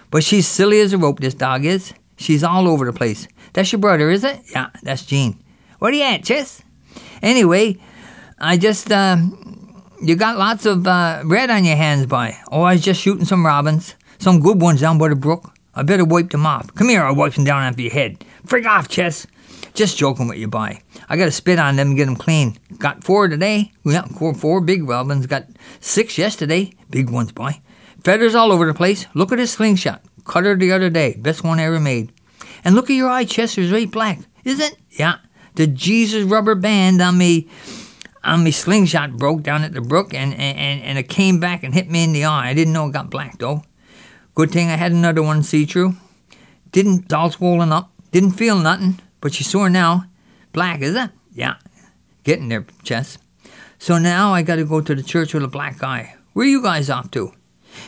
But 0.09 0.23
she's 0.23 0.47
silly 0.47 0.79
as 0.79 0.93
a 0.93 0.97
rope, 0.97 1.19
this 1.19 1.35
dog 1.35 1.63
is. 1.63 1.93
She's 2.17 2.43
all 2.43 2.67
over 2.67 2.85
the 2.85 2.91
place. 2.91 3.27
That's 3.53 3.71
your 3.71 3.79
brother, 3.79 4.09
is 4.09 4.23
it? 4.23 4.41
Yeah, 4.51 4.71
that's 4.81 5.05
Gene. 5.05 5.37
Where 5.81 5.91
are 5.91 5.95
you 5.95 6.03
at, 6.03 6.23
Chess? 6.23 6.61
Anyway, 7.23 7.75
I 8.37 8.55
just, 8.57 8.91
uh, 8.91 9.17
you 9.99 10.15
got 10.15 10.37
lots 10.37 10.67
of 10.67 10.85
uh, 10.85 11.23
on 11.25 11.65
your 11.65 11.75
hands, 11.75 12.05
boy. 12.05 12.37
Oh, 12.51 12.61
I 12.61 12.73
was 12.73 12.83
just 12.83 13.01
shooting 13.01 13.25
some 13.25 13.43
robins. 13.43 13.95
Some 14.19 14.41
good 14.41 14.61
ones 14.61 14.81
down 14.81 14.99
by 14.99 15.09
the 15.09 15.15
brook. 15.15 15.51
I 15.73 15.81
better 15.81 16.05
wipe 16.05 16.29
them 16.29 16.45
off. 16.45 16.71
Come 16.75 16.89
here, 16.89 17.01
I'll 17.01 17.15
wipe 17.15 17.33
them 17.33 17.45
down 17.45 17.63
after 17.63 17.81
your 17.81 17.91
head. 17.91 18.23
Frig 18.45 18.67
off, 18.67 18.89
Chess. 18.89 19.25
Just 19.73 19.97
joking 19.97 20.27
with 20.27 20.37
you, 20.37 20.47
boy. 20.47 20.79
I 21.09 21.17
gotta 21.17 21.31
spit 21.31 21.57
on 21.57 21.77
them 21.77 21.87
and 21.87 21.97
get 21.97 22.05
them 22.05 22.15
clean. 22.15 22.59
Got 22.77 23.03
four 23.03 23.27
today. 23.27 23.71
Yeah, 23.83 24.03
four, 24.03 24.35
four 24.35 24.61
big 24.61 24.87
robins. 24.87 25.25
Got 25.25 25.47
six 25.79 26.15
yesterday. 26.15 26.73
Big 26.91 27.09
ones, 27.09 27.31
boy. 27.31 27.59
Feathers 28.03 28.35
all 28.35 28.51
over 28.51 28.67
the 28.67 28.75
place. 28.75 29.07
Look 29.15 29.31
at 29.31 29.37
this 29.37 29.53
slingshot. 29.53 30.03
Cut 30.25 30.45
her 30.45 30.55
the 30.55 30.73
other 30.73 30.91
day. 30.91 31.15
Best 31.17 31.43
one 31.43 31.59
I 31.59 31.63
ever 31.63 31.79
made. 31.79 32.11
And 32.63 32.75
look 32.75 32.91
at 32.91 32.95
your 32.95 33.09
eye, 33.09 33.25
Chester's 33.25 33.71
right 33.71 33.89
black. 33.89 34.19
Is 34.43 34.59
it? 34.59 34.77
Yeah. 34.91 35.15
The 35.61 35.67
Jesus 35.67 36.23
rubber 36.23 36.55
band 36.55 37.03
on 37.03 37.19
me 37.19 37.47
on 38.23 38.43
me 38.43 38.49
slingshot 38.49 39.17
broke 39.17 39.43
down 39.43 39.63
at 39.63 39.73
the 39.73 39.81
brook 39.81 40.11
and, 40.11 40.33
and, 40.33 40.81
and 40.81 40.97
it 40.97 41.07
came 41.07 41.39
back 41.39 41.61
and 41.61 41.71
hit 41.71 41.87
me 41.87 42.03
in 42.03 42.13
the 42.13 42.25
eye. 42.25 42.49
I 42.49 42.55
didn't 42.55 42.73
know 42.73 42.87
it 42.87 42.93
got 42.93 43.11
black 43.11 43.37
though. 43.37 43.61
Good 44.33 44.49
thing 44.49 44.71
I 44.71 44.75
had 44.75 44.91
another 44.91 45.21
one 45.21 45.43
see 45.43 45.65
through. 45.65 45.97
Didn't 46.71 47.13
all 47.13 47.29
swollen 47.29 47.71
up. 47.71 47.91
Didn't 48.11 48.31
feel 48.31 48.57
nothing, 48.57 48.99
but 49.19 49.35
she's 49.35 49.51
sore 49.51 49.69
now. 49.69 50.05
Black, 50.51 50.81
is 50.81 50.95
it? 50.95 51.11
Yeah. 51.31 51.57
Getting 52.23 52.49
there, 52.49 52.65
Chess. 52.81 53.19
So 53.77 53.99
now 53.99 54.33
I 54.33 54.41
gotta 54.41 54.65
go 54.65 54.81
to 54.81 54.95
the 54.95 55.03
church 55.03 55.35
with 55.35 55.43
a 55.43 55.47
black 55.47 55.77
guy. 55.77 56.15
Where 56.33 56.47
you 56.47 56.63
guys 56.63 56.89
off 56.89 57.11
to? 57.11 57.33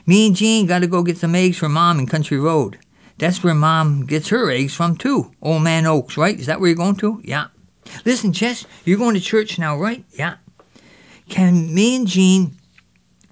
Me 0.06 0.28
and 0.28 0.36
Gene 0.36 0.68
gotta 0.68 0.86
go 0.86 1.02
get 1.02 1.18
some 1.18 1.34
eggs 1.34 1.58
for 1.58 1.70
Mom 1.70 1.98
in 1.98 2.06
Country 2.06 2.40
Road. 2.40 2.78
That's 3.18 3.44
where 3.44 3.56
Mom 3.56 4.06
gets 4.06 4.30
her 4.30 4.52
eggs 4.52 4.76
from 4.76 4.96
too. 4.96 5.32
Old 5.42 5.64
Man 5.64 5.88
Oaks, 5.88 6.18
right? 6.18 6.40
Is 6.40 6.46
that 6.46 6.60
where 6.60 6.70
you're 6.70 6.78
going 6.78 6.98
to? 6.98 7.20
Yeah. 7.24 7.48
Listen, 8.06 8.34
Chess, 8.34 8.66
you're 8.86 8.98
going 8.98 9.16
to 9.16 9.22
church 9.22 9.58
now, 9.60 9.78
right? 9.78 10.04
Yeah. 10.12 10.36
Can 11.30 11.74
me 11.74 11.96
and 11.96 12.08
Gene 12.08 12.58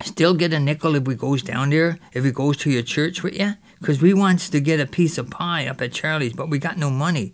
still 0.04 0.34
get 0.34 0.54
a 0.54 0.60
nickel 0.60 0.96
if 0.96 1.04
we 1.04 1.16
goes 1.16 1.44
down 1.44 1.70
there, 1.70 2.00
if 2.14 2.24
we 2.24 2.32
goes 2.32 2.58
to 2.58 2.72
your 2.72 2.84
church 2.84 3.24
with 3.24 3.38
you? 3.38 3.54
Because 3.80 4.02
we 4.02 4.14
wants 4.14 4.50
to 4.50 4.60
get 4.60 4.80
a 4.80 4.86
piece 4.86 5.18
of 5.18 5.30
pie 5.30 5.68
up 5.68 5.82
at 5.82 5.92
Charlie's, 5.92 6.34
but 6.34 6.50
we 6.50 6.60
got 6.60 6.78
no 6.78 6.90
money. 6.90 7.34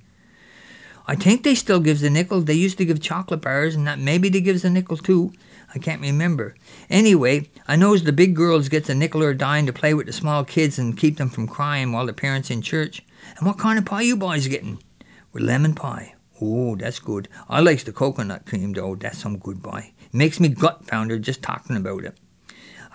I 1.09 1.15
think 1.15 1.43
they 1.43 1.55
still 1.55 1.79
gives 1.79 2.03
a 2.03 2.09
nickel. 2.09 2.41
They 2.41 2.53
used 2.53 2.77
to 2.79 2.85
give 2.85 3.01
chocolate 3.01 3.41
bars, 3.41 3.75
and 3.75 3.87
that 3.87 3.99
maybe 3.99 4.27
they 4.27 4.41
gives 4.41 4.65
a 4.65 4.69
nickel 4.69 4.97
too. 4.97 5.31
I 5.73 5.79
can't 5.79 6.01
remember. 6.01 6.55
Anyway, 6.89 7.49
I 7.67 7.75
knows 7.77 8.03
the 8.03 8.11
big 8.11 8.35
girls 8.35 8.67
gets 8.67 8.89
a 8.89 8.95
nickel 8.95 9.23
or 9.23 9.29
a 9.29 9.37
dime 9.37 9.65
to 9.67 9.73
play 9.73 9.93
with 9.93 10.05
the 10.07 10.13
small 10.13 10.43
kids 10.43 10.77
and 10.77 10.97
keep 10.97 11.17
them 11.17 11.29
from 11.29 11.47
crying 11.47 11.91
while 11.91 12.05
the 12.05 12.13
parents 12.13 12.49
in 12.49 12.61
church. 12.61 13.05
And 13.37 13.47
what 13.47 13.57
kind 13.57 13.79
of 13.79 13.85
pie 13.85 14.01
you 14.01 14.17
boys 14.17 14.47
getting? 14.47 14.83
With 15.31 15.43
lemon 15.43 15.75
pie. 15.75 16.13
Oh, 16.41 16.75
that's 16.75 16.99
good. 16.99 17.27
I 17.49 17.61
likes 17.61 17.83
the 17.83 17.91
coconut 17.91 18.45
cream 18.45 18.73
though. 18.73 18.95
That's 18.95 19.17
some 19.17 19.37
good. 19.37 19.59
It 19.65 19.93
makes 20.13 20.39
me 20.39 20.49
gut 20.49 20.87
pounder 20.87 21.17
just 21.19 21.41
talking 21.41 21.75
about 21.75 22.03
it. 22.03 22.17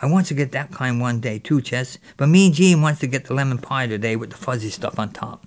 I 0.01 0.07
want 0.07 0.27
to 0.27 0.35
get 0.35 0.53
that 0.53 0.73
kind 0.73 1.01
one 1.01 1.21
day 1.21 1.39
too, 1.39 1.61
Chess. 1.61 1.99
But 2.17 2.29
me 2.29 2.47
and 2.47 2.55
Gene 2.55 2.83
wants 2.83 3.01
to 3.01 3.07
get 3.07 3.27
the 3.27 3.35
lemon 3.35 3.59
pie 3.59 3.87
today 3.87 4.17
with 4.17 4.31
the 4.31 4.37
fuzzy 4.37 4.71
stuff 4.71 4.99
on 4.99 5.11
top. 5.11 5.47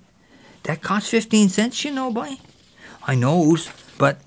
That 0.62 0.82
costs 0.82 1.10
fifteen 1.10 1.48
cents, 1.48 1.84
you 1.84 1.90
know, 1.92 2.10
boy. 2.10 2.38
I 3.06 3.14
knows, 3.14 3.70
but 3.98 4.20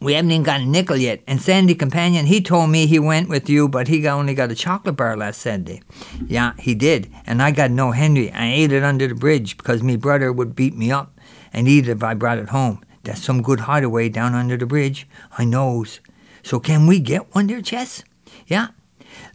we 0.00 0.14
haven't 0.14 0.30
even 0.30 0.44
got 0.44 0.60
a 0.60 0.64
nickel 0.64 0.96
yet. 0.96 1.22
And 1.26 1.42
Sandy 1.42 1.74
Companion, 1.74 2.26
he 2.26 2.40
told 2.40 2.70
me 2.70 2.86
he 2.86 2.98
went 2.98 3.28
with 3.28 3.50
you, 3.50 3.68
but 3.68 3.88
he 3.88 4.06
only 4.06 4.32
got 4.32 4.52
a 4.52 4.54
chocolate 4.54 4.96
bar 4.96 5.16
last 5.16 5.40
Sunday. 5.40 5.82
Yeah, 6.24 6.54
he 6.58 6.74
did. 6.74 7.12
And 7.26 7.42
I 7.42 7.50
got 7.50 7.70
no 7.70 7.90
Henry. 7.90 8.30
I 8.30 8.52
ate 8.52 8.72
it 8.72 8.84
under 8.84 9.08
the 9.08 9.14
bridge 9.14 9.56
because 9.56 9.82
me 9.82 9.96
brother 9.96 10.32
would 10.32 10.54
beat 10.54 10.76
me 10.76 10.92
up 10.92 11.18
and 11.52 11.66
eat 11.66 11.88
it 11.88 11.92
if 11.92 12.02
I 12.02 12.14
brought 12.14 12.38
it 12.38 12.50
home. 12.50 12.80
That's 13.08 13.24
some 13.24 13.40
good 13.40 13.60
hideaway 13.60 14.10
down 14.10 14.34
under 14.34 14.58
the 14.58 14.66
bridge. 14.66 15.08
I 15.38 15.46
knows. 15.46 16.00
So 16.42 16.60
can 16.60 16.86
we 16.86 17.00
get 17.00 17.34
one 17.34 17.46
there, 17.46 17.62
Chess? 17.62 18.04
Yeah. 18.46 18.68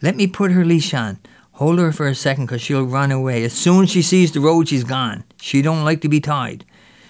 Let 0.00 0.14
me 0.14 0.28
put 0.28 0.52
her 0.52 0.64
leash 0.64 0.94
on. 0.94 1.18
Hold 1.54 1.80
her 1.80 1.90
for 1.90 2.06
a 2.06 2.14
second, 2.14 2.46
cause 2.46 2.62
she'll 2.62 2.84
run 2.84 3.10
away. 3.10 3.42
As 3.42 3.52
soon 3.52 3.82
as 3.82 3.90
she 3.90 4.00
sees 4.00 4.30
the 4.30 4.38
road, 4.38 4.68
she's 4.68 4.84
gone. 4.84 5.24
She 5.40 5.60
don't 5.60 5.84
like 5.84 6.02
to 6.02 6.08
be 6.08 6.20
tied. 6.20 6.64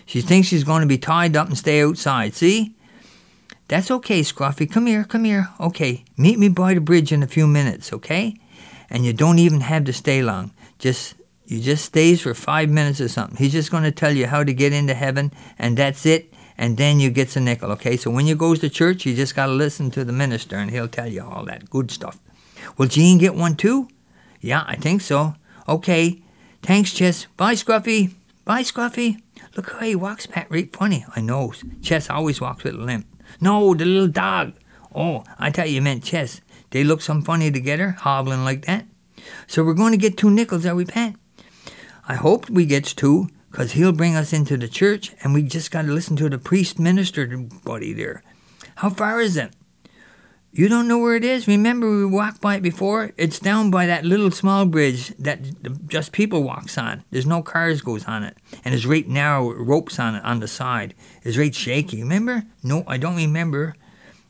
She 0.06 0.22
thinks 0.22 0.48
she's 0.48 0.64
going 0.64 0.80
to 0.80 0.88
be 0.88 0.96
tied 0.96 1.36
up 1.36 1.48
and 1.48 1.58
stay 1.58 1.82
outside. 1.82 2.32
See? 2.32 2.74
That's 3.68 3.90
okay, 3.90 4.22
Scruffy. 4.22 4.70
Come 4.70 4.86
here, 4.86 5.04
come 5.04 5.24
here. 5.24 5.50
Okay, 5.60 6.06
meet 6.16 6.38
me 6.38 6.48
by 6.48 6.72
the 6.72 6.80
bridge 6.80 7.12
in 7.12 7.22
a 7.22 7.28
few 7.28 7.46
minutes, 7.46 7.92
okay? 7.92 8.36
And 8.88 9.04
you 9.04 9.12
don't 9.12 9.38
even 9.38 9.60
have 9.60 9.84
to 9.84 9.92
stay 9.92 10.22
long. 10.22 10.54
Just 10.78 11.14
you 11.46 11.60
just 11.60 11.84
stays 11.84 12.22
for 12.22 12.32
five 12.32 12.70
minutes 12.70 13.02
or 13.02 13.08
something. 13.08 13.36
He's 13.36 13.52
just 13.52 13.70
going 13.70 13.82
to 13.82 13.92
tell 13.92 14.12
you 14.12 14.26
how 14.26 14.42
to 14.42 14.54
get 14.54 14.72
into 14.72 14.94
heaven, 14.94 15.30
and 15.58 15.76
that's 15.76 16.06
it. 16.06 16.33
And 16.56 16.76
then 16.76 17.00
you 17.00 17.10
gets 17.10 17.36
a 17.36 17.40
nickel, 17.40 17.72
okay? 17.72 17.96
So 17.96 18.10
when 18.10 18.26
you 18.26 18.34
goes 18.36 18.60
to 18.60 18.68
church, 18.68 19.04
you 19.04 19.14
just 19.14 19.34
got 19.34 19.46
to 19.46 19.52
listen 19.52 19.90
to 19.92 20.04
the 20.04 20.12
minister, 20.12 20.56
and 20.56 20.70
he'll 20.70 20.88
tell 20.88 21.08
you 21.08 21.24
all 21.24 21.44
that 21.46 21.68
good 21.68 21.90
stuff. 21.90 22.18
Will 22.78 22.86
Gene 22.86 23.18
get 23.18 23.34
one 23.34 23.56
too? 23.56 23.88
Yeah, 24.40 24.64
I 24.66 24.76
think 24.76 25.00
so. 25.00 25.34
Okay. 25.68 26.22
Thanks, 26.62 26.92
Chess. 26.92 27.26
Bye, 27.36 27.54
Scruffy. 27.54 28.14
Bye, 28.44 28.62
Scruffy. 28.62 29.20
Look 29.56 29.70
how 29.72 29.80
he 29.80 29.94
walks, 29.94 30.26
Pat. 30.26 30.46
Right 30.50 30.74
funny. 30.74 31.04
I 31.14 31.20
know. 31.20 31.52
Chess 31.82 32.08
always 32.10 32.40
walks 32.40 32.64
with 32.64 32.74
a 32.74 32.78
limp. 32.78 33.06
No, 33.40 33.74
the 33.74 33.84
little 33.84 34.08
dog. 34.08 34.54
Oh, 34.94 35.24
I 35.38 35.50
thought 35.50 35.70
you 35.70 35.82
meant 35.82 36.04
Chess. 36.04 36.40
They 36.70 36.84
look 36.84 37.02
some 37.02 37.22
funny 37.22 37.50
together, 37.50 37.90
hobbling 37.90 38.44
like 38.44 38.66
that. 38.66 38.86
So 39.46 39.64
we're 39.64 39.74
going 39.74 39.92
to 39.92 39.98
get 39.98 40.16
two 40.16 40.30
nickels, 40.30 40.66
are 40.66 40.74
we, 40.74 40.84
Pat? 40.84 41.14
I 42.06 42.14
hope 42.14 42.50
we 42.50 42.66
gets 42.66 42.92
two, 42.92 43.28
'cause 43.54 43.72
he'll 43.72 43.92
bring 43.92 44.16
us 44.16 44.32
into 44.32 44.56
the 44.56 44.66
church, 44.66 45.12
and 45.22 45.32
we 45.32 45.42
just 45.42 45.70
got 45.70 45.82
to 45.82 45.92
listen 45.92 46.16
to 46.16 46.28
the 46.28 46.38
priest 46.38 46.78
minister 46.78 47.24
buddy 47.64 47.92
there. 47.92 48.22
How 48.76 48.90
far 48.90 49.20
is 49.20 49.36
it? 49.36 49.54
You 50.50 50.68
don't 50.68 50.88
know 50.88 50.98
where 50.98 51.14
it 51.14 51.24
is? 51.24 51.46
Remember 51.46 51.88
we 51.88 52.04
walked 52.04 52.40
by 52.40 52.56
it 52.56 52.62
before? 52.62 53.12
It's 53.16 53.38
down 53.38 53.70
by 53.70 53.86
that 53.86 54.04
little 54.04 54.30
small 54.30 54.66
bridge 54.66 55.12
that 55.18 55.38
just 55.88 56.10
people 56.10 56.42
walks 56.42 56.76
on. 56.78 57.04
There's 57.10 57.26
no 57.26 57.42
cars 57.42 57.80
goes 57.80 58.04
on 58.06 58.24
it. 58.24 58.36
And 58.64 58.72
there's 58.72 58.86
right 58.86 59.08
narrow 59.08 59.52
ropes 59.52 59.98
on 59.98 60.16
it 60.16 60.24
on 60.24 60.40
the 60.40 60.48
side. 60.48 60.94
It's 61.22 61.36
right 61.36 61.54
shaky. 61.54 62.02
Remember? 62.02 62.44
No, 62.62 62.84
I 62.86 62.98
don't 62.98 63.16
remember. 63.16 63.74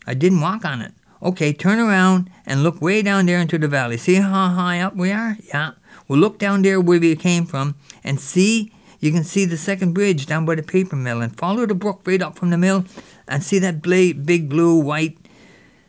I 0.07 0.13
didn't 0.15 0.41
walk 0.41 0.65
on 0.67 0.83
it. 0.83 0.93
Okay, 1.23 1.55
turn 1.55 1.79
around 1.79 2.29
and 2.45 2.63
look 2.63 2.83
way 2.83 3.01
down 3.01 3.25
there 3.25 3.39
into 3.39 3.57
the 3.57 3.69
valley. 3.69 3.97
See 3.97 4.17
how 4.17 4.49
high 4.49 4.81
up 4.81 4.97
we 4.97 5.13
are? 5.13 5.39
Yeah. 5.49 5.73
We'll 6.09 6.19
look 6.19 6.39
down 6.39 6.61
there 6.61 6.79
where 6.81 7.01
we 7.01 7.17
came 7.17 7.47
from 7.47 7.75
and 8.03 8.21
see. 8.21 8.71
You 9.05 9.13
can 9.13 9.23
see 9.23 9.45
the 9.45 9.59
second 9.59 9.93
bridge 9.93 10.25
down 10.25 10.47
by 10.47 10.55
the 10.55 10.63
paper 10.63 10.97
mill 10.97 11.21
and 11.21 11.37
follow 11.37 11.67
the 11.67 11.75
brook 11.75 12.01
right 12.07 12.23
up 12.23 12.39
from 12.39 12.49
the 12.49 12.57
mill 12.57 12.87
and 13.29 13.45
see 13.45 13.59
that 13.59 13.83
big 13.83 14.49
blue 14.49 14.77
white 14.79 15.19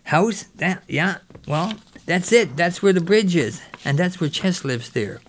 house? 0.03 0.43
That 0.55 0.83
yeah. 0.89 1.19
Well, 1.47 1.75
that's 2.05 2.33
it. 2.33 2.57
That's 2.57 2.83
where 2.83 2.91
the 2.91 2.99
bridge 2.99 3.33
is, 3.37 3.61
and 3.85 3.97
that's 3.97 4.19
where 4.19 4.29
Chess 4.29 4.65
lives 4.65 4.89
there. 4.89 5.21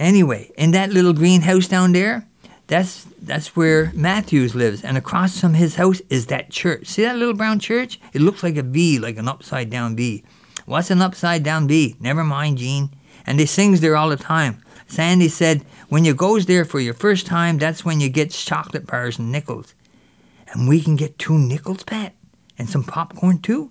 Anyway, 0.00 0.50
in 0.58 0.72
that 0.72 0.90
little 0.90 1.12
green 1.12 1.42
house 1.42 1.68
down 1.68 1.92
there, 1.92 2.26
that's 2.66 3.06
that's 3.22 3.54
where 3.54 3.92
Matthews 3.94 4.56
lives, 4.56 4.82
and 4.82 4.98
across 4.98 5.40
from 5.40 5.54
his 5.54 5.76
house 5.76 6.02
is 6.10 6.26
that 6.26 6.50
church. 6.50 6.88
See 6.88 7.02
that 7.02 7.14
little 7.14 7.34
brown 7.34 7.60
church? 7.60 8.00
It 8.14 8.20
looks 8.20 8.42
like 8.42 8.56
a 8.56 8.64
V, 8.64 8.98
like 8.98 9.16
an 9.16 9.28
upside 9.28 9.70
down 9.70 9.94
V. 9.94 10.24
What's 10.64 10.90
an 10.90 11.02
upside 11.02 11.44
down 11.44 11.68
V? 11.68 11.94
Never 12.00 12.24
mind, 12.24 12.58
Gene. 12.58 12.90
And 13.28 13.38
they 13.38 13.46
sings 13.46 13.80
there 13.80 13.96
all 13.96 14.08
the 14.08 14.16
time. 14.16 14.60
Sandy 14.88 15.28
said 15.28 15.64
when 15.88 16.04
you 16.04 16.14
goes 16.14 16.46
there 16.46 16.64
for 16.64 16.80
your 16.80 16.94
first 16.94 17.26
time, 17.26 17.58
that's 17.58 17.84
when 17.84 18.00
you 18.00 18.08
get 18.08 18.30
chocolate 18.30 18.86
bars 18.86 19.18
and 19.18 19.30
nickels. 19.30 19.74
And 20.52 20.68
we 20.68 20.80
can 20.80 20.96
get 20.96 21.18
two 21.18 21.38
nickels, 21.38 21.82
Pat, 21.82 22.14
and 22.58 22.68
some 22.68 22.84
popcorn 22.84 23.40
too. 23.40 23.70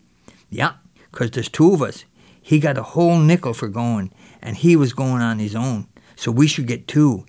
Yeah, 0.50 0.74
'cause 1.12 1.32
there's 1.32 1.50
two 1.50 1.74
of 1.74 1.82
us. 1.82 2.06
He 2.42 2.60
got 2.60 2.78
a 2.78 2.84
whole 2.84 3.18
nickel 3.18 3.54
for 3.54 3.68
going, 3.68 4.12
and 4.42 4.56
he 4.56 4.76
was 4.76 4.94
going 4.94 5.22
on 5.22 5.40
his 5.40 5.56
own. 5.56 5.88
So 6.16 6.32
we 6.32 6.48
should 6.48 6.68
get 6.68 6.88
two. 6.88 7.26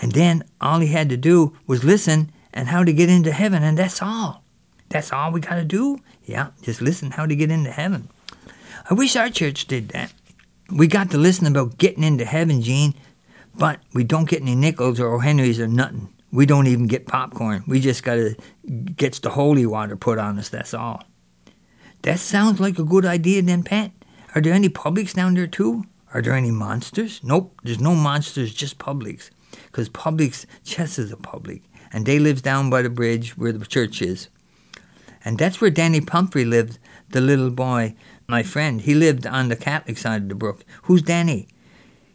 And 0.00 0.12
then 0.12 0.44
all 0.60 0.80
he 0.80 0.88
had 0.88 1.08
to 1.08 1.16
do 1.16 1.56
was 1.66 1.84
listen 1.84 2.30
and 2.52 2.68
how 2.68 2.84
to 2.84 2.92
get 2.92 3.10
into 3.10 3.32
heaven, 3.32 3.62
and 3.62 3.76
that's 3.76 4.00
all. 4.00 4.44
That's 4.88 5.12
all 5.12 5.32
we 5.32 5.40
got 5.40 5.56
to 5.56 5.64
do. 5.64 5.98
Yeah, 6.24 6.48
just 6.62 6.80
listen 6.80 7.10
how 7.10 7.26
to 7.26 7.34
get 7.36 7.50
into 7.50 7.70
heaven. 7.70 8.08
I 8.88 8.94
wish 8.94 9.16
our 9.16 9.30
church 9.30 9.66
did 9.66 9.88
that. 9.88 10.12
We 10.70 10.86
got 10.86 11.10
to 11.10 11.18
listen 11.18 11.46
about 11.46 11.78
getting 11.78 12.04
into 12.04 12.24
heaven, 12.24 12.62
Gene, 12.62 12.94
but 13.58 13.80
we 13.92 14.04
don't 14.04 14.28
get 14.28 14.42
any 14.42 14.54
nickels 14.54 15.00
or 15.00 15.22
Henrys 15.22 15.60
or 15.60 15.66
nothing. 15.66 16.12
We 16.32 16.46
don't 16.46 16.66
even 16.66 16.86
get 16.86 17.06
popcorn. 17.06 17.64
We 17.66 17.80
just 17.80 18.02
got 18.02 18.16
to 18.16 18.36
get 18.96 19.14
the 19.14 19.30
holy 19.30 19.64
water 19.64 19.96
put 19.96 20.18
on 20.18 20.38
us, 20.38 20.48
that's 20.48 20.74
all. 20.74 21.02
That 22.02 22.18
sounds 22.18 22.60
like 22.60 22.78
a 22.78 22.84
good 22.84 23.06
idea 23.06 23.42
then, 23.42 23.62
Pat. 23.62 23.92
Are 24.34 24.40
there 24.40 24.52
any 24.52 24.68
publics 24.68 25.14
down 25.14 25.34
there 25.34 25.46
too? 25.46 25.84
Are 26.12 26.22
there 26.22 26.34
any 26.34 26.50
monsters? 26.50 27.20
Nope, 27.22 27.58
there's 27.62 27.80
no 27.80 27.94
monsters, 27.94 28.52
just 28.52 28.78
publics. 28.78 29.30
Because 29.66 29.88
publics, 29.88 30.46
chess 30.64 30.98
is 30.98 31.10
a 31.10 31.16
public, 31.16 31.62
and 31.92 32.04
they 32.04 32.18
lives 32.18 32.42
down 32.42 32.68
by 32.68 32.82
the 32.82 32.90
bridge 32.90 33.36
where 33.38 33.52
the 33.52 33.64
church 33.64 34.02
is. 34.02 34.28
And 35.24 35.38
that's 35.38 35.60
where 35.60 35.70
Danny 35.70 36.00
Pumphrey 36.00 36.44
lived, 36.44 36.78
the 37.10 37.20
little 37.20 37.50
boy, 37.50 37.94
my 38.28 38.42
friend. 38.42 38.80
He 38.80 38.94
lived 38.94 39.26
on 39.26 39.48
the 39.48 39.56
Catholic 39.56 39.98
side 39.98 40.22
of 40.22 40.28
the 40.28 40.34
brook. 40.34 40.64
Who's 40.82 41.02
Danny? 41.02 41.48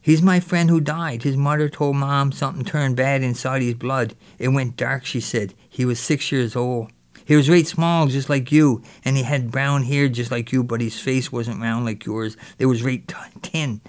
He's 0.04 0.24
my 0.24 0.40
friend 0.40 0.68
who 0.72 0.82
died. 0.82 1.22
His 1.22 1.38
mother 1.38 1.70
told 1.70 1.96
Mom 1.96 2.32
something 2.32 2.66
turned 2.66 2.96
bad 2.96 3.22
inside 3.22 3.62
his 3.62 3.76
blood. 3.76 4.16
It 4.40 4.48
went 4.48 4.76
dark, 4.76 5.06
she 5.06 5.20
said. 5.20 5.54
He 5.70 5.86
was 5.86 6.00
six 6.00 6.32
years 6.32 6.56
old. 6.56 6.92
He 7.24 7.36
was 7.36 7.50
right 7.52 7.68
small, 7.68 8.08
just 8.08 8.28
like 8.28 8.52
you, 8.52 8.82
and 9.06 9.16
he 9.16 9.22
had 9.22 9.52
brown 9.52 9.84
hair 9.84 10.10
just 10.10 10.32
like 10.32 10.52
you, 10.52 10.64
but 10.64 10.82
his 10.82 11.00
face 11.00 11.32
wasn't 11.32 11.62
round 11.62 11.86
like 11.86 12.04
yours. 12.04 12.36
It 12.58 12.66
was 12.66 12.82
right 12.82 13.08
t- 13.08 13.16
thin. 13.44 13.80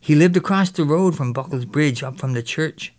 He 0.00 0.16
lived 0.16 0.36
across 0.36 0.70
the 0.70 0.84
road 0.84 1.16
from 1.16 1.32
Buckles 1.32 1.64
Bridge, 1.64 2.02
up 2.02 2.18
from 2.18 2.32
the 2.32 2.42
church. 2.42 2.92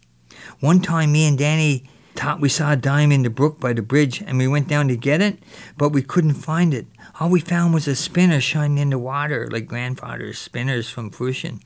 One 0.61 0.79
time, 0.79 1.11
me 1.11 1.27
and 1.27 1.37
Danny 1.37 1.83
thought 2.15 2.39
we 2.39 2.47
saw 2.47 2.71
a 2.71 2.77
dime 2.77 3.11
in 3.11 3.23
the 3.23 3.29
brook 3.29 3.59
by 3.59 3.73
the 3.73 3.81
bridge, 3.81 4.21
and 4.21 4.37
we 4.37 4.47
went 4.47 4.69
down 4.69 4.87
to 4.87 4.95
get 4.95 5.21
it, 5.21 5.39
but 5.77 5.89
we 5.89 6.01
couldn't 6.01 6.35
find 6.35 6.73
it. 6.73 6.87
All 7.19 7.29
we 7.29 7.41
found 7.41 7.73
was 7.73 7.89
a 7.89 7.95
spinner 7.95 8.39
shining 8.39 8.77
in 8.77 8.89
the 8.91 8.99
water, 8.99 9.49
like 9.51 9.67
grandfather's 9.67 10.39
spinners 10.39 10.89
from 10.89 11.11
Fushing 11.11 11.61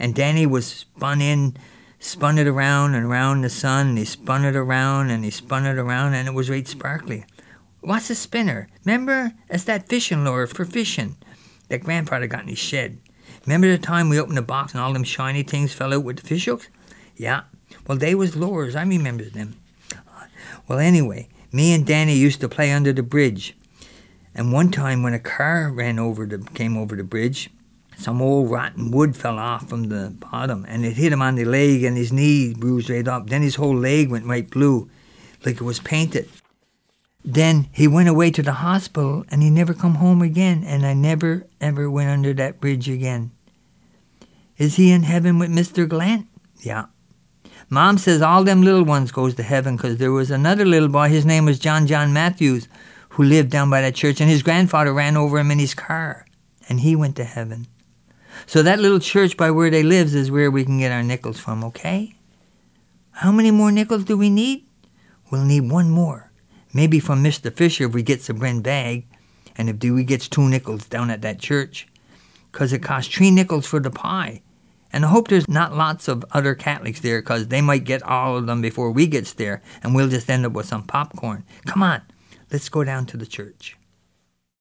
and 0.00 0.14
Danny 0.14 0.46
was 0.46 0.66
spun 0.66 1.20
in, 1.20 1.56
spun 2.00 2.38
it 2.38 2.48
around 2.48 2.94
and 2.94 3.04
around 3.04 3.42
the 3.42 3.50
sun, 3.50 3.90
and 3.90 3.98
he 3.98 4.04
spun 4.06 4.44
it 4.44 4.56
around 4.56 5.10
and 5.10 5.22
he 5.24 5.30
spun 5.30 5.66
it 5.66 5.78
around, 5.78 6.14
and 6.14 6.26
it 6.26 6.34
was 6.34 6.50
right 6.50 6.66
sparkly. 6.66 7.24
What's 7.82 8.10
a 8.10 8.14
spinner? 8.14 8.68
Remember? 8.84 9.32
It's 9.48 9.64
that 9.64 9.88
fishing 9.88 10.24
lure 10.24 10.46
for 10.46 10.64
fishing 10.64 11.16
that 11.68 11.84
grandfather 11.84 12.26
got 12.26 12.42
in 12.42 12.48
his 12.48 12.58
shed. 12.58 12.98
Remember 13.46 13.68
the 13.68 13.78
time 13.78 14.08
we 14.08 14.18
opened 14.18 14.36
the 14.36 14.42
box 14.42 14.72
and 14.72 14.80
all 14.80 14.92
them 14.92 15.04
shiny 15.04 15.42
things 15.42 15.72
fell 15.72 15.94
out 15.94 16.04
with 16.04 16.16
the 16.16 16.26
fish 16.26 16.46
hooks? 16.46 16.68
Yeah. 17.16 17.42
Well, 17.86 17.98
they 17.98 18.14
was 18.14 18.36
lures. 18.36 18.74
I 18.74 18.82
remember 18.82 19.24
them. 19.24 19.56
Well, 20.66 20.78
anyway, 20.78 21.28
me 21.52 21.74
and 21.74 21.86
Danny 21.86 22.14
used 22.14 22.40
to 22.40 22.48
play 22.48 22.72
under 22.72 22.92
the 22.92 23.02
bridge. 23.02 23.56
And 24.34 24.52
one 24.52 24.70
time 24.70 25.02
when 25.02 25.14
a 25.14 25.18
car 25.18 25.70
ran 25.70 25.98
over 25.98 26.24
the 26.26 26.38
came 26.54 26.76
over 26.76 26.96
the 26.96 27.04
bridge, 27.04 27.50
some 28.00 28.22
old 28.22 28.50
rotten 28.50 28.90
wood 28.90 29.14
fell 29.14 29.38
off 29.38 29.68
from 29.68 29.84
the 29.84 30.10
bottom 30.18 30.64
and 30.66 30.86
it 30.86 30.96
hit 30.96 31.12
him 31.12 31.20
on 31.20 31.34
the 31.34 31.44
leg 31.44 31.84
and 31.84 31.98
his 31.98 32.10
knee 32.10 32.54
bruised 32.54 32.88
right 32.88 33.06
up. 33.06 33.28
Then 33.28 33.42
his 33.42 33.56
whole 33.56 33.76
leg 33.76 34.10
went 34.10 34.24
right 34.24 34.48
blue, 34.48 34.88
like 35.44 35.56
it 35.56 35.64
was 35.64 35.80
painted. 35.80 36.26
Then 37.22 37.68
he 37.72 37.86
went 37.86 38.08
away 38.08 38.30
to 38.30 38.42
the 38.42 38.54
hospital 38.64 39.26
and 39.30 39.42
he 39.42 39.50
never 39.50 39.74
come 39.74 39.96
home 39.96 40.22
again 40.22 40.64
and 40.64 40.86
I 40.86 40.94
never 40.94 41.46
ever 41.60 41.90
went 41.90 42.08
under 42.08 42.32
that 42.32 42.58
bridge 42.58 42.88
again. 42.88 43.32
Is 44.56 44.76
he 44.76 44.92
in 44.92 45.02
heaven 45.02 45.38
with 45.38 45.50
Mr. 45.50 45.86
Glant? 45.86 46.26
Yeah. 46.60 46.86
Mom 47.68 47.98
says 47.98 48.22
all 48.22 48.44
them 48.44 48.62
little 48.62 48.84
ones 48.84 49.12
goes 49.12 49.34
to 49.34 49.42
heaven 49.42 49.76
because 49.76 49.98
there 49.98 50.10
was 50.10 50.30
another 50.30 50.64
little 50.64 50.88
boy, 50.88 51.10
his 51.10 51.26
name 51.26 51.44
was 51.44 51.58
John 51.58 51.86
John 51.86 52.14
Matthews, 52.14 52.66
who 53.10 53.24
lived 53.24 53.50
down 53.50 53.68
by 53.68 53.82
that 53.82 53.94
church 53.94 54.22
and 54.22 54.30
his 54.30 54.42
grandfather 54.42 54.94
ran 54.94 55.18
over 55.18 55.38
him 55.38 55.50
in 55.50 55.58
his 55.58 55.74
car 55.74 56.24
and 56.66 56.80
he 56.80 56.96
went 56.96 57.16
to 57.16 57.24
heaven. 57.24 57.66
So 58.46 58.62
that 58.62 58.80
little 58.80 59.00
church 59.00 59.36
by 59.36 59.50
where 59.50 59.70
they 59.70 59.82
lives 59.82 60.14
is 60.14 60.30
where 60.30 60.50
we 60.50 60.64
can 60.64 60.78
get 60.78 60.92
our 60.92 61.02
nickels 61.02 61.38
from, 61.38 61.62
okay? 61.64 62.14
How 63.12 63.30
many 63.32 63.50
more 63.50 63.70
nickels 63.70 64.04
do 64.04 64.16
we 64.16 64.30
need? 64.30 64.66
We'll 65.30 65.44
need 65.44 65.70
one 65.70 65.90
more. 65.90 66.30
Maybe 66.72 67.00
from 67.00 67.22
Mr. 67.22 67.54
Fisher 67.54 67.84
if 67.84 67.92
we 67.92 68.02
gets 68.02 68.28
a 68.28 68.34
brin 68.34 68.62
bag, 68.62 69.06
and 69.56 69.68
if 69.68 69.78
do 69.78 69.94
we 69.94 70.04
gets 70.04 70.28
two 70.28 70.48
nickels 70.48 70.86
down 70.86 71.10
at 71.10 71.22
that 71.22 71.38
church. 71.38 71.86
'Cause 72.52 72.72
it 72.72 72.82
costs 72.82 73.14
three 73.14 73.30
nickels 73.30 73.66
for 73.66 73.78
the 73.78 73.90
pie. 73.90 74.42
And 74.92 75.04
I 75.04 75.08
hope 75.08 75.28
there's 75.28 75.48
not 75.48 75.76
lots 75.76 76.08
of 76.08 76.24
other 76.32 76.56
Catholics 76.56 77.00
there, 77.00 77.22
'cause 77.22 77.46
they 77.46 77.60
might 77.60 77.84
get 77.84 78.02
all 78.02 78.36
of 78.36 78.46
them 78.46 78.60
before 78.60 78.90
we 78.90 79.06
gets 79.06 79.32
there, 79.32 79.62
and 79.82 79.94
we'll 79.94 80.08
just 80.08 80.28
end 80.28 80.44
up 80.44 80.52
with 80.52 80.66
some 80.66 80.82
popcorn. 80.82 81.44
Come 81.66 81.82
on, 81.82 82.00
let's 82.50 82.68
go 82.68 82.82
down 82.82 83.06
to 83.06 83.16
the 83.16 83.26
church. 83.26 83.76